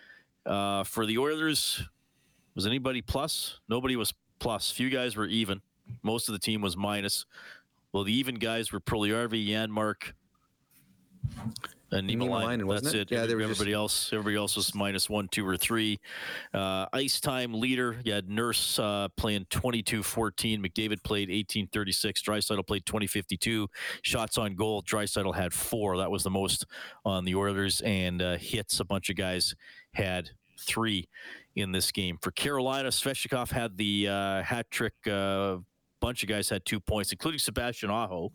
Uh, 0.46 0.84
for 0.84 1.04
the 1.04 1.18
Oilers, 1.18 1.82
was 2.54 2.66
anybody 2.66 3.02
plus? 3.02 3.60
Nobody 3.68 3.94
was 3.94 4.14
plus. 4.38 4.70
Few 4.70 4.88
guys 4.88 5.16
were 5.16 5.26
even. 5.26 5.60
Most 6.02 6.28
of 6.28 6.32
the 6.32 6.38
team 6.38 6.62
was 6.62 6.76
minus. 6.76 7.26
Well, 7.92 8.04
the 8.04 8.12
even 8.12 8.36
guys 8.36 8.72
were 8.72 8.80
Puljujarvi, 8.80 9.48
Janmark, 9.48 10.12
and 11.92 12.08
Niemelainen. 12.08 12.64
wasn't 12.64 12.84
That's 12.84 12.94
it? 12.94 13.12
it. 13.12 13.14
Yeah, 13.14 13.22
everybody 13.22 13.54
just- 13.54 13.70
else, 13.70 14.12
everybody 14.12 14.36
else 14.36 14.56
was 14.56 14.74
minus 14.74 15.08
one, 15.10 15.28
two, 15.28 15.46
or 15.46 15.56
three. 15.56 15.98
Uh, 16.54 16.86
ice 16.92 17.20
time 17.20 17.52
leader, 17.54 18.00
you 18.04 18.12
had 18.12 18.28
Nurse 18.28 18.78
uh, 18.78 19.08
playing 19.16 19.46
22-14. 19.46 20.60
McDavid 20.64 21.02
played 21.02 21.28
18-36. 21.28 22.22
Draisaitl 22.22 22.66
played 22.66 22.84
20-52. 22.84 23.66
Shots 24.02 24.38
on 24.38 24.54
goal, 24.54 24.82
Draisaitl 24.82 25.34
had 25.34 25.52
four. 25.52 25.96
That 25.98 26.10
was 26.10 26.22
the 26.22 26.30
most 26.30 26.66
on 27.04 27.24
the 27.24 27.34
Oilers. 27.34 27.80
And 27.82 28.22
uh, 28.22 28.36
hits, 28.36 28.80
a 28.80 28.84
bunch 28.84 29.10
of 29.10 29.16
guys 29.16 29.54
had 29.92 30.30
three 30.58 31.08
in 31.56 31.72
this 31.72 31.90
game. 31.90 32.18
For 32.20 32.30
Carolina, 32.30 32.88
Svechnikov 32.90 33.50
had 33.50 33.76
the 33.76 34.08
uh, 34.08 34.42
hat 34.42 34.70
trick. 34.70 34.92
A 35.06 35.58
bunch 36.00 36.22
of 36.22 36.28
guys 36.28 36.48
had 36.48 36.64
two 36.64 36.80
points, 36.80 37.12
including 37.12 37.38
Sebastian 37.38 37.90
Aho, 37.90 38.32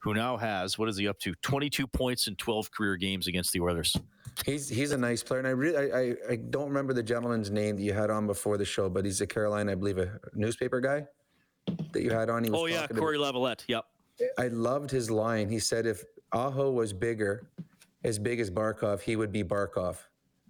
who 0.00 0.14
now 0.14 0.36
has 0.36 0.78
what 0.78 0.88
is 0.88 0.96
he 0.96 1.06
up 1.08 1.18
to? 1.20 1.34
22 1.42 1.86
points 1.86 2.26
in 2.26 2.34
12 2.36 2.70
career 2.72 2.96
games 2.96 3.26
against 3.26 3.52
the 3.52 3.60
Oilers. 3.60 3.96
He's 4.44 4.68
he's 4.68 4.92
a 4.92 4.98
nice 4.98 5.22
player, 5.22 5.40
and 5.40 5.48
I 5.48 5.50
really 5.50 5.92
I, 5.92 5.98
I, 6.00 6.14
I 6.32 6.36
don't 6.36 6.68
remember 6.68 6.92
the 6.94 7.02
gentleman's 7.02 7.50
name 7.50 7.76
that 7.76 7.82
you 7.82 7.92
had 7.92 8.10
on 8.10 8.26
before 8.26 8.56
the 8.56 8.64
show, 8.64 8.88
but 8.88 9.04
he's 9.04 9.20
a 9.20 9.26
Carolina, 9.26 9.72
I 9.72 9.74
believe, 9.74 9.98
a 9.98 10.18
newspaper 10.34 10.80
guy 10.80 11.06
that 11.92 12.02
you 12.02 12.10
had 12.10 12.30
on. 12.30 12.44
He 12.44 12.50
was 12.50 12.60
Oh 12.60 12.66
yeah, 12.66 12.82
talking 12.82 12.96
Cory 12.96 13.16
about- 13.16 13.34
Lavalette. 13.34 13.64
Yep. 13.68 13.84
I 14.38 14.48
loved 14.48 14.90
his 14.90 15.10
line. 15.10 15.48
He 15.48 15.58
said 15.58 15.86
if 15.86 16.04
Aho 16.32 16.70
was 16.70 16.92
bigger, 16.92 17.48
as 18.04 18.18
big 18.18 18.38
as 18.40 18.50
Barkov, 18.50 19.00
he 19.00 19.16
would 19.16 19.32
be 19.32 19.42
Barkov. 19.42 19.96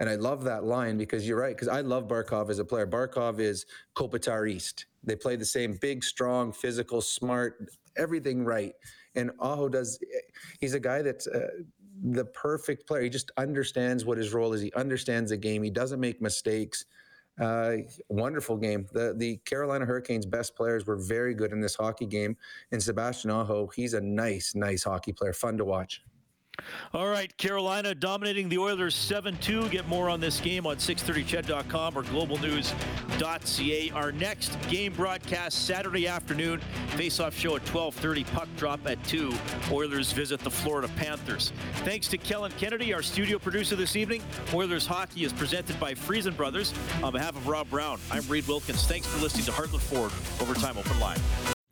And 0.00 0.08
I 0.08 0.14
love 0.16 0.44
that 0.44 0.64
line 0.64 0.96
because 0.96 1.26
you're 1.28 1.38
right. 1.38 1.54
Because 1.54 1.68
I 1.68 1.80
love 1.82 2.08
Barkov 2.08 2.48
as 2.50 2.58
a 2.58 2.64
player. 2.64 2.86
Barkov 2.86 3.38
is 3.38 3.66
Kopitar 3.94 4.50
East. 4.50 4.86
They 5.04 5.14
play 5.14 5.36
the 5.36 5.44
same 5.44 5.74
big, 5.80 6.02
strong, 6.02 6.52
physical, 6.52 7.00
smart, 7.00 7.68
everything 7.96 8.44
right. 8.44 8.72
And 9.14 9.30
Aho 9.40 9.68
does. 9.68 9.98
He's 10.60 10.74
a 10.74 10.80
guy 10.80 11.02
that's 11.02 11.26
uh, 11.26 11.48
the 12.02 12.24
perfect 12.26 12.86
player. 12.86 13.02
He 13.02 13.10
just 13.10 13.30
understands 13.36 14.04
what 14.04 14.18
his 14.18 14.32
role 14.32 14.52
is. 14.52 14.60
He 14.60 14.72
understands 14.74 15.30
the 15.30 15.36
game. 15.36 15.62
He 15.62 15.70
doesn't 15.70 16.00
make 16.00 16.20
mistakes. 16.20 16.84
Uh, 17.40 17.76
wonderful 18.08 18.56
game. 18.56 18.86
The 18.92 19.14
the 19.16 19.38
Carolina 19.38 19.86
Hurricanes' 19.86 20.26
best 20.26 20.54
players 20.54 20.86
were 20.86 20.96
very 20.96 21.34
good 21.34 21.52
in 21.52 21.60
this 21.60 21.74
hockey 21.74 22.06
game. 22.06 22.36
And 22.72 22.82
Sebastian 22.82 23.30
Aho, 23.30 23.68
he's 23.74 23.94
a 23.94 24.00
nice, 24.00 24.54
nice 24.54 24.84
hockey 24.84 25.12
player. 25.12 25.32
Fun 25.32 25.56
to 25.56 25.64
watch. 25.64 26.02
All 26.92 27.08
right, 27.08 27.36
Carolina 27.36 27.94
dominating 27.94 28.48
the 28.48 28.58
Oilers 28.58 28.94
7-2. 28.94 29.70
Get 29.70 29.86
more 29.88 30.08
on 30.08 30.20
this 30.20 30.40
game 30.40 30.66
on 30.66 30.76
630ched.com 30.76 31.96
or 31.96 32.02
globalnews.ca. 32.02 33.90
Our 33.90 34.12
next 34.12 34.58
game 34.68 34.92
broadcast 34.92 35.66
Saturday 35.66 36.06
afternoon. 36.08 36.60
Face-off 36.96 37.36
show 37.36 37.56
at 37.56 37.64
12:30. 37.66 38.24
Puck 38.32 38.48
drop 38.56 38.86
at 38.86 39.02
2. 39.04 39.32
Oilers 39.70 40.12
visit 40.12 40.40
the 40.40 40.50
Florida 40.50 40.88
Panthers. 40.96 41.52
Thanks 41.84 42.08
to 42.08 42.18
Kellen 42.18 42.52
Kennedy, 42.58 42.92
our 42.92 43.02
studio 43.02 43.38
producer 43.38 43.76
this 43.76 43.96
evening. 43.96 44.22
Oilers 44.52 44.86
hockey 44.86 45.24
is 45.24 45.32
presented 45.32 45.78
by 45.78 45.94
Freson 45.94 46.34
Brothers. 46.34 46.74
On 47.02 47.12
behalf 47.12 47.36
of 47.36 47.46
Rob 47.46 47.70
Brown, 47.70 47.98
I'm 48.10 48.26
Reid 48.28 48.46
Wilkins. 48.48 48.86
Thanks 48.86 49.06
for 49.06 49.20
listening 49.22 49.44
to 49.46 49.52
Heartland 49.52 49.80
Ford 49.80 50.12
Overtime 50.40 50.78
Open 50.78 50.98
Line. 50.98 51.18